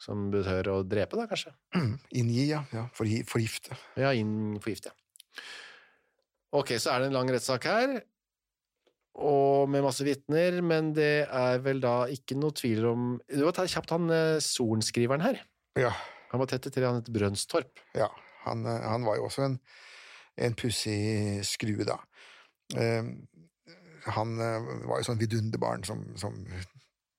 som 0.03 0.31
betør 0.33 0.73
å 0.73 0.79
drepe, 0.88 1.21
da, 1.21 1.29
kanskje. 1.31 1.53
Inngi, 2.19 2.49
ja. 2.49 2.65
ja 2.75 2.88
forgifte. 2.97 3.77
Ja, 4.01 4.17
inn 4.17 4.57
forgifte. 4.62 4.97
ja. 4.97 5.43
Ok, 6.53 6.75
så 6.77 6.93
er 6.93 7.01
det 7.03 7.11
en 7.11 7.17
lang 7.17 7.31
rettssak 7.33 7.65
her, 7.65 7.95
og 9.25 9.69
med 9.73 9.85
masse 9.85 10.05
vitner, 10.05 10.59
men 10.65 10.91
det 10.97 11.25
er 11.25 11.62
vel 11.65 11.81
da 11.83 12.07
ikke 12.12 12.37
noe 12.41 12.55
tvil 12.57 12.87
om 12.88 13.09
Du 13.29 13.43
må 13.45 13.53
ta 13.53 13.67
kjapt 13.69 13.93
han 13.93 14.09
eh, 14.12 14.41
sorenskriveren 14.41 15.25
her. 15.25 15.41
Ja. 15.81 15.93
Han 16.33 16.41
var 16.41 16.49
tett 16.49 16.69
etter 16.69 16.87
han 16.88 17.01
het 17.01 17.11
Brønstorp. 17.12 17.81
Ja, 17.97 18.09
han, 18.47 18.65
eh, 18.69 18.85
han 18.88 19.05
var 19.05 19.19
jo 19.19 19.29
også 19.29 19.45
en, 19.49 19.59
en 20.41 20.57
pussig 20.57 21.45
skrue, 21.45 21.85
da. 21.88 21.99
Eh, 22.77 23.11
han 24.17 24.38
eh, 24.41 24.71
var 24.88 25.01
jo 25.01 25.09
sånn 25.11 25.21
vidunderbarn 25.21 25.85
som, 25.88 26.07
som 26.21 26.41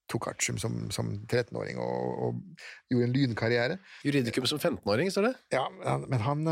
tok 0.09 0.31
artium 0.33 0.57
som, 0.61 0.89
som 0.93 1.13
13-åring 1.25 1.77
og, 1.81 2.25
og 2.25 2.89
gjorde 2.91 3.09
en 3.09 3.15
lynkarriere. 3.15 3.77
Juridikum 4.05 4.49
som 4.49 4.61
15-åring, 4.61 5.13
står 5.13 5.29
det. 5.29 5.35
Ja, 5.55 5.67
men 5.77 5.87
han, 5.87 6.09
men 6.09 6.25
han 6.25 6.49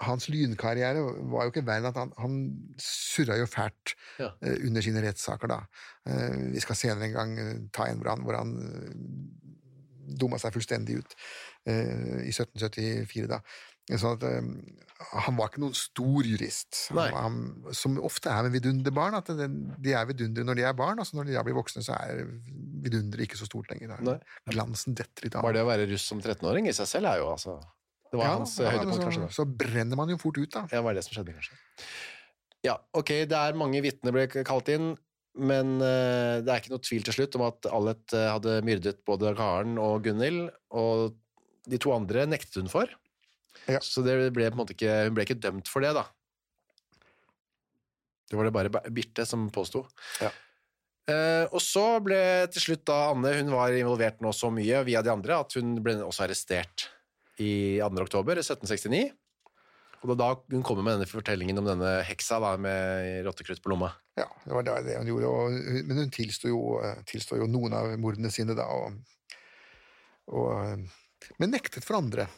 hans 0.00 0.28
lynkarriere 0.32 1.02
var 1.30 1.46
jo 1.46 1.52
ikke 1.52 1.64
verre 1.66 1.82
enn 1.82 1.90
at 1.90 1.98
han, 2.00 2.12
han 2.20 2.36
surra 2.80 3.38
jo 3.40 3.48
fælt 3.50 3.94
Ja. 4.20 4.30
uh, 4.32 4.56
under 4.66 4.84
sine 4.84 5.02
rettssaker, 5.04 5.50
da. 5.50 5.60
Uh, 6.08 6.52
vi 6.54 6.62
skal 6.64 6.78
senere 6.78 7.08
en 7.10 7.16
gang 7.16 7.34
eh, 7.40 7.56
ta 7.74 7.88
en 7.88 8.00
hvor 8.00 8.12
han, 8.12 8.24
hvor 8.26 8.38
han 8.38 8.54
uh, 8.60 8.94
dumma 10.20 10.40
seg 10.42 10.54
fullstendig 10.56 10.98
ut 10.98 11.12
i 11.70 12.32
1774, 12.32 13.28
da. 13.30 13.36
Sånn 14.00 14.16
at 14.16 14.24
han 15.22 15.36
var 15.36 15.50
ikke 15.50 15.62
noen 15.62 15.76
stor 15.76 16.26
jurist. 16.26 16.78
Han, 16.96 17.12
han, 17.14 17.74
som 17.76 17.98
ofte 18.02 18.32
er 18.32 18.46
med 18.46 18.56
vidunderbarn, 18.56 19.14
at 19.18 19.30
det, 19.38 19.46
de 19.84 19.94
er 19.94 20.08
vidundere 20.08 20.48
når 20.48 20.58
de 20.58 20.64
er 20.66 20.76
barn, 20.78 20.98
altså 21.02 21.18
når 21.18 21.28
de 21.30 21.44
blir 21.46 21.56
voksne, 21.60 21.84
så 21.86 21.94
er 22.00 22.24
vidunderet 22.82 23.28
ikke 23.28 23.38
så 23.38 23.46
stort 23.46 23.70
lenger. 23.70 23.92
Glansen 24.50 24.96
detter 24.98 25.28
litt 25.28 25.36
av. 25.36 25.46
Bare 25.46 25.60
det 25.60 25.66
å 25.66 25.70
være 25.70 25.86
russ 25.92 26.08
som 26.10 26.22
13-åring 26.24 26.70
i 26.72 26.74
seg 26.74 26.90
selv 26.90 27.12
er 27.12 27.22
jo 27.22 27.30
altså 27.36 27.60
Det 28.10 28.18
var 28.18 28.26
Ja, 28.26 28.32
hans 28.40 28.56
ja, 28.58 28.70
høydepunkt, 28.74 29.04
kanskje. 29.04 29.20
så, 29.20 29.26
da. 29.28 29.34
så 29.36 29.44
brenner 29.64 29.98
man 30.00 30.10
jo 30.10 30.16
fort 30.18 30.38
ut, 30.40 30.50
da. 30.50 30.64
Ja, 30.66 30.80
det 30.80 30.84
var 30.86 30.96
det 30.98 31.04
som 31.06 31.14
skjedde, 31.14 31.34
kanskje. 31.36 31.58
Ja, 32.66 32.74
ok, 32.98 33.12
det 33.30 33.38
er 33.38 33.56
mange 33.56 33.80
vitner 33.84 34.12
ble 34.12 34.26
kalt 34.44 34.68
inn, 34.68 34.90
men 35.38 35.76
uh, 35.78 36.42
det 36.42 36.50
er 36.50 36.58
ikke 36.60 36.72
noe 36.74 36.82
tvil 36.84 37.04
til 37.06 37.14
slutt 37.16 37.36
om 37.38 37.44
at 37.46 37.68
Allet 37.70 38.16
uh, 38.18 38.26
hadde 38.34 38.56
myrdet 38.66 38.98
både 39.06 39.30
Karen 39.38 39.78
og 39.80 40.02
Gunhild, 40.04 40.48
og 40.74 41.14
de 41.70 41.78
to 41.80 41.94
andre 41.94 42.26
nektet 42.28 42.58
hun 42.58 42.68
for. 42.72 42.90
Ja. 43.70 43.78
Så 43.84 44.02
det 44.02 44.16
ble 44.34 44.50
ikke, 44.50 44.90
hun 45.06 45.14
ble 45.16 45.24
ikke 45.28 45.38
dømt 45.38 45.70
for 45.70 45.86
det, 45.86 45.94
da. 45.96 46.04
Det 48.30 48.38
var 48.38 48.46
det 48.46 48.54
bare 48.54 48.70
Ba- 48.74 48.86
Birte 48.94 49.24
som 49.26 49.48
påsto. 49.54 49.84
Ja. 50.22 50.30
Uh, 51.10 51.46
og 51.50 51.58
så 51.64 51.84
ble 52.04 52.20
til 52.54 52.62
slutt 52.62 52.84
da 52.86 52.98
Anne 53.10 53.32
hun 53.40 53.48
var 53.54 53.72
involvert 53.74 54.20
nå 54.22 54.30
så 54.36 54.50
mye 54.54 54.82
via 54.86 55.00
de 55.02 55.10
andre 55.10 55.40
at 55.42 55.56
hun 55.58 55.72
ble 55.82 55.96
også 56.06 56.26
arrestert 56.26 56.90
i 57.40 57.52
2. 57.82 58.04
oktober 58.04 58.38
1769. 58.40 59.10
Og 60.00 60.14
da 60.16 60.30
hun 60.48 60.62
kommer 60.64 60.84
med 60.86 60.96
denne 60.96 61.08
fortellingen 61.08 61.60
om 61.60 61.66
denne 61.68 61.98
heksa 62.08 62.38
da, 62.40 62.54
med 62.56 63.20
rottekrutt 63.26 63.60
på 63.60 63.68
lomma. 63.72 63.90
Ja, 64.16 64.28
det 64.46 64.54
var 64.56 64.64
det 64.64 64.96
hun 64.96 65.10
gjorde. 65.10 65.28
Og, 65.28 65.58
men 65.90 66.00
hun 66.00 66.12
tilsto 66.14 66.48
jo, 66.48 66.60
eh, 66.80 67.02
jo 67.36 67.48
noen 67.50 67.76
av 67.76 67.92
mordene 68.00 68.30
sine, 68.32 68.56
da. 68.56 68.64
Og, 68.64 68.96
og, 70.32 70.86
men 71.36 71.52
nektet 71.52 71.84
for 71.84 72.00
andre. 72.00 72.28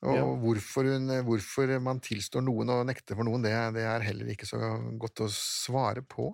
Og 0.00 0.16
Ja. 0.16 0.24
hvorfor, 0.24 0.88
hun, 0.88 1.12
hvorfor 1.28 1.74
man 1.84 2.00
tilstår 2.00 2.40
noen 2.46 2.70
og 2.72 2.86
nekter 2.88 3.18
for 3.18 3.28
noen, 3.28 3.44
det, 3.44 3.52
det 3.76 3.84
er 3.84 4.00
heller 4.06 4.32
ikke 4.32 4.48
så 4.48 4.56
godt 4.96 5.20
å 5.20 5.28
svare 5.28 6.00
på. 6.00 6.30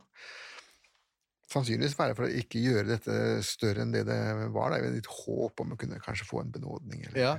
Sannsynligvis 1.50 1.98
være 1.98 2.14
for 2.18 2.26
å 2.26 2.30
ikke 2.42 2.62
gjøre 2.62 2.92
dette 2.94 3.18
større 3.46 3.82
enn 3.82 3.90
det 3.94 4.04
det 4.06 4.18
var. 4.54 4.70
Det 4.70 4.78
er 4.78 4.86
jo 4.86 4.94
litt 4.94 5.10
håp 5.10 5.62
om 5.62 5.74
å 5.74 5.78
kunne 5.78 5.98
kanskje 6.02 6.26
få 6.30 6.44
en 6.44 6.54
benådning. 6.54 7.08
Eller, 7.08 7.18
Ja. 7.24 7.34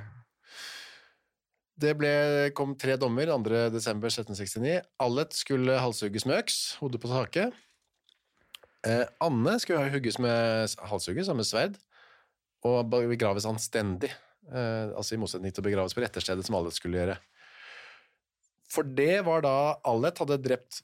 Det 1.78 1.94
ble, 1.94 2.10
kom 2.58 2.74
tre 2.80 2.96
dommer 2.98 3.30
2. 3.30 3.68
desember 3.70 4.10
1769. 4.10 4.80
Allet 5.04 5.36
skulle 5.38 5.76
halshugges 5.78 6.26
med 6.26 6.40
øks, 6.42 6.56
hodet 6.82 7.02
på 7.04 7.12
taket. 7.12 7.54
Eh, 8.88 9.04
Anne 9.22 9.54
skulle 9.62 9.92
hugges 9.94 10.18
med 10.22 10.74
halshugges, 10.90 11.30
med 11.38 11.46
sverd, 11.46 11.78
og 12.66 12.90
begraves 12.90 13.46
anstendig. 13.46 14.10
Eh, 14.50 14.90
altså 14.98 15.14
i 15.14 15.22
motsetning 15.22 15.54
til 15.54 15.62
å 15.62 15.68
begraves 15.68 15.94
på 15.94 16.02
retterstedet, 16.02 16.48
som 16.48 16.58
Allet 16.58 16.74
skulle 16.74 16.98
gjøre. 16.98 17.18
For 18.74 18.88
det 18.98 19.22
var 19.28 19.46
da 19.46 19.58
Allet 19.86 20.18
hadde 20.24 20.40
drept 20.42 20.82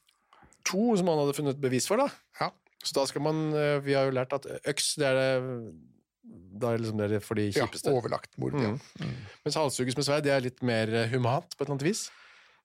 to 0.68 0.94
som 1.00 1.10
han 1.10 1.24
hadde 1.24 1.38
funnet 1.40 1.64
bevis 1.64 1.90
for, 1.90 2.06
da. 2.06 2.10
Ja. 2.38 2.52
Så 2.84 2.94
da 3.00 3.08
skal 3.08 3.24
man 3.24 3.48
eh, 3.56 3.80
Vi 3.82 3.96
har 3.96 4.10
jo 4.10 4.16
lært 4.18 4.34
at 4.36 4.46
øks, 4.62 4.94
det 5.00 5.10
er 5.10 5.18
det 5.18 5.74
Da 6.24 6.72
er 6.72 6.78
det 6.78 6.86
liksom 6.86 7.00
det 7.02 7.20
for 7.26 7.40
de 7.40 7.50
Ja, 7.52 7.66
overlagt 7.92 8.38
mord. 8.40 8.56
Ja. 8.62 8.74
Mm. 9.02 9.16
Mens 9.44 9.58
halshugges 9.60 9.98
med 9.98 10.06
sverd, 10.08 10.24
det 10.24 10.32
er 10.32 10.44
litt 10.46 10.62
mer 10.64 10.92
eh, 10.96 11.10
humant 11.12 11.52
på 11.52 11.64
et 11.64 11.66
eller 11.68 11.76
annet 11.76 11.88
vis. 11.90 12.04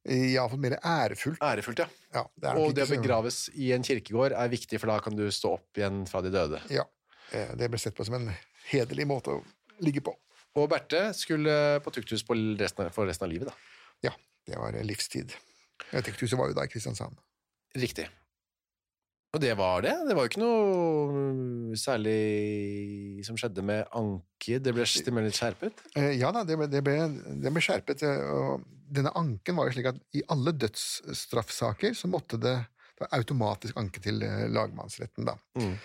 Iallfall 0.09 0.61
mer 0.63 0.77
ærefullt. 0.79 1.41
Ærefullt, 1.43 1.83
ja. 1.83 1.89
Ja, 2.15 2.23
det 2.39 2.53
Og 2.61 2.77
det 2.77 2.87
å 2.87 2.93
begraves 2.93 3.49
i 3.59 3.73
en 3.77 3.85
kirkegård 3.85 4.33
er 4.33 4.53
viktig, 4.53 4.79
for 4.81 4.93
da 4.93 5.01
kan 5.05 5.17
du 5.19 5.27
stå 5.35 5.57
opp 5.59 5.81
igjen 5.81 6.05
fra 6.09 6.23
de 6.25 6.33
døde. 6.33 6.63
Ja, 6.73 6.87
eh, 7.33 7.51
det 7.59 7.69
ble 7.73 7.81
sett 7.83 7.99
på 7.99 8.07
som 8.07 8.17
en 8.21 8.31
hederlig 8.71 9.09
måte 9.11 9.35
å 9.35 9.43
ligge 9.85 10.05
på. 10.07 10.15
Og 10.59 10.71
Berthe 10.71 11.11
skulle 11.15 11.79
på 11.85 11.93
tukthus 11.95 12.25
på 12.27 12.37
resten 12.59 12.87
av, 12.87 12.95
for 12.95 13.11
resten 13.11 13.27
av 13.27 13.35
livet, 13.35 13.51
da. 13.51 14.09
Ja, 14.09 14.15
det 14.49 14.61
var 14.61 14.79
eh, 14.79 14.87
livstid. 14.87 15.35
Tukthuset 15.91 16.39
var 16.39 16.51
jo 16.51 16.57
da 16.57 16.65
i 16.67 16.71
Kristiansand. 16.73 17.19
Riktig. 17.79 18.09
Og 19.39 19.43
det 19.45 19.53
var 19.55 19.85
det. 19.87 19.93
Det 20.09 20.15
var 20.19 20.27
jo 20.27 20.31
ikke 20.33 20.41
noe 20.43 21.75
særlig 21.79 23.23
som 23.27 23.37
skjedde 23.39 23.63
med 23.63 23.85
Anke. 23.95 24.57
Det 24.59 24.73
ble 24.75 24.83
stimulert 24.89 25.37
skjerpet. 25.39 25.85
Eh, 25.95 26.17
Ja 26.19 26.33
da, 26.35 26.43
det 26.49 26.57
ble, 26.59 26.67
det 26.73 26.81
ble, 26.83 26.97
det 27.39 27.53
ble 27.55 27.63
skjerpet. 27.63 28.03
eh, 28.03 28.25
Og 28.35 28.65
denne 28.91 29.13
anken 29.15 29.55
var 29.61 29.69
jo 29.69 29.77
slik 29.77 29.87
at 29.93 30.01
i 30.19 30.25
alle 30.35 30.57
dødsstraffsaker 30.59 31.95
så 31.95 32.11
måtte 32.11 32.41
det, 32.43 32.57
det 32.99 33.05
var 33.05 33.15
automatisk 33.21 33.79
anke 33.79 34.03
til 34.03 34.19
eh, 34.27 34.49
lagmannsretten, 34.51 35.29
da. 35.31 35.37
Mm. 35.61 35.77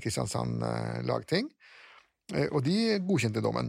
Kristiansand 0.00 0.62
lagting. 1.04 1.50
Og 2.54 2.60
de 2.64 2.96
godkjente 3.02 3.42
dommen. 3.44 3.68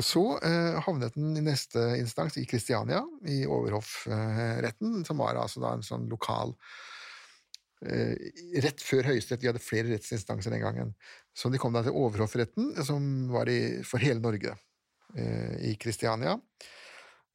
Så 0.00 0.22
eh, 0.42 0.78
havnet 0.88 1.14
den 1.14 1.36
i 1.36 1.42
neste 1.44 1.78
instans 2.00 2.38
i 2.40 2.46
Kristiania, 2.48 3.04
i 3.28 3.44
overhoffretten, 3.46 5.04
som 5.06 5.20
var 5.22 5.36
altså 5.38 5.60
da 5.62 5.74
en 5.76 5.84
sånn 5.86 6.08
lokal 6.10 6.54
eh, 6.56 6.88
Rett 7.82 8.82
før 8.84 9.08
Høyesterett, 9.10 9.40
de 9.42 9.48
hadde 9.50 9.62
flere 9.62 9.90
rettsinstanser 9.90 10.52
den 10.54 10.62
gangen. 10.62 10.92
Så 11.34 11.50
de 11.50 11.58
kom 11.58 11.72
da 11.74 11.82
til 11.82 11.96
overhoffretten, 11.98 12.76
som 12.86 13.28
var 13.32 13.48
i, 13.50 13.82
for 13.82 13.98
hele 13.98 14.22
Norge, 14.22 14.54
eh, 15.16 15.56
i 15.70 15.74
Kristiania. 15.82 16.36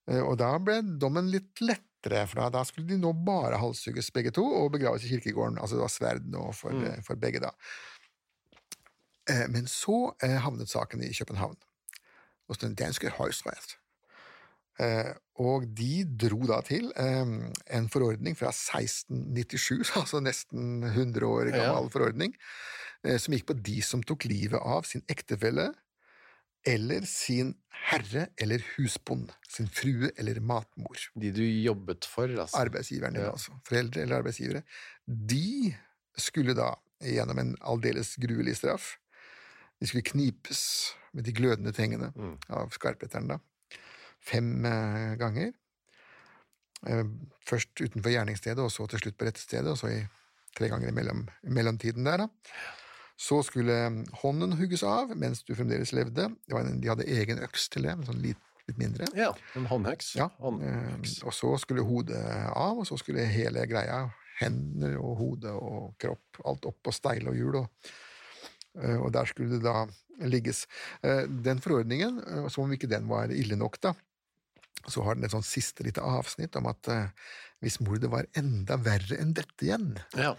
Eh, 0.08 0.22
og 0.22 0.38
da 0.40 0.54
ble 0.64 0.80
dommen 1.02 1.28
litt 1.34 1.60
lettere, 1.60 2.24
for 2.30 2.40
da, 2.40 2.50
da 2.54 2.64
skulle 2.64 2.88
de 2.88 3.00
nå 3.02 3.12
bare 3.28 3.60
halshugges 3.60 4.12
begge 4.16 4.32
to 4.38 4.46
og 4.46 4.72
begraves 4.78 5.04
i 5.04 5.12
kirkegården. 5.12 5.60
Altså 5.60 5.76
det 5.76 5.84
var 5.84 5.92
sverd 5.92 6.30
nå 6.32 6.46
for, 6.56 6.72
Mm. 6.72 6.86
eh, 6.94 7.02
for 7.04 7.20
begge, 7.20 7.42
da. 7.44 7.52
Eh, 9.28 9.48
men 9.52 9.68
så 9.68 10.14
eh, 10.24 10.38
havnet 10.46 10.70
saken 10.72 11.04
i 11.04 11.12
København, 11.12 11.58
hos 12.48 12.58
den 12.64 12.76
danske 12.80 13.10
høyesterett. 13.18 13.76
Eh, 14.80 15.13
og 15.41 15.65
de 15.73 16.03
dro 16.05 16.45
da 16.49 16.59
til 16.65 16.91
eh, 16.95 17.25
en 17.78 17.88
forordning 17.89 18.36
fra 18.38 18.51
1697, 18.53 19.91
altså 20.01 20.21
nesten 20.21 20.84
100 20.84 21.25
år 21.25 21.49
gammel 21.51 21.88
Ja. 21.88 21.93
forordning, 21.93 22.36
eh, 23.03 23.17
som 23.17 23.34
gikk 23.34 23.47
på 23.49 23.57
de 23.61 23.80
som 23.82 24.03
tok 24.05 24.25
livet 24.30 24.59
av 24.61 24.84
sin 24.86 25.01
ektefelle 25.09 25.71
eller 26.67 27.05
sin 27.07 27.53
herre 27.88 28.28
eller 28.41 28.61
husbond, 28.75 29.32
sin 29.47 29.69
frue 29.71 30.09
eller 30.17 30.39
matmor. 30.43 30.97
De 31.15 31.32
du 31.32 31.41
jobbet 31.45 32.05
for, 32.09 32.28
altså. 32.28 32.57
Arbeidsgiveren 32.65 33.13
din, 33.15 33.23
Ja. 33.23 33.32
altså. 33.32 33.53
Foreldre 33.63 34.01
eller 34.03 34.17
arbeidsgivere. 34.21 34.63
De 35.07 35.73
skulle 36.17 36.53
da, 36.57 36.73
gjennom 37.01 37.38
en 37.39 37.55
aldeles 37.61 38.15
gruelig 38.17 38.57
straff, 38.57 38.97
De 39.80 39.86
skulle 39.86 40.01
knipes 40.09 40.59
med 41.13 41.23
de 41.23 41.32
glødende 41.38 41.69
tengene 41.71 42.07
Mm. 42.15 42.38
av 42.49 42.71
skarpheteren, 42.73 43.28
da. 43.30 43.38
Fem 44.28 44.65
eh, 44.67 45.13
ganger. 45.19 45.53
Eh, 46.88 47.05
først 47.47 47.71
utenfor 47.82 48.11
gjerningsstedet, 48.13 48.59
og 48.63 48.71
så 48.73 48.88
til 48.91 49.01
slutt 49.05 49.17
på 49.19 49.28
rettestedet, 49.30 49.71
og 49.71 49.80
så 49.80 49.91
i 49.93 50.01
tre 50.57 50.69
ganger 50.71 50.89
i 50.91 50.95
mellom, 50.95 51.23
mellomtiden 51.43 52.07
der, 52.07 52.25
da. 52.25 52.30
Så 53.17 53.39
skulle 53.45 53.73
hånden 54.21 54.51
hugges 54.59 54.84
av 54.86 55.09
mens 55.17 55.39
du 55.45 55.55
fremdeles 55.57 55.89
levde. 55.95 56.28
Det 56.45 56.53
var 56.53 56.67
en, 56.67 56.82
de 56.84 56.89
hadde 56.91 57.07
egen 57.09 57.39
øks 57.45 57.65
til 57.73 57.88
det, 57.88 57.95
men 57.97 58.05
sånn 58.05 58.19
litt, 58.21 58.41
litt 58.69 58.78
mindre. 58.82 59.07
Ja, 59.17 59.32
en 59.57 59.65
håndhøks. 59.69 60.11
Ja, 60.19 60.28
Håndøks. 60.43 61.15
eh, 61.21 61.25
og 61.25 61.34
så 61.34 61.53
skulle 61.61 61.86
hodet 61.88 62.21
av, 62.51 62.78
og 62.78 62.86
så 62.89 62.97
skulle 63.01 63.25
hele 63.32 63.63
greia, 63.69 64.03
hender 64.38 64.99
og 65.01 65.15
hode 65.17 65.49
og 65.57 65.95
kropp, 66.01 66.43
alt 66.45 66.67
opp 66.69 66.78
på 66.86 66.93
steil 66.93 67.25
og 67.32 67.39
hjul, 67.39 67.55
og, 67.63 67.89
eh, 68.84 68.99
og 69.01 69.09
der 69.15 69.25
skulle 69.32 69.55
det 69.57 69.63
da 69.65 69.88
ligges. 70.30 70.65
Eh, 71.01 71.23
Den 71.25 71.57
forordningen, 71.63 72.19
eh, 72.21 72.45
som 72.53 72.67
om 72.67 72.75
ikke 72.78 72.89
den 72.91 73.09
var 73.09 73.34
ille 73.34 73.57
nok, 73.57 73.80
da, 73.82 73.95
så 74.88 75.04
har 75.04 75.18
den 75.18 75.28
et 75.28 75.34
sånn 75.34 75.44
siste 75.46 75.84
lite 75.84 76.02
avsnitt 76.04 76.56
om 76.60 76.70
at 76.72 76.88
eh, 76.94 77.10
hvis 77.64 77.80
mordet 77.84 78.10
var 78.14 78.28
enda 78.38 78.78
verre 78.80 79.18
enn 79.20 79.34
dette 79.36 79.66
igjen, 79.66 79.96
Ja. 80.16 80.32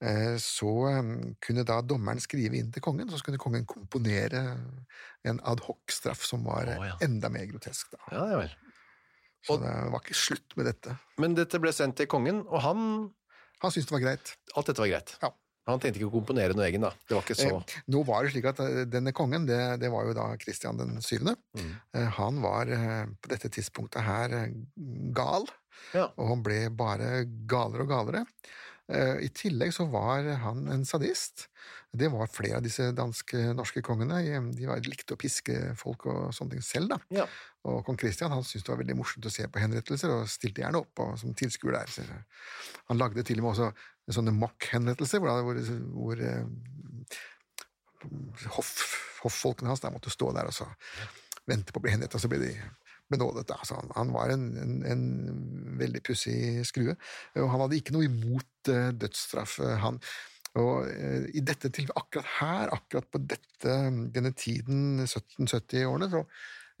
eh, 0.00 0.36
så 0.40 0.72
eh, 0.90 1.12
kunne 1.44 1.64
da 1.68 1.80
dommeren 1.82 2.20
skrive 2.22 2.56
inn 2.58 2.70
til 2.72 2.82
kongen, 2.84 3.10
så 3.10 3.20
kunne 3.24 3.40
kongen 3.42 3.66
komponere 3.68 4.42
en 5.28 5.40
adhoc-straff 5.44 6.24
som 6.26 6.44
var 6.48 6.70
oh, 6.76 6.86
ja. 6.86 6.96
enda 7.04 7.28
mer 7.32 7.46
grotesk. 7.50 7.92
da. 7.96 8.02
ja, 8.16 8.26
ja 8.32 8.42
vel. 8.44 8.54
Så 9.42 9.56
det 9.58 9.70
var 9.90 9.98
ikke 10.04 10.14
slutt 10.14 10.54
med 10.54 10.68
dette. 10.70 10.92
Men 11.18 11.32
dette 11.34 11.58
ble 11.58 11.72
sendt 11.74 11.96
til 11.98 12.06
kongen, 12.06 12.44
og 12.46 12.60
han 12.62 12.84
Han 13.62 13.70
syntes 13.70 13.88
det 13.90 13.94
var 13.94 14.02
greit. 14.02 14.30
Alt 14.58 14.66
dette 14.70 14.82
var 14.82 14.88
greit. 14.90 15.10
Ja. 15.22 15.28
Han 15.68 15.78
tenkte 15.78 16.00
ikke 16.00 16.08
å 16.10 16.14
komponere 16.16 16.56
noe 16.58 16.66
egen, 16.66 16.82
da. 16.82 16.90
Det 17.06 17.14
var 17.14 17.22
ikke 17.22 17.36
så 17.38 17.50
Eh, 17.60 17.76
nå 17.94 18.00
var 18.08 18.24
det 18.24 18.32
slik 18.34 18.48
at 18.50 18.58
eh, 18.64 18.82
denne 18.90 19.12
kongen, 19.14 19.46
det, 19.46 19.60
det 19.78 19.90
var 19.94 20.08
jo 20.08 20.14
da 20.18 20.24
Kristian 20.42 20.76
den 20.80 20.96
syvende, 21.04 21.36
Mm. 21.54 21.70
eh, 21.94 22.08
han 22.18 22.40
var 22.42 22.66
eh, 22.66 23.06
på 23.22 23.28
dette 23.30 23.48
tidspunktet 23.48 24.02
her 24.02 24.50
gal, 25.14 25.46
Ja. 25.94 26.08
og 26.16 26.28
han 26.28 26.42
ble 26.42 26.68
bare 26.70 27.24
galere 27.46 27.82
og 27.86 27.88
galere. 27.94 28.26
I 28.92 29.28
tillegg 29.32 29.70
så 29.72 29.86
var 29.88 30.26
han 30.42 30.66
en 30.68 30.82
sadist. 30.84 31.46
Det 31.96 32.08
var 32.12 32.26
flere 32.28 32.58
av 32.58 32.64
disse 32.66 32.90
danske-norske 32.92 33.80
kongene. 33.86 34.18
Eh, 34.26 34.40
De 34.52 34.66
likte 34.90 35.14
å 35.14 35.20
piske 35.20 35.54
folk 35.78 36.04
og 36.10 36.34
sånne 36.34 36.50
ting 36.58 36.64
selv, 36.66 36.88
da. 36.90 36.98
Ja. 37.22 37.26
Og 37.64 37.84
kong 37.86 37.96
Kristian 37.96 38.32
han 38.34 38.42
syntes 38.42 38.66
det 38.66 38.72
var 38.74 38.80
veldig 38.82 38.96
morsomt 38.98 39.24
å 39.24 39.30
se 39.32 39.46
på 39.46 39.62
henrettelser, 39.62 40.10
og 40.10 40.28
stilte 40.28 40.64
gjerne 40.64 40.82
opp 40.82 40.98
og, 40.98 41.14
som 41.22 41.32
tilskuer 41.32 41.78
der. 41.78 42.24
Han 42.90 42.98
lagde 42.98 43.22
til 43.24 43.38
og 43.38 43.44
med 43.46 43.52
også 43.54 43.70
sånne 44.10 44.34
mock-henrettelser, 44.34 45.22
hvor, 45.22 45.42
hvor, 45.46 45.58
hvor 45.94 46.22
eh, 46.26 46.44
hoff, 48.56 48.72
hoffolkene 49.22 49.70
hans 49.70 49.82
der 49.84 49.94
måtte 49.94 50.10
stå 50.12 50.32
der 50.34 50.50
og 50.50 50.56
så 50.56 50.66
vente 51.48 51.74
på 51.74 51.78
å 51.80 51.84
bli 51.84 51.92
henrettet, 51.94 52.18
og 52.18 52.24
så 52.24 52.30
ble 52.30 52.40
de 52.42 52.52
benådet. 53.12 53.46
Da. 53.50 53.60
Så 53.66 53.78
han, 53.78 53.90
han 53.96 54.12
var 54.14 54.32
en, 54.34 54.48
en, 54.62 54.74
en 54.88 55.06
veldig 55.78 56.02
pussig 56.06 56.64
skrue, 56.66 56.96
og 57.38 57.48
han 57.54 57.64
hadde 57.64 57.78
ikke 57.78 57.94
noe 57.96 58.08
imot 58.08 58.72
eh, 58.72 58.90
dødsstraff, 58.98 59.58
eh, 59.62 59.78
han. 59.82 60.00
Og 60.60 60.84
i 61.32 61.40
dette 61.40 61.70
tilfellet, 61.72 61.96
akkurat 61.96 62.26
her, 62.36 62.72
akkurat 62.74 63.06
på 63.08 63.22
dette, 63.24 63.76
denne 64.12 64.34
tiden, 64.36 65.00
1770-årene, 65.06 66.10
så 66.12 66.20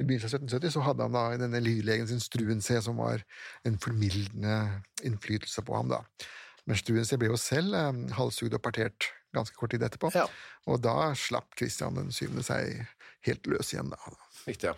begynnelsen 0.02 0.42
av 0.42 0.44
1770 0.44 0.74
så 0.74 0.82
hadde 0.84 1.06
han 1.06 1.16
da 1.16 1.22
denne 1.40 1.62
livlegen 1.62 2.08
sin 2.10 2.20
Struensee, 2.20 2.82
som 2.84 3.00
var 3.00 3.22
en 3.68 3.78
formildende 3.80 4.82
innflytelse 5.08 5.64
på 5.64 5.76
ham. 5.78 5.88
da. 5.92 6.02
Men 6.68 6.78
Struensee 6.78 7.18
ble 7.18 7.32
jo 7.32 7.40
selv 7.40 7.74
eh, 7.78 8.00
halshugd 8.18 8.54
og 8.58 8.62
partert 8.64 9.10
ganske 9.34 9.56
kort 9.56 9.72
tid 9.74 9.82
etterpå. 9.86 10.12
Ja. 10.14 10.26
Og 10.70 10.80
da 10.84 11.12
slapp 11.18 11.54
Kristian 11.58 11.96
den 11.98 12.12
syvende 12.14 12.44
seg 12.46 12.84
helt 13.26 13.46
løs 13.50 13.72
igjen. 13.72 13.92
da. 13.92 14.16
Riktig, 14.46 14.72
ja. 14.72 14.76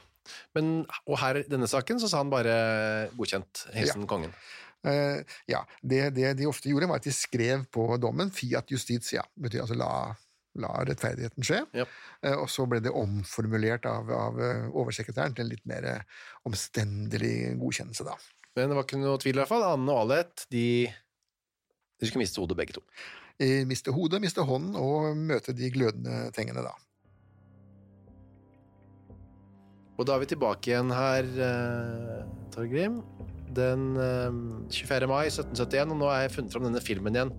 Men, 0.56 0.84
og 1.04 1.18
her 1.20 1.42
i 1.42 1.48
denne 1.48 1.68
saken 1.68 2.00
så 2.00 2.08
sa 2.08 2.22
han 2.22 2.32
bare 2.32 2.54
godkjent, 3.16 3.66
hilsen 3.76 4.06
kongen. 4.08 4.32
Uh, 4.84 5.20
ja, 5.48 5.62
det, 5.80 6.10
det 6.16 6.34
de 6.40 6.48
ofte 6.48 6.68
gjorde, 6.68 6.88
var 6.90 7.00
at 7.00 7.08
de 7.08 7.12
skrev 7.12 7.64
på 7.72 7.86
dommen 8.00 8.32
'fiat 8.32 8.68
justitia', 8.72 9.24
betyr 9.40 9.62
altså 9.64 9.76
la, 9.80 9.90
la 10.60 10.72
rettferdigheten 10.84 11.46
skje. 11.46 11.62
Ja. 11.76 11.86
Uh, 12.24 12.36
og 12.42 12.48
så 12.52 12.66
ble 12.68 12.82
det 12.84 12.92
omformulert 12.92 13.88
av, 13.88 14.12
av 14.12 14.40
eh, 14.40 14.66
oversekretæren 14.72 15.36
til 15.36 15.46
en 15.46 15.52
litt 15.52 15.64
mer 15.68 15.88
eh, 15.88 16.24
omstendelig 16.48 17.54
godkjennelse, 17.60 18.08
da. 18.08 18.16
Men 18.54 18.70
det 18.70 18.76
var 18.78 18.86
ikke 18.86 19.00
noe 19.00 19.18
tvil 19.18 19.34
i 19.34 19.40
hvert 19.42 19.50
fall. 19.50 19.64
Anne 19.66 19.94
og 19.96 20.04
Alet, 20.04 20.44
de, 20.52 20.66
de 22.04 22.10
skulle 22.12 22.22
miste 22.26 22.40
hodet 22.42 22.56
begge 22.60 22.76
to. 22.76 22.84
Eh, 23.42 23.64
Miste 23.66 23.90
hodet, 23.96 24.20
miste 24.22 24.44
hånden 24.46 24.76
og 24.78 25.16
møte 25.18 25.54
de 25.56 25.70
glødende 25.74 26.28
tingene, 26.36 26.62
da. 26.62 26.74
Og 29.98 30.06
da 30.08 30.16
er 30.16 30.24
vi 30.24 30.28
tilbake 30.32 30.72
igjen 30.72 30.90
her, 30.94 31.28
eh, 31.48 32.24
Torgrim. 32.54 33.00
Den 33.54 33.92
eh, 34.00 34.40
24. 34.74 35.06
mai 35.10 35.28
1771, 35.30 35.92
og 35.94 36.00
nå 36.00 36.08
har 36.10 36.24
jeg 36.24 36.32
funnet 36.34 36.54
fram 36.54 36.66
denne 36.66 36.82
filmen 36.82 37.14
igjen. 37.14 37.30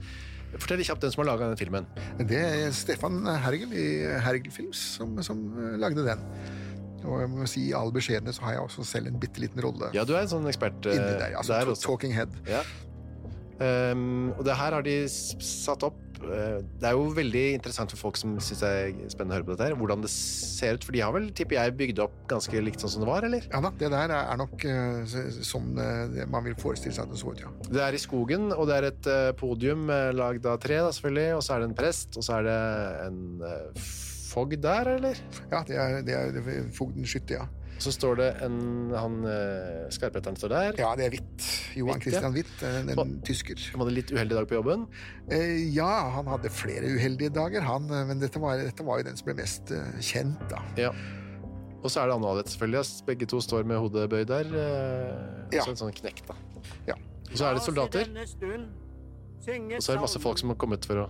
Fortell 0.55 0.79
kjapt 0.87 1.03
den 1.03 1.11
som 1.11 1.19
har 1.25 1.33
laga 1.33 1.49
denne 1.49 1.59
filmen. 1.59 1.87
Det 2.29 2.39
er 2.39 2.69
Stefan 2.71 3.25
Hergel 3.43 3.73
i 3.75 3.87
Hergel 4.23 4.53
Films 4.55 4.79
som, 4.95 5.17
som 5.25 5.41
eh, 5.59 5.73
lagde 5.81 6.05
den. 6.07 6.23
Og 7.05 7.19
jeg 7.21 7.29
må 7.33 7.45
si, 7.49 7.67
i 7.69 7.73
all 7.77 7.91
beskjedenhet 7.93 8.37
så 8.37 8.45
har 8.47 8.55
jeg 8.55 8.63
også 8.63 8.85
selv 8.87 9.11
en 9.11 9.19
bitte 9.21 9.37
liten 9.43 9.59
rolle 9.61 9.91
Ja, 9.93 10.01
du 10.07 10.15
er 10.15 10.23
en 10.23 10.31
sånn 10.31 10.47
ekspert 10.49 10.87
eh, 10.89 10.95
inni 10.95 11.11
der. 11.19 11.35
Altså, 11.37 11.53
der 11.59 11.73
også. 11.75 11.89
Talking 11.91 12.15
Head. 12.15 12.31
Ja. 12.49 12.63
Um, 13.55 14.33
og 14.35 14.41
det 14.43 14.55
her 14.59 14.75
har 14.75 14.83
de 14.83 14.93
satt 15.07 15.85
opp 15.87 16.17
eh, 16.25 16.57
Det 16.59 16.89
er 16.89 16.97
jo 16.97 17.05
veldig 17.15 17.43
interessant 17.55 17.93
for 17.93 18.09
folk 18.09 18.17
som 18.19 18.33
syns 18.43 18.59
det 18.65 18.67
er 18.67 18.89
spennende 19.13 19.31
å 19.31 19.37
høre 19.37 19.47
på 19.47 19.53
dette, 19.53 19.69
her, 19.69 19.77
hvordan 19.79 20.03
det 20.03 20.11
ser 20.11 20.75
ut. 20.75 20.83
For 20.83 20.95
de 20.95 21.03
har 21.05 21.13
vel, 21.15 21.29
tipper 21.31 21.59
jeg, 21.61 21.75
bygd 21.79 22.01
opp 22.03 22.17
ganske 22.31 22.63
likt 22.65 22.83
sånn 22.83 22.91
som 22.97 23.05
det 23.05 23.09
var, 23.09 23.27
eller? 23.27 23.47
Ja 23.53 23.61
da, 23.63 23.71
det 23.79 23.91
der 23.93 24.15
er 24.17 24.41
nok 24.41 24.67
som 25.07 25.39
sånn 25.53 25.79
eh, 25.79 26.25
man 26.31 26.43
vil 26.49 26.57
forestille 26.59 26.95
seg 26.97 27.07
at 27.07 27.15
det 27.15 27.21
så 27.21 27.31
ut, 27.31 27.45
ja. 27.45 27.53
Det 27.69 27.83
er 27.85 27.95
i 27.95 28.01
skogen, 28.01 28.49
og 28.51 28.67
det 28.67 28.79
er 28.81 28.89
et 28.91 29.11
eh, 29.13 29.31
podium 29.39 29.87
eh, 29.93 30.11
lagd 30.15 30.47
av 30.51 30.59
tre, 30.63 30.81
da, 30.83 30.91
selvfølgelig. 30.91 31.29
Og 31.37 31.45
så 31.45 31.55
er 31.55 31.63
det 31.63 31.69
en 31.71 31.79
prest, 31.79 32.19
og 32.19 32.27
så 32.27 32.39
er 32.41 32.49
det 32.49 32.59
en 33.05 33.21
eh, 33.47 33.91
fogd 34.35 34.59
der, 34.67 34.95
eller? 34.97 35.21
Ja, 35.47 35.63
det 35.67 35.79
er, 35.79 36.01
det 36.03 36.17
er, 36.17 36.35
det 36.35 36.43
er 36.59 36.73
fogden 36.75 37.07
Skytte, 37.07 37.39
ja. 37.39 37.47
Så 37.81 37.91
står 37.91 38.15
det 38.19 38.27
en 38.45 38.93
Han 38.95 39.17
uh, 39.27 39.89
skarpretteren 39.93 40.37
står 40.39 40.53
der. 40.53 40.77
Ja, 40.79 40.93
det 40.97 41.07
er 41.07 41.11
Hvitt. 41.15 41.47
Johan 41.75 41.99
Witt, 41.99 42.07
ja. 42.07 42.21
Christian 42.21 42.35
Hvitt, 42.35 42.63
en, 42.63 42.91
en 42.93 43.17
tysker. 43.27 43.59
Han 43.73 43.83
hadde 43.83 43.95
litt 43.97 44.13
uheldig 44.15 44.37
dag 44.37 44.47
på 44.49 44.57
jobben. 44.57 44.85
Eh, 45.27 45.57
ja, 45.75 45.89
han 46.15 46.29
hadde 46.31 46.51
flere 46.53 46.87
uheldige 46.95 47.33
dager, 47.35 47.65
han, 47.65 47.89
eh, 47.91 48.05
men 48.07 48.23
dette 48.23 48.39
var, 48.41 48.61
dette 48.63 48.85
var 48.87 49.01
jo 49.01 49.07
den 49.09 49.19
som 49.19 49.27
ble 49.27 49.35
mest 49.41 49.73
uh, 49.75 49.83
kjent, 49.99 50.39
da. 50.51 50.61
Ja. 50.79 50.93
Og 51.81 51.91
så 51.91 52.01
er 52.01 52.09
det 52.09 52.15
Anne-Alet, 52.15 52.49
selvfølgelig. 52.55 53.03
Begge 53.11 53.27
to 53.29 53.41
står 53.43 53.67
med 53.67 53.77
hodet 53.83 54.07
bøyd 54.13 54.31
der. 54.31 54.49
Uh, 54.55 55.53
Ja. 55.53 55.61
Så 55.67 55.75
en 55.75 55.83
sånn 55.83 55.93
knekk, 55.99 56.23
da. 56.31 56.39
Ja. 56.87 56.97
Og 57.29 57.37
så 57.37 57.49
er 57.49 57.59
det 57.59 57.63
soldater. 57.65 58.09
Og 59.45 59.81
så 59.83 59.91
er 59.91 59.99
det 59.99 60.01
masse 60.01 60.21
folk 60.23 60.39
som 60.41 60.49
har 60.49 60.57
kommet 60.57 60.87
for 60.87 61.03
å 61.03 61.07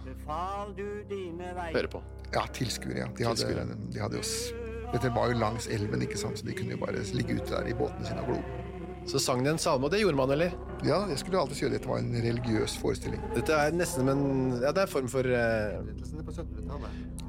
høre 1.71 1.87
på. 1.93 2.03
Ja, 2.33 2.43
tilskuere, 2.51 3.05
ja. 3.05 3.09
De 3.15 3.23
hadde, 3.29 3.67
de 3.93 4.01
hadde 4.01 4.19
jo 4.19 4.64
Dette 4.93 5.11
var 5.15 5.31
jo 5.31 5.39
langs 5.41 5.67
elven, 5.71 6.05
ikke 6.05 6.19
sant, 6.19 6.39
så 6.39 6.47
de 6.47 6.55
kunne 6.57 6.75
jo 6.75 6.81
bare 6.81 7.03
ligge 7.17 7.39
ute 7.39 7.51
der 7.51 7.71
i 7.71 7.75
båtene 7.77 8.07
sine 8.07 8.23
og 8.23 8.33
glo. 8.33 8.65
Så 9.05 9.19
sang 9.21 9.43
de 9.45 9.51
en 9.51 9.61
salme, 9.61 9.85
og 9.85 9.93
det 9.93 9.99
gjorde 10.01 10.17
man, 10.17 10.31
eller? 10.33 10.55
Ja, 10.85 11.03
det 11.05 11.19
skulle 11.21 11.37
alltid 11.37 11.61
gjøre. 11.61 11.75
Dette 11.77 11.89
var 11.89 12.01
en 12.01 12.09
religiøs 12.25 12.77
forestilling. 12.81 13.21
Dette 13.35 13.53
er 13.53 13.75
nesten 13.75 14.01
som 14.01 14.09
en 14.09 14.23
Ja, 14.63 14.71
det 14.73 14.81
er 14.81 14.87
en 14.87 14.93
form 14.95 15.09
for 15.11 15.29
uh... 15.29 15.35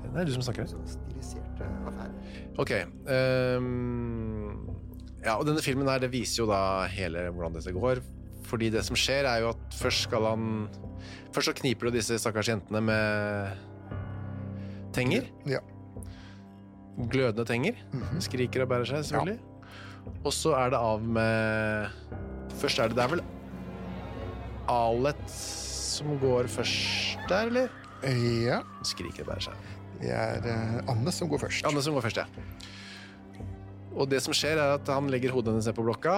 Det 0.06 0.22
er 0.22 0.24
du 0.24 0.32
som 0.32 0.46
snakker. 0.46 0.70
Stiliserte 0.88 1.68
affærer. 1.90 2.14
Ok. 2.62 2.72
Um... 3.04 4.72
ja, 5.20 5.36
og 5.36 5.44
denne 5.48 5.64
filmen 5.64 5.88
her, 5.90 6.00
det 6.00 6.12
viser 6.14 6.42
jo 6.42 6.48
da 6.48 6.86
hele 6.88 7.28
hvordan 7.28 7.58
dette 7.58 7.76
går. 7.76 8.00
Fordi 8.48 8.70
det 8.72 8.86
som 8.86 8.96
skjer, 8.96 9.28
er 9.28 9.44
jo 9.44 9.52
at 9.52 9.76
først 9.76 10.08
skal 10.08 10.30
han 10.32 10.44
Først 11.34 11.50
så 11.50 11.56
kniper 11.58 11.90
du 11.90 11.98
disse 11.98 12.16
stakkars 12.16 12.48
jentene 12.48 12.80
med 12.80 13.64
tenger. 14.96 15.28
Ja. 15.44 15.60
Glødende 16.96 17.44
tenger. 17.48 17.76
Mhm. 17.92 18.20
Skriker 18.24 18.64
og 18.64 18.70
bærer 18.72 18.88
seg, 18.88 19.04
selvfølgelig. 19.04 19.38
Og 20.24 20.32
så 20.32 20.54
er 20.56 20.70
det 20.72 20.78
av 20.78 21.02
med 21.02 21.88
Først 22.56 22.78
er 22.78 22.88
det 22.88 22.96
Det 22.96 23.02
er 23.04 23.10
vel 23.16 23.22
Alet 24.70 25.24
som 25.30 26.14
går 26.22 26.48
først 26.50 27.18
der, 27.28 27.50
eller? 27.50 27.68
Ja, 28.44 28.60
Skriker 28.84 29.24
og 29.24 29.30
bærer 29.32 29.44
seg. 29.48 29.66
det 30.00 30.10
er 30.12 30.42
uh, 30.44 30.90
Anne 30.92 31.12
som 31.14 31.28
går 31.30 31.40
først. 31.46 31.66
Anne 31.66 31.82
som 31.82 31.94
går 31.96 32.04
først, 32.04 32.18
ja. 32.20 32.26
Og 33.96 34.10
det 34.10 34.20
som 34.22 34.34
skjer, 34.36 34.58
er 34.60 34.74
at 34.76 34.88
han 34.92 35.08
legger 35.08 35.32
hodet 35.32 35.54
hennes 35.54 35.66
ned 35.66 35.76
på 35.78 35.86
blokka, 35.86 36.16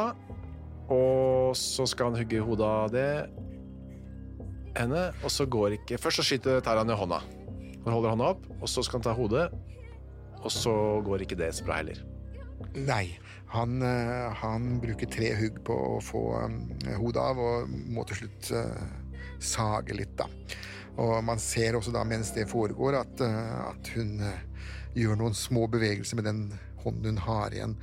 og 0.91 1.55
så 1.57 1.87
skal 1.87 2.11
han 2.11 2.19
hugge 2.19 2.41
hodet 2.43 2.67
av 2.67 2.91
det 2.91 3.11
henne, 4.79 5.05
og 5.23 5.31
så 5.31 5.47
går 5.47 5.77
ikke 5.79 5.99
Først 6.01 6.21
så 6.21 6.27
skyter, 6.27 6.61
tar 6.65 6.81
han 6.81 6.91
i 6.91 6.97
hånda. 6.97 7.21
Han 7.85 7.93
holder 7.93 8.17
hånda 8.17 8.33
opp, 8.35 8.49
og 8.59 8.69
så 8.71 8.83
skal 8.83 8.99
han 8.99 9.07
ta 9.07 9.15
hodet, 9.17 9.47
og 10.43 10.53
så 10.55 10.75
går 11.07 11.25
ikke 11.25 11.39
det 11.39 11.53
så 11.57 11.67
bra 11.67 11.81
heller. 11.81 12.01
Nei, 12.75 13.19
han, 13.49 13.83
eh, 13.83 14.33
han 14.43 14.77
bruker 14.83 15.09
tre 15.11 15.33
hugg 15.39 15.63
på 15.65 15.75
å 15.95 15.99
få 16.05 16.23
eh, 16.43 16.97
hodet 17.01 17.23
av, 17.23 17.41
og 17.41 17.71
må 17.89 18.05
til 18.09 18.23
slutt 18.23 18.51
eh, 18.59 18.89
sage 19.41 19.97
litt, 19.97 20.17
da. 20.19 20.29
Og 20.99 21.19
man 21.25 21.41
ser 21.41 21.79
også 21.79 21.95
da, 21.95 22.03
mens 22.05 22.33
det 22.35 22.49
foregår, 22.51 22.99
at, 22.99 23.21
at 23.23 23.91
hun, 23.95 24.17
gjør 24.99 25.19
noen 25.21 25.37
små 25.37 25.69
bevegelser 25.71 26.19
med 26.19 26.27
den 26.27 26.41
hånden 26.83 27.13
hun 27.13 27.21
har 27.23 27.55
igjen. 27.55 27.77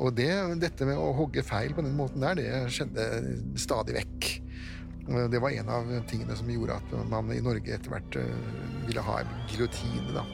Og 0.00 0.08
det, 0.18 0.30
dette 0.58 0.88
med 0.88 0.98
å 0.98 1.12
hogge 1.14 1.44
feil 1.46 1.76
på 1.76 1.84
den 1.86 1.94
måten 1.94 2.24
der, 2.24 2.34
det 2.40 2.72
skjedde 2.74 3.04
stadig 3.62 3.94
vekk. 4.00 4.30
Det 5.30 5.42
var 5.44 5.54
en 5.54 5.70
av 5.70 5.92
tingene 6.10 6.34
som 6.34 6.50
gjorde 6.50 6.80
at 6.80 6.96
man 7.12 7.30
i 7.30 7.38
Norge 7.44 7.76
etter 7.76 7.94
hvert 7.94 8.18
ville 8.88 9.06
ha 9.06 9.20
en 9.22 9.38
giljotine. 9.52 10.16
da. 10.16 10.26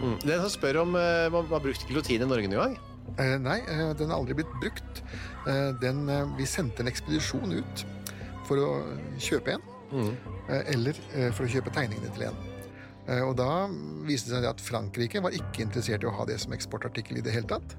Mm. 0.00 0.14
Det 0.22 0.30
er 0.32 0.38
en 0.38 0.46
som 0.46 0.54
spør 0.54 0.80
om 0.82 0.94
uh, 0.96 1.26
man 1.32 1.48
har 1.50 1.60
brukt 1.64 1.84
giljotine 1.88 2.24
i 2.24 2.30
Norge 2.30 2.48
noen 2.48 2.62
gang. 2.74 2.78
Eh, 3.18 3.36
nei, 3.42 3.58
eh, 3.66 3.88
den 3.98 4.10
har 4.12 4.20
aldri 4.20 4.36
blitt 4.38 4.52
brukt. 4.62 5.00
Eh, 5.48 5.72
den, 5.82 6.04
eh, 6.08 6.28
vi 6.38 6.46
sendte 6.46 6.84
en 6.84 6.90
ekspedisjon 6.90 7.52
ut 7.58 7.84
for 8.46 8.60
å 8.62 8.68
kjøpe 9.18 9.56
en, 9.56 9.66
Mm. 9.90 10.12
eh, 10.48 10.62
eller 10.76 10.94
for 11.34 11.44
å 11.44 11.50
kjøpe 11.50 11.72
tegningene 11.74 12.12
til 12.14 12.28
en. 12.28 12.36
Og 13.26 13.34
da 13.34 13.66
viste 14.06 14.30
det 14.30 14.36
seg 14.36 14.44
at 14.46 14.60
Frankrike 14.62 15.20
var 15.20 15.34
ikke 15.34 15.64
interessert 15.64 16.04
i 16.04 16.06
å 16.06 16.12
ha 16.14 16.24
det 16.28 16.38
som 16.38 16.52
eksportartikkel 16.52 17.18
i 17.18 17.24
det 17.26 17.32
hele 17.34 17.48
tatt. 17.50 17.74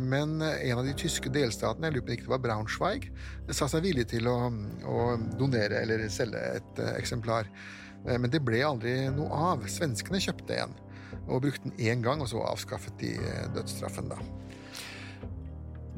Men 0.00 0.40
en 0.40 0.78
av 0.78 0.86
de 0.86 0.94
tyske 0.94 1.28
delstatene, 1.28 1.84
jeg 1.90 1.98
lurer 1.98 2.06
på 2.06 2.14
ikke 2.14 2.24
det 2.24 2.32
var 2.32 2.38
Braunschweig, 2.38 3.10
sa 3.50 3.68
seg 3.68 3.82
villig 3.84 4.06
til 4.08 4.24
å, 4.26 4.48
å 4.88 5.18
donere 5.36 5.82
eller 5.82 6.08
selge 6.08 6.40
et 6.62 6.80
eksemplar. 6.96 7.44
Men 8.06 8.30
det 8.30 8.40
ble 8.40 8.62
aldri 8.64 9.10
noe 9.12 9.28
av. 9.28 9.66
Svenskene 9.68 10.16
kjøpte 10.22 10.62
en 10.62 10.72
og 11.28 11.42
brukte 11.44 11.68
den 11.68 11.78
én 11.78 12.02
gang, 12.04 12.22
og 12.24 12.28
så 12.30 12.42
avskaffet 12.48 12.96
de 13.00 13.14
eh, 13.18 13.46
dødsstraffen, 13.56 14.08
da. 14.12 14.18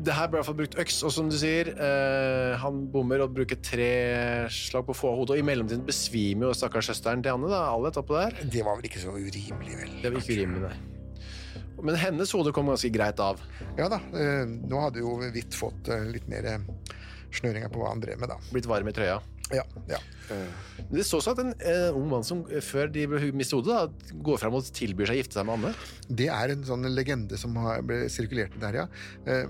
Det 0.00 0.14
her 0.16 0.30
ble 0.32 0.38
i 0.38 0.40
hvert 0.40 0.48
fall 0.48 0.56
brukt 0.56 0.78
øks, 0.80 1.02
og 1.04 1.12
som 1.12 1.26
du 1.28 1.34
sier, 1.36 1.68
eh, 1.74 2.54
han 2.62 2.78
bommer 2.92 3.20
og 3.20 3.34
bruker 3.36 3.58
tre 3.60 3.90
slag 4.48 4.86
på 4.88 4.96
få 4.96 5.10
hodet, 5.18 5.34
og 5.36 5.42
i 5.42 5.44
mellomtiden 5.44 5.84
besvimer 5.84 6.48
jo 6.48 6.54
stakkars 6.56 6.88
søsteren 6.88 7.20
til 7.24 7.34
Anne, 7.34 7.50
da, 7.52 7.66
Alle 7.68 7.92
oppå 7.92 8.16
der. 8.16 8.38
Det 8.48 8.64
var 8.64 8.78
vel 8.78 8.88
ikke 8.88 9.02
så 9.02 9.12
urimelig, 9.12 9.76
vel? 9.82 9.92
Det 10.00 10.08
var 10.14 10.22
ikke 10.22 10.38
urimelig, 10.38 10.62
nei. 10.70 10.78
Men 11.84 11.96
hennes 11.96 12.32
hode 12.36 12.52
kom 12.52 12.68
ganske 12.68 12.90
greit 12.92 13.20
av. 13.24 13.40
Ja 13.78 13.86
da. 13.92 14.00
eh, 14.16 14.42
Nå 14.48 14.80
hadde 14.82 15.00
jo 15.00 15.14
Hvitt 15.32 15.56
fått 15.56 15.88
eh, 15.92 16.08
litt 16.12 16.26
mer 16.32 16.48
snøringer 17.36 17.70
på 17.72 17.80
hva 17.80 17.92
han 17.92 18.02
drev 18.02 18.20
med, 18.20 18.32
da. 18.32 18.40
Blitt 18.52 18.68
varm 18.68 18.88
i 18.88 18.96
trøya. 18.96 19.20
Ja, 19.54 19.64
ja. 19.90 19.98
Men 20.30 20.92
Det 20.94 21.04
så 21.08 21.18
også 21.18 21.32
at 21.34 21.40
en 21.42 21.54
eh, 21.58 21.88
ung 21.96 22.06
mann 22.12 22.22
som 22.26 22.44
eh, 22.50 22.60
før 22.62 22.90
de 22.94 23.06
ble 23.10 23.32
mistet 23.34 23.58
hodet, 23.58 23.74
da, 23.74 24.14
går 24.22 24.38
fram 24.42 24.54
og 24.58 24.68
tilbyr 24.76 25.10
seg 25.10 25.16
å 25.16 25.20
gifte 25.24 25.38
seg 25.40 25.48
med 25.48 25.56
Anne. 25.58 25.72
Det 26.22 26.28
er 26.30 26.52
en 26.54 26.62
sånn 26.68 26.86
legende 26.94 27.38
som 27.40 27.56
har 27.62 27.82
ble 27.86 28.04
sirkulert 28.12 28.54
der, 28.62 28.82
ja. 28.84 28.86
Eh, 29.26 29.46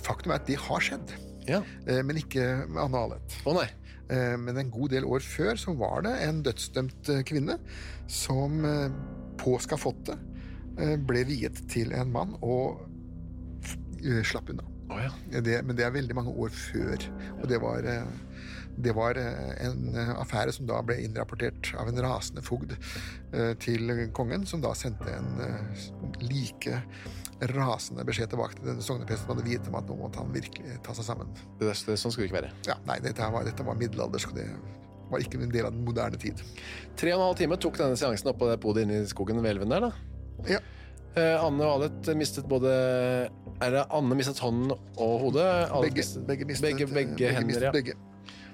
Faktum 0.00 0.30
er 0.32 0.38
at 0.38 0.46
det 0.46 0.56
har 0.62 0.80
skjedd, 0.86 1.10
Ja. 1.50 1.58
eh, 1.90 1.98
men 2.06 2.16
ikke 2.22 2.44
med 2.70 2.78
Anne 2.84 2.96
Alet. 3.08 3.38
Å 3.44 3.54
nei. 3.58 3.66
Eh, 4.10 4.36
Men 4.38 4.56
en 4.58 4.70
god 4.70 4.90
del 4.94 5.04
år 5.04 5.20
før 5.22 5.54
så 5.58 5.74
var 5.78 6.02
det 6.06 6.14
en 6.28 6.42
dødsdømt 6.46 7.08
eh, 7.10 7.22
kvinne 7.26 7.58
som 8.10 8.64
eh, 8.64 8.88
på 9.38 9.58
skafottet 9.62 10.18
eh, 10.78 10.96
ble 10.96 11.24
viet 11.28 11.60
til 11.70 11.92
en 11.94 12.10
mann 12.10 12.36
og 12.42 12.80
eh, 14.02 14.22
slapp 14.26 14.50
unna. 14.50 14.64
Oh, 14.90 14.98
ja. 14.98 15.10
Det, 15.40 15.60
men 15.66 15.76
det 15.78 15.84
er 15.86 15.92
veldig 15.94 16.16
mange 16.18 16.32
år 16.34 16.50
før. 16.50 17.04
Og 17.42 17.44
det 17.50 17.60
var, 17.62 17.84
eh, 17.86 18.04
det 18.84 18.94
var 18.96 19.18
eh, 19.20 19.52
en 19.66 19.94
eh, 19.94 20.12
affære 20.20 20.54
som 20.54 20.68
da 20.68 20.80
ble 20.86 20.98
innrapportert 21.04 21.72
av 21.80 21.90
en 21.90 22.02
rasende 22.04 22.42
fogd 22.44 22.74
eh, 22.76 23.54
til 23.62 23.92
kongen, 24.16 24.46
som 24.48 24.62
da 24.64 24.72
sendte 24.78 25.10
en 25.14 25.30
like 26.20 26.82
rasende 27.54 28.04
beskjed 28.04 28.32
tilbake 28.34 28.58
til 28.58 28.68
denne 28.68 28.84
sognepresten 28.84 29.24
som 29.24 29.32
hadde 29.32 29.46
viet 29.46 29.68
om 29.70 29.78
at 29.78 29.88
nå 29.88 29.96
måtte 29.96 30.20
han 30.20 30.32
virkelig 30.34 30.76
ta 30.84 30.94
seg 30.96 31.06
sammen. 31.06 31.30
Det, 31.60 31.70
det, 31.72 31.96
sånn 32.00 32.12
skulle 32.12 32.26
det 32.26 32.32
ikke 32.32 32.40
være. 32.42 32.52
Ja, 32.68 32.76
nei, 32.88 32.98
dette, 33.04 33.30
var, 33.32 33.46
dette 33.48 33.64
var 33.64 33.78
middelaldersk, 33.80 34.34
og 34.34 34.42
det 34.42 34.48
var 35.10 35.24
ikke 35.24 35.40
en 35.40 35.54
del 35.54 35.66
av 35.66 35.72
den 35.74 35.86
moderne 35.86 36.20
tid. 36.20 36.42
Tre 37.00 37.14
og 37.14 37.22
en 37.22 37.26
halv 37.30 37.40
time 37.40 37.58
tok 37.60 37.80
denne 37.80 37.96
seansen 37.98 38.30
opp 38.30 38.42
på 38.42 38.50
det 38.50 38.60
podiet 38.62 38.86
inne 38.86 39.00
i 39.02 39.08
skogen 39.10 39.40
ved 39.40 39.54
elven 39.54 39.72
der, 39.72 39.88
da. 39.88 40.50
Ja. 40.50 40.60
Eh, 41.18 41.36
Anne 41.42 41.66
og 41.66 41.80
Alet 41.80 42.06
mistet 42.14 42.44
både 42.46 42.70
Er 42.70 43.72
det 43.74 43.80
Anne 43.90 44.14
mistet 44.14 44.38
hånden 44.38 44.70
og 44.70 45.14
hodet? 45.24 45.46
Begge, 45.82 46.04
mistet- 46.04 46.26
begge 46.28 46.46
mistet, 46.46 46.68
begge, 46.68 46.86
begge 46.86 47.32
hender, 47.34 47.48
mistet 47.48 47.66
ja. 47.66 47.72
begge. 47.74 47.96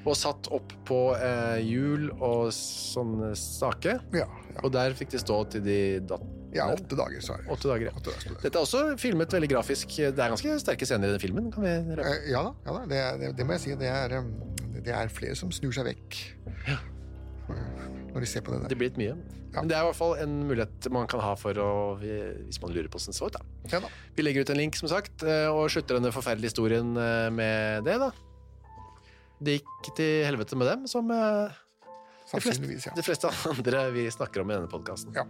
Og 0.06 0.14
satt 0.14 0.46
opp 0.54 0.72
på 0.86 1.00
eh, 1.18 1.58
hjul 1.66 2.08
og 2.22 2.48
sånn 2.54 3.32
stake. 3.36 3.96
Ja, 4.14 4.26
ja. 4.28 4.60
Og 4.62 4.70
der 4.74 4.94
fikk 4.94 5.10
de 5.16 5.18
stå 5.22 5.40
til 5.50 5.64
de 5.66 5.78
datt 6.06 6.32
ja, 6.56 6.70
åtte 6.72 6.96
dager, 6.96 7.20
sa 7.20 7.34
jeg. 7.36 7.48
åtte 7.52 7.68
dager. 7.68 7.90
Ja. 7.90 7.94
Åtte 7.98 8.12
dager. 8.14 8.36
Dette 8.40 8.56
er 8.56 8.62
også 8.62 8.82
filmet 9.02 9.34
veldig 9.34 9.48
grafisk. 9.50 9.90
Det 9.98 10.14
er 10.22 10.30
ganske 10.32 10.54
sterke 10.62 10.86
scener 10.88 11.10
i 11.10 11.16
den 11.16 11.20
filmen. 11.20 11.50
kan 11.52 11.66
vi 11.66 11.72
røpe. 11.98 12.06
Eh, 12.14 12.30
Ja 12.32 12.44
da, 12.46 12.52
ja 12.64 12.76
da 12.78 12.84
det, 12.92 13.00
det, 13.20 13.32
det 13.40 13.46
må 13.48 13.56
jeg 13.58 13.64
si. 13.66 13.74
Det 13.82 13.90
er, 13.90 14.14
um, 14.22 14.30
det 14.78 14.94
er 14.94 15.10
flere 15.12 15.36
som 15.36 15.50
snur 15.52 15.74
seg 15.76 15.90
vekk 15.90 16.20
Ja. 16.70 16.78
Når 18.14 18.24
de 18.24 18.28
ser 18.30 18.42
på 18.46 18.54
det 18.54 18.62
der. 18.62 18.70
Det 18.72 18.78
blir 18.80 18.88
litt 18.88 18.98
mye. 19.02 19.16
Ja. 19.52 19.60
Men 19.60 19.68
det 19.70 19.76
er 19.76 19.84
i 19.84 19.88
hvert 19.90 19.98
fall 19.98 20.14
en 20.20 20.32
mulighet 20.48 20.88
man 20.92 21.06
kan 21.08 21.20
ha 21.24 21.34
for 21.38 21.56
å 21.60 21.68
Hvis 22.00 22.58
man 22.62 22.72
lurer 22.74 22.88
på 22.92 22.98
hvordan 22.98 23.12
det 23.12 23.18
så 23.18 23.28
ut, 23.28 23.36
da. 23.36 23.44
Ja 23.72 23.80
da. 23.84 23.90
Vi 24.16 24.24
legger 24.24 24.46
ut 24.46 24.50
en 24.54 24.58
link, 24.60 24.78
som 24.80 24.88
sagt, 24.90 25.26
eh, 25.26 25.48
og 25.52 25.68
slutter 25.72 25.98
denne 25.98 26.12
forferdelige 26.14 26.54
historien 26.54 26.94
eh, 26.96 27.28
med 27.34 27.84
det, 27.88 27.98
da. 28.00 28.10
Det 29.38 29.58
gikk 29.58 29.90
til 29.98 30.24
helvete 30.24 30.56
med 30.56 30.70
dem, 30.70 30.86
som 30.88 31.10
eh, 31.12 31.56
de 32.32 32.40
fleste, 32.40 32.70
ja. 32.86 32.94
de 32.96 33.04
fleste 33.04 33.30
andre 33.52 33.82
vi 33.94 34.06
snakker 34.10 34.42
om 34.42 34.50
i 34.50 34.56
denne 34.56 34.70
podkasten. 34.70 35.12
Ja. 35.16 35.26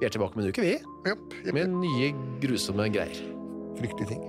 Vi 0.00 0.08
er 0.08 0.12
tilbake 0.12 0.36
om 0.36 0.42
en 0.42 0.50
uke, 0.50 0.64
vi, 0.64 0.76
Yep, 1.06 1.34
yep, 1.44 1.54
med 1.54 1.74
nye 1.78 2.10
grusomme 2.42 2.88
greier. 2.92 3.20
fryktelige 3.78 4.14
ting. 4.14 4.22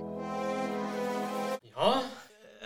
Ja, 1.76 1.94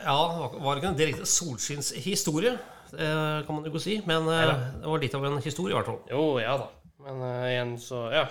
Ja, 0.06 0.16
var 0.62 0.74
det 0.76 0.82
ikke 0.82 0.90
en 0.92 0.98
direkte 0.98 1.26
solskinnshistorie, 1.26 2.52
det 2.92 3.06
kan 3.46 3.56
man 3.56 3.64
jo 3.64 3.72
ikke 3.72 3.82
si. 3.82 3.96
Men 4.06 4.28
Neida. 4.28 4.58
det 4.82 4.86
var 4.86 5.00
litt 5.02 5.14
av 5.18 5.24
en 5.26 5.40
historie, 5.42 5.72
i 5.72 5.78
hvert 5.78 5.88
fall. 5.88 6.02
jo, 6.10 6.38
ja 6.38 6.52
da. 6.60 6.68
Men 7.06 7.22
uh, 7.22 7.46
igjen, 7.48 7.72
så 7.82 8.04
ja. 8.14 8.26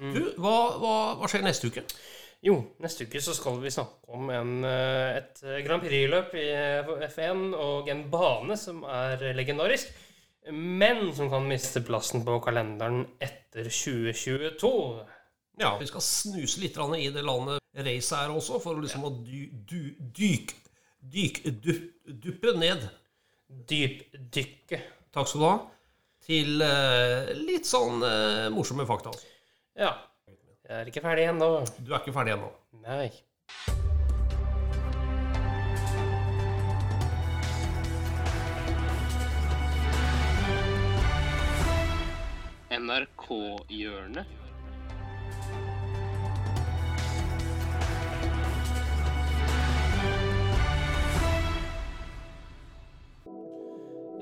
Du, 0.00 0.20
hva, 0.42 0.56
hva, 0.82 0.92
hva 1.20 1.30
skjer 1.30 1.44
neste 1.46 1.70
uke? 1.70 1.84
Jo, 2.44 2.58
neste 2.84 3.06
uke 3.08 3.22
så 3.24 3.32
skal 3.36 3.56
vi 3.62 3.72
snakke 3.72 4.12
om 4.12 4.28
en, 4.34 4.54
eh, 4.68 5.16
et 5.16 5.40
Grand 5.64 5.80
Prix-løp 5.82 6.34
i 6.36 6.46
F1 7.08 7.54
og 7.56 7.88
en 7.88 8.04
bane 8.12 8.58
som 8.60 8.82
er 8.84 9.32
legendarisk, 9.36 9.94
men 10.52 11.08
som 11.16 11.30
kan 11.32 11.46
miste 11.48 11.80
plassen 11.86 12.24
på 12.26 12.36
kalenderen 12.44 13.06
etter 13.16 13.70
2022. 13.72 14.74
Ja, 15.62 15.76
vi 15.80 15.88
skal 15.88 16.04
snuse 16.04 16.60
litt 16.60 16.76
i 16.76 17.08
det 17.14 17.24
landet 17.24 17.64
racet 17.74 18.18
er 18.18 18.32
også, 18.34 18.60
for 18.62 18.78
liksom 18.80 19.06
å 19.08 19.12
dy, 19.24 19.46
dy, 19.66 19.82
dyk, 20.14 20.54
dyk, 21.00 21.40
du, 21.62 21.72
duppe 22.06 22.54
ned. 22.58 22.86
Dypdykke. 23.68 24.80
Takk 25.14 25.30
skal 25.30 25.40
du 25.40 25.46
ha. 25.46 25.54
Til 26.24 26.64
eh, 26.64 27.32
litt 27.36 27.68
sånn 27.68 28.02
eh, 28.06 28.48
morsomme 28.54 28.86
fakta. 28.88 29.12
altså. 29.12 29.32
Ja. 29.78 29.92
Jeg 30.64 30.80
er 30.80 30.86
ikke 30.88 31.00
ferdig 31.04 31.24
ennå. 31.28 31.48
Du 31.84 31.92
er 31.92 31.98
ikke 32.00 32.12
ferdig 32.16 32.32
ennå. 32.38 32.48
Nei. 32.86 33.10
NRK-hjørnet. 42.72 44.26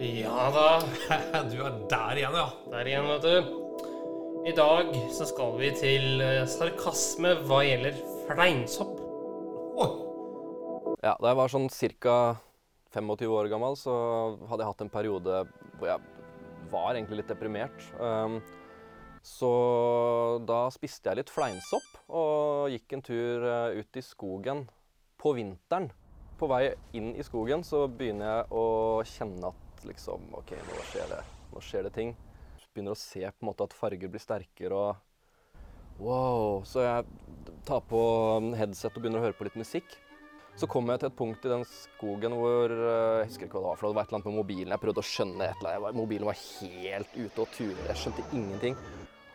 Ja 0.02 0.50
da. 0.50 0.68
Du 1.52 1.62
er 1.62 1.82
der 1.86 2.16
igjen, 2.18 2.34
ja. 2.34 2.48
Der 2.74 2.88
igjen, 2.90 3.12
vet 3.14 3.22
du. 3.30 3.61
I 4.42 4.50
dag 4.50 4.88
så 5.14 5.22
skal 5.30 5.52
vi 5.54 5.68
til 5.70 6.18
eh, 6.18 6.40
sarkasme 6.50 7.30
hva 7.46 7.60
gjelder 7.62 7.94
fleinsopp. 8.26 8.96
Oh. 9.78 9.92
Ja, 10.98 11.12
da 11.14 11.30
jeg 11.30 11.38
var 11.38 11.52
sånn 11.52 11.68
ca. 11.70 12.16
25 12.92 13.30
år 13.38 13.46
gammel, 13.52 13.76
så 13.78 13.94
hadde 14.50 14.64
jeg 14.64 14.68
hatt 14.72 14.82
en 14.82 14.90
periode 14.92 15.36
hvor 15.78 15.92
jeg 15.92 16.02
var 16.72 16.96
egentlig 16.96 17.20
litt 17.20 17.30
deprimert. 17.30 17.86
Um, 18.02 18.40
så 19.22 19.52
da 20.42 20.66
spiste 20.74 21.12
jeg 21.12 21.22
litt 21.22 21.30
fleinsopp 21.30 22.02
og 22.10 22.74
gikk 22.74 22.98
en 22.98 23.06
tur 23.06 23.46
eh, 23.46 23.78
ut 23.78 24.00
i 24.02 24.02
skogen 24.02 24.66
på 25.22 25.36
vinteren. 25.38 25.86
På 26.42 26.50
vei 26.50 26.64
inn 26.98 27.14
i 27.14 27.22
skogen 27.22 27.62
så 27.62 27.86
begynner 27.86 28.26
jeg 28.26 28.50
å 28.58 28.66
kjenne 29.06 29.54
at 29.54 29.86
liksom 29.86 30.34
OK, 30.42 30.52
nå 30.66 30.84
skjer 30.90 31.14
det, 31.14 31.22
nå 31.54 31.62
skjer 31.62 31.86
det 31.86 31.94
ting. 31.94 32.14
Begynner 32.72 32.96
å 32.96 32.98
se 32.98 33.20
på 33.20 33.44
en 33.44 33.50
måte 33.50 33.66
at 33.68 33.74
farger 33.76 34.08
blir 34.12 34.22
sterkere 34.22 34.76
og 34.76 35.08
Wow. 36.02 36.62
Så 36.66 36.82
jeg 36.82 37.04
tar 37.68 37.82
på 37.86 38.00
headset 38.58 38.96
og 38.96 39.02
begynner 39.04 39.20
å 39.20 39.26
høre 39.26 39.36
på 39.38 39.46
litt 39.46 39.58
musikk. 39.60 39.92
Så 40.58 40.68
kom 40.68 40.90
jeg 40.92 41.00
til 41.00 41.08
et 41.08 41.16
punkt 41.16 41.46
i 41.46 41.52
den 41.52 41.62
skogen 41.64 42.34
hvor 42.36 42.72
eh, 42.72 43.22
Jeg 43.22 43.30
husker 43.30 43.46
ikke 43.46 43.56
hva 43.56 43.62
det 43.62 43.70
var 43.70 43.80
for. 43.80 43.88
Det 43.88 43.96
var 43.96 44.04
et 44.04 44.10
eller 44.10 44.18
annet 44.18 44.28
med 44.28 44.38
mobilen. 44.40 44.74
Jeg 44.74 44.82
prøvde 44.82 45.04
å 45.04 45.08
skjønne 45.08 45.46
et 45.46 45.62
eller 45.62 45.78
annet. 45.78 45.98
Mobilen 46.00 46.28
var 46.28 46.40
helt 46.42 47.16
ute 47.16 47.44
og 47.44 47.52
turer. 47.54 47.84
Jeg 47.88 48.00
skjønte 48.02 48.26
ingenting. 48.32 48.78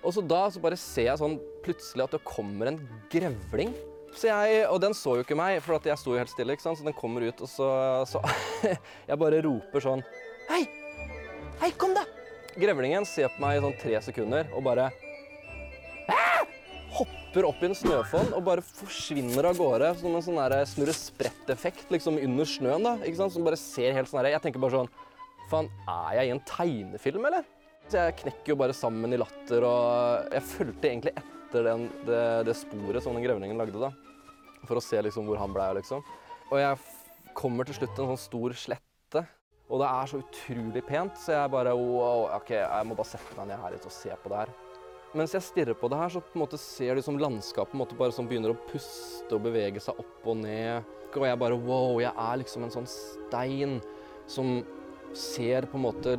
Og 0.03 0.13
så 0.13 0.23
da 0.33 0.41
så 0.53 0.61
bare 0.63 0.77
ser 0.79 1.09
jeg 1.09 1.21
sånn 1.21 1.39
plutselig 1.65 2.05
at 2.05 2.17
det 2.17 2.23
kommer 2.27 2.71
en 2.71 2.81
grevling. 3.13 3.73
Så 4.17 4.29
jeg, 4.29 4.61
og 4.71 4.79
den 4.81 4.95
så 4.97 5.17
jo 5.17 5.25
ikke 5.25 5.37
meg, 5.37 5.59
for 5.65 5.77
jeg 5.83 5.99
sto 5.99 6.13
jo 6.13 6.21
helt 6.21 6.31
stille. 6.31 6.55
ikke 6.55 6.65
sant? 6.65 6.79
Så 6.79 6.85
den 6.85 6.95
kommer 6.97 7.25
ut, 7.25 7.41
og 7.43 7.49
så, 7.51 7.71
så 8.09 8.21
Jeg 9.09 9.19
bare 9.21 9.41
roper 9.45 9.83
sånn 9.83 10.05
Hei! 10.51 10.63
Hei, 11.57 11.73
kom 11.77 11.97
da! 11.97 12.05
Grevlingen 12.57 13.05
ser 13.05 13.29
på 13.29 13.43
meg 13.43 13.57
i 13.57 13.61
sånn 13.61 13.75
tre 13.77 13.99
sekunder 14.01 14.47
og 14.55 14.63
bare 14.65 14.87
hopper 16.97 17.45
opp 17.45 17.59
i 17.61 17.67
en 17.67 17.75
snøfonn 17.77 18.31
og 18.33 18.45
bare 18.47 18.63
forsvinner 18.65 19.45
av 19.45 19.59
gårde 19.59 19.91
som 19.99 20.15
en 20.17 20.23
sånn 20.25 20.39
snurre 20.71 20.95
sprett-effekt 20.97 21.91
liksom 21.93 22.17
under 22.17 22.49
snøen. 22.49 22.87
da, 22.87 22.95
ikke 23.03 23.19
sant? 23.19 23.35
Som 23.35 23.45
bare 23.45 23.59
ser 23.61 23.93
helt 23.93 24.09
sånn. 24.09 24.25
Jeg 24.25 24.41
tenker 24.41 24.63
bare 24.63 24.79
sånn 24.79 24.89
Faen, 25.47 25.69
er 25.87 26.17
jeg 26.17 26.27
i 26.27 26.31
en 26.33 26.41
tegnefilm, 26.43 27.25
eller? 27.29 27.45
Så 27.87 28.01
jeg 28.01 28.17
knekker 28.19 28.51
jo 28.51 28.57
bare 28.59 28.73
sammen 28.75 29.15
i 29.15 29.19
latter, 29.21 29.63
og 29.63 30.33
jeg 30.35 30.43
fulgte 30.43 30.89
egentlig 30.89 31.13
etter 31.15 31.69
den, 31.69 31.85
det, 32.03 32.23
det 32.49 32.55
sporet 32.59 33.05
som 33.05 33.15
den 33.15 33.23
grevlingen 33.23 33.61
lagde, 33.61 33.79
da. 33.79 33.93
For 34.67 34.75
å 34.75 34.83
se 34.83 34.99
liksom 35.05 35.29
hvor 35.29 35.39
han 35.39 35.55
ble, 35.55 35.69
liksom. 35.77 36.03
Og 36.49 36.59
jeg 36.59 36.81
kommer 37.37 37.63
til 37.63 37.77
slutt 37.77 37.95
til 37.95 38.03
en 38.03 38.11
sånn 38.11 38.25
stor 38.25 38.57
slette, 38.59 38.86
og 39.67 39.81
det 39.81 39.87
er 39.89 40.07
så 40.09 40.21
utrolig 40.21 40.83
pent, 40.87 41.17
så 41.19 41.35
jeg 41.35 41.51
bare 41.51 41.73
wow, 41.75 42.29
OK, 42.37 42.53
jeg 42.55 42.87
må 42.87 42.95
bare 42.95 43.09
sette 43.09 43.35
meg 43.35 43.49
ned 43.49 43.59
her 43.59 43.75
litt 43.75 43.87
og 43.87 43.93
se 43.93 44.15
på 44.23 44.31
det 44.31 44.39
her. 44.45 44.53
Mens 45.17 45.33
jeg 45.35 45.43
stirrer 45.43 45.75
på 45.75 45.89
det 45.91 45.99
her, 45.99 46.11
så 46.13 46.21
på 46.23 46.37
en 46.37 46.43
måte 46.43 46.59
ser 46.61 46.95
du 46.95 47.03
som 47.03 47.19
landskapet 47.19 47.95
bare 47.99 48.15
sånn 48.15 48.29
begynner 48.29 48.53
å 48.53 48.61
puste 48.69 49.35
og 49.35 49.43
bevege 49.43 49.81
seg 49.83 49.99
opp 49.99 50.27
og 50.27 50.39
ned. 50.39 50.87
Og 51.15 51.25
jeg 51.25 51.39
bare 51.41 51.59
wow, 51.59 51.99
jeg 52.03 52.11
er 52.11 52.39
liksom 52.43 52.67
en 52.67 52.73
sånn 52.73 52.89
stein 52.91 53.77
som 54.29 54.59
ser 55.17 55.67
på 55.67 55.79
en 55.79 55.85
måte 55.87 56.17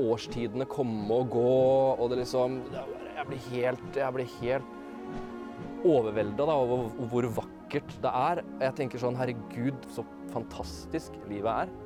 årstidene 0.00 0.66
komme 0.68 1.20
og 1.20 1.32
gå, 1.32 1.56
og 1.96 2.08
det 2.10 2.22
liksom 2.22 2.62
Jeg 2.72 3.28
blir 3.28 3.42
helt 3.50 3.96
Jeg 3.96 4.16
blir 4.16 4.30
helt 4.40 5.84
overvelda 5.86 6.46
over 6.50 6.88
hvor 7.12 7.28
vakkert 7.36 7.92
det 8.02 8.12
er. 8.12 8.44
Jeg 8.64 8.76
tenker 8.80 9.00
sånn 9.00 9.16
Herregud, 9.16 9.84
så 9.92 10.04
fantastisk 10.32 11.14
livet 11.30 11.68
er. 11.68 11.85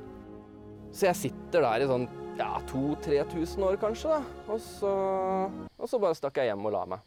Så 0.91 1.07
jeg 1.07 1.19
sitter 1.19 1.63
der 1.63 1.83
i 1.83 1.87
sånn 1.87 2.07
ja, 2.35 2.49
2000-3000 2.67 3.63
år 3.63 3.77
kanskje, 3.79 4.11
da. 4.11 4.49
Og 4.51 4.59
så, 4.63 4.91
og 5.77 5.89
så 5.89 5.99
bare 6.01 6.17
stakk 6.17 6.41
jeg 6.41 6.51
hjem 6.51 6.67
og 6.67 6.75
la 6.75 6.81
meg. 6.95 7.05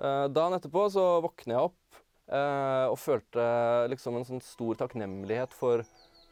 Eh, 0.00 0.26
dagen 0.32 0.56
etterpå 0.56 0.86
så 0.94 1.04
våkner 1.24 1.56
jeg 1.56 1.70
opp 1.70 1.98
eh, 2.32 2.86
og 2.88 2.96
følte 3.02 3.44
liksom 3.92 4.16
en 4.16 4.28
sånn 4.28 4.44
stor 4.44 4.78
takknemlighet 4.84 5.56
for 5.56 5.84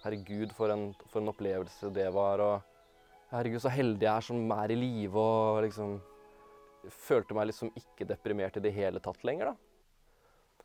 Herregud, 0.05 0.53
for 0.55 0.71
en, 0.71 0.93
for 1.11 1.19
en 1.21 1.33
opplevelse 1.33 1.91
det 1.91 2.07
var. 2.15 2.39
Og 2.39 3.33
herregud, 3.33 3.61
så 3.65 3.75
heldig 3.75 4.07
jeg 4.07 4.13
er 4.15 4.29
som 4.29 4.55
er 4.55 4.73
i 4.75 4.79
live 4.79 5.25
og 5.25 5.65
liksom 5.67 5.99
Følte 6.89 7.35
meg 7.37 7.51
liksom 7.51 7.73
ikke 7.77 8.07
deprimert 8.07 8.55
i 8.57 8.63
det 8.65 8.71
hele 8.73 9.03
tatt 9.03 9.27
lenger, 9.27 9.51
da. 9.51 10.63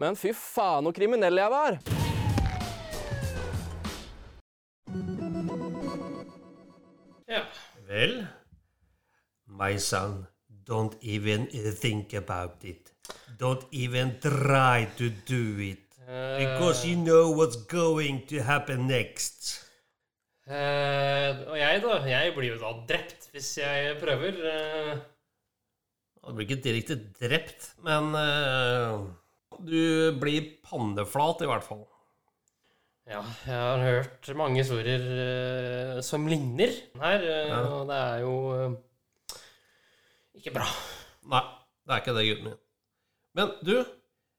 Men 0.00 0.16
fy 0.18 0.32
faen, 0.34 0.88
så 0.88 0.96
kriminell 0.96 1.38
jeg 1.38 1.52
var! 1.52 2.01
Ja. 7.32 7.46
Vel, 7.88 8.26
my 9.48 9.78
son, 9.80 10.26
don't 10.68 10.96
even 11.00 11.46
think 11.80 12.12
about 12.12 12.64
it. 12.64 12.92
Don't 13.38 13.64
even 13.72 14.18
try 14.20 14.86
to 14.98 15.08
do 15.24 15.56
it. 15.64 15.78
Because 16.04 16.84
you 16.84 16.96
know 16.96 17.30
what's 17.30 17.56
going 17.56 18.26
to 18.26 18.42
happen 18.42 18.86
next. 18.86 19.64
Uh, 20.44 21.38
og 21.48 21.56
jeg, 21.56 21.80
da? 21.80 21.96
Jeg 22.10 22.34
blir 22.36 22.50
jo 22.50 22.58
da 22.60 22.72
drept 22.90 23.30
hvis 23.32 23.48
jeg 23.62 23.96
prøver. 24.02 24.36
Uh. 24.42 25.00
Du 26.26 26.36
blir 26.36 26.50
ikke 26.50 26.62
direkte 26.68 26.98
drept, 27.16 27.70
men 27.86 28.12
uh, 28.12 29.08
du 29.56 30.12
blir 30.20 30.52
panneflat 30.68 31.46
i 31.46 31.48
hvert 31.48 31.64
fall. 31.64 31.86
Ja, 33.10 33.22
jeg 33.46 33.56
har 33.58 33.82
hørt 33.82 34.28
mange 34.38 34.60
historier 34.62 35.06
uh, 35.96 36.02
som 36.04 36.26
ligner 36.30 36.70
her, 37.02 37.24
uh, 37.24 37.48
Ja. 37.50 37.58
og 37.66 37.88
det 37.90 37.96
er 37.98 38.20
jo 38.22 38.34
uh, 38.52 39.38
ikke 40.38 40.54
bra. 40.54 40.68
Nei, 41.32 41.42
det 41.86 41.94
er 41.96 42.04
ikke 42.04 42.14
det, 42.18 42.28
gutten 42.28 42.48
min. 42.50 42.60
Men 43.38 43.52
du, 43.64 43.74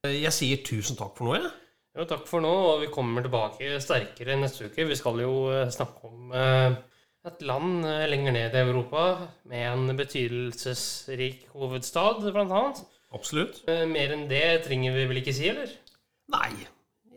jeg 0.08 0.34
sier 0.36 0.64
tusen 0.66 0.98
takk 1.00 1.18
for 1.18 1.28
nå, 1.28 1.36
jeg. 1.40 1.52
Jo, 1.98 2.08
takk 2.10 2.26
for 2.30 2.42
nå, 2.42 2.54
og 2.72 2.82
vi 2.82 2.90
kommer 2.94 3.22
tilbake 3.26 3.76
sterkere 3.84 4.40
neste 4.42 4.68
uke. 4.70 4.88
Vi 4.90 4.98
skal 4.98 5.22
jo 5.22 5.34
snakke 5.74 6.10
om 6.10 6.34
et 6.34 7.44
land 7.46 7.86
lenger 8.10 8.34
ned 8.34 8.58
i 8.58 8.64
Europa 8.66 9.04
med 9.50 9.62
en 9.70 9.98
betydelsesrik 9.98 11.46
hovedstad, 11.54 12.26
blant 12.34 12.52
annet. 12.52 12.82
Absolutt. 13.14 13.62
Mer 13.70 14.16
enn 14.18 14.26
det 14.32 14.64
trenger 14.66 14.98
vi 14.98 15.06
vel 15.12 15.22
ikke 15.22 15.36
si, 15.38 15.52
eller? 15.54 15.70
Nei, 16.34 16.50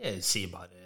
jeg 0.05 0.21
sier 0.29 0.53
bare 0.53 0.86